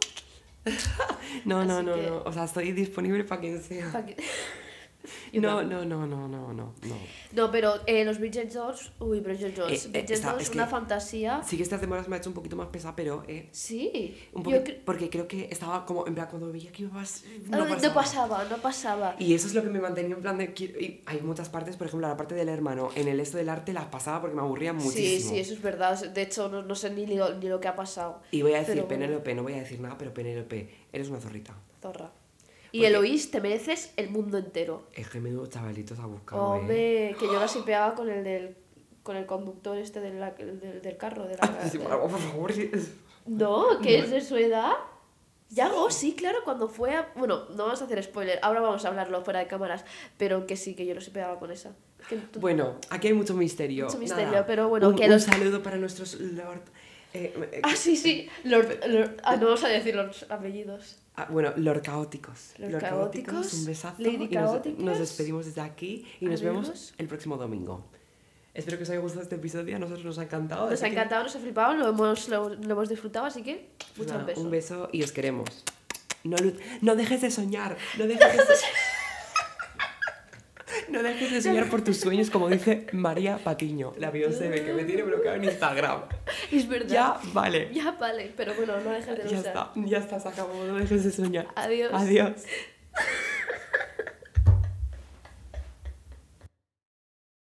single. 0.65 0.75
No, 1.45 1.63
no, 1.65 1.79
Así 1.79 1.85
no, 1.87 1.95
que- 1.95 2.07
no. 2.11 2.23
O 2.25 2.33
sea, 2.33 2.45
estoy 2.45 2.73
disponible 2.73 3.25
para 3.25 3.41
quien 3.41 3.63
sea. 3.63 3.91
Pa' 3.93 4.05
que- 4.07 4.17
No, 5.35 5.63
no, 5.63 5.85
no, 5.85 6.07
no, 6.07 6.27
no, 6.29 6.53
no, 6.53 6.53
no. 6.53 6.73
No, 7.33 7.51
pero 7.51 7.75
eh, 7.87 8.05
los 8.05 8.19
Bridget 8.19 8.51
Jones. 8.55 8.91
Uy, 9.01 9.21
Bridget 9.21 9.55
Jones. 9.57 9.87
Eh, 9.87 9.91
eh, 9.93 10.03
Bridget 10.03 10.25
Jones, 10.25 10.43
es 10.49 10.55
una 10.55 10.67
fantasía. 10.67 11.43
Sí 11.45 11.57
que 11.57 11.63
esta 11.63 11.79
temporada 11.79 12.07
me 12.09 12.17
ha 12.17 12.19
hecho 12.19 12.31
un 12.31 12.35
poquito 12.35 12.57
más 12.57 12.69
pesada, 12.69 12.95
pero 12.97 13.25
eh, 13.29 13.49
Sí. 13.53 14.17
un 14.33 14.45
cre- 14.45 14.79
porque 14.85 15.11
creo 15.11 15.27
que 15.29 15.49
estaba 15.51 15.85
como, 15.85 16.07
en 16.07 16.15
plan, 16.15 16.29
cuando 16.31 16.51
veía 16.53 16.71
que 16.73 16.83
iba 16.85 17.01
a 17.01 17.03
pas- 17.05 17.25
Ah, 17.53 17.57
no 17.57 17.65
no 17.65 17.75
pasaba. 17.75 17.95
pasaba, 17.95 18.45
no 18.45 18.57
pasaba. 18.59 19.17
Y 19.19 19.35
eso 19.35 19.47
es 19.49 19.55
lo 19.55 19.63
que 19.63 19.69
me 19.71 19.81
mantenía 19.81 20.15
en 20.15 20.23
plan 20.23 20.39
de... 20.39 20.45
y 20.57 21.03
hay 21.07 21.21
muchas 21.21 21.49
partes, 21.49 21.77
por 21.77 21.87
ejemplo, 21.89 22.09
la 22.09 22.17
parte 22.17 22.35
del 22.35 22.49
hermano, 22.49 22.89
en 22.95 23.09
el 23.09 23.21
esto 23.21 23.37
del 23.37 23.49
arte 23.49 23.73
las 23.73 23.87
pasaba 23.87 24.21
porque 24.21 24.37
me 24.37 24.43
aburría 24.43 24.71
Sí, 24.79 24.85
muchísimo. 24.87 25.31
sí, 25.33 25.39
eso 25.41 25.53
es 25.55 25.61
verdad. 25.63 26.03
De 26.13 26.23
hecho, 26.23 26.49
no, 26.49 26.63
no 26.63 26.75
sé 26.75 26.91
ni 26.91 27.07
lo, 27.07 27.35
ni 27.35 27.49
lo 27.49 27.61
que 27.61 27.69
ha 27.69 27.77
pasado. 27.77 28.21
Y 28.31 28.43
voy 28.43 28.55
a 28.55 28.59
decir, 28.61 28.75
Pero. 28.77 28.89
Penélope, 28.89 29.35
no 29.35 29.43
voy 29.43 29.55
a 29.55 29.57
decir 29.59 29.81
nada, 29.81 29.97
pero 29.99 30.15
Penélope, 30.15 30.69
eres 30.93 31.09
una 31.09 31.21
zorrita. 31.21 31.55
Zorra. 31.83 32.11
Y 32.75 32.85
Eloís, 32.87 33.31
te 33.31 33.41
mereces 33.41 33.93
el 33.97 34.11
mundo 34.11 34.39
entero. 34.39 34.89
Es 34.93 35.09
que 35.09 35.21
menudo 35.21 35.47
chavalitos 35.47 35.99
ha 35.99 36.07
buscado, 36.07 36.57
¿eh? 36.57 36.59
Hombre, 36.61 37.17
que 37.19 37.27
yo 37.27 37.39
la 37.39 37.49
sipeaba 37.49 37.95
con 37.95 38.09
el 38.11 38.25
del 38.25 38.57
con 39.03 39.17
el 39.17 39.27
conductor 39.27 39.77
este 39.77 40.01
del, 40.01 40.19
del, 40.39 40.81
del 40.83 40.97
carro. 40.97 41.27
De 41.27 41.37
la, 41.37 41.69
Sí, 41.71 41.79
de- 41.79 41.85
por 41.85 42.11
favor, 42.19 42.53
sí. 42.53 42.71
No, 43.27 43.79
que 43.83 43.99
es 43.99 44.11
de 44.11 44.21
su 44.21 44.37
edad. 44.37 44.73
Ya, 45.51 45.71
oh, 45.73 45.91
sí, 45.91 46.15
claro, 46.17 46.39
cuando 46.43 46.69
fue 46.69 46.95
a... 46.97 47.13
Bueno, 47.15 47.45
no 47.51 47.65
vamos 47.65 47.81
a 47.81 47.85
hacer 47.85 48.03
spoiler, 48.03 48.39
ahora 48.43 48.61
vamos 48.61 48.85
a 48.85 48.89
hablarlo 48.89 49.23
fuera 49.23 49.39
de 49.41 49.47
cámaras, 49.47 49.85
pero 50.17 50.47
que 50.47 50.57
sí, 50.57 50.75
que 50.75 50.85
yo 50.85 50.95
lo 50.95 51.01
sipeaba 51.01 51.39
con 51.39 51.53
esa. 51.53 51.77
Que 52.09 52.17
tú- 52.17 52.41
Bueno, 52.41 52.77
aquí 52.91 53.09
hay 53.09 53.13
mucho 53.15 53.35
misterio. 53.35 53.85
Mucho 53.85 53.99
misterio, 53.99 54.31
Nada, 54.33 54.47
pero 54.47 54.69
bueno, 54.69 54.89
un, 54.89 54.97
que 54.97 55.09
un 55.09 55.21
saludo 55.21 55.63
para 55.63 55.77
nuestros 55.77 56.15
Lord... 56.19 56.63
eh, 57.15 57.33
eh, 57.53 57.61
Ah, 57.63 57.75
sí, 57.77 57.97
sí, 57.97 58.29
Lord, 58.45 58.81
Lord- 58.87 59.17
ah, 59.23 59.37
no 59.37 59.47
vamos 59.47 59.65
a 59.65 59.69
decir 59.69 59.95
los 59.95 60.27
apellidos. 60.31 60.99
ah, 61.17 61.27
bueno, 61.31 61.53
Lord 61.57 61.83
Caóticos. 61.83 62.53
Lord 62.59 62.79
Caóticos, 62.81 63.55
un 63.55 63.65
besazo. 63.67 64.03
Lady 64.03 64.29
y 64.31 64.37
nos, 64.83 64.99
despedimos 64.99 65.47
desde 65.47 65.61
aquí 65.63 66.07
y 66.21 66.27
nos 66.27 66.43
vemos 66.43 66.93
el 66.99 67.07
próximo 67.09 67.37
domingo. 67.37 67.85
Espero 68.53 68.77
que 68.77 68.85
os 68.85 68.91
haya 68.91 69.01
gustado 69.01 69.23
este 69.23 69.35
episodio, 69.35 69.75
a 69.75 69.79
nosotros 69.81 70.05
nos 70.05 70.19
ha 70.19 70.23
encantado. 70.25 70.71
Nos 70.71 70.81
ha 70.81 70.87
que, 70.87 70.93
encantado, 70.93 71.25
nos 71.25 71.35
ha 71.35 71.41
flipado, 71.41 71.75
lo 71.75 71.89
hemos, 71.89 72.29
lo, 72.29 72.51
lo 72.51 72.71
hemos 72.73 72.89
disfrutado, 72.89 73.27
así 73.27 73.43
que 73.43 73.71
pues 73.97 74.09
muchos 74.09 74.27
besos. 74.27 74.45
Un 74.45 74.51
beso 74.51 74.89
y 74.93 75.03
os 75.03 75.11
queremos. 75.11 75.65
No, 76.23 76.37
no 76.81 76.95
dejes 76.97 77.21
de 77.21 77.31
soñar, 77.33 77.77
no 77.99 78.07
dejes 78.07 78.37
de 78.37 78.45
soñar. 78.57 78.73
No 80.89 81.03
dejes 81.03 81.31
de 81.33 81.43
soñar 81.43 81.69
por 81.71 81.83
tus 81.83 81.99
sueños, 81.99 82.31
como 82.31 82.49
dice 82.49 82.87
María 82.93 83.39
Patiño, 83.39 83.93
la 83.99 84.11
Beyoncé 84.11 84.51
que 84.65 84.73
me 84.73 84.85
tiene 84.85 85.03
bloqueado 85.03 85.37
en 85.37 85.45
Instagram. 85.45 86.03
Es 86.53 86.69
verdad. 86.69 86.89
Ya, 86.89 87.21
vale. 87.33 87.71
Ya 87.73 87.93
vale, 87.93 88.33
pero 88.37 88.55
bueno, 88.55 88.79
no 88.81 88.91
dejes 88.91 89.07
de 89.17 89.17
Ya 89.17 89.37
luchar. 89.37 89.47
está, 89.47 89.73
ya 89.77 89.99
está, 89.99 90.21
se 90.21 90.29
acabó, 90.29 90.65
no 90.65 90.75
dejes 90.75 91.05
de 91.05 91.11
soñar. 91.11 91.47
Adiós. 91.57 91.91
Adiós. 91.93 92.33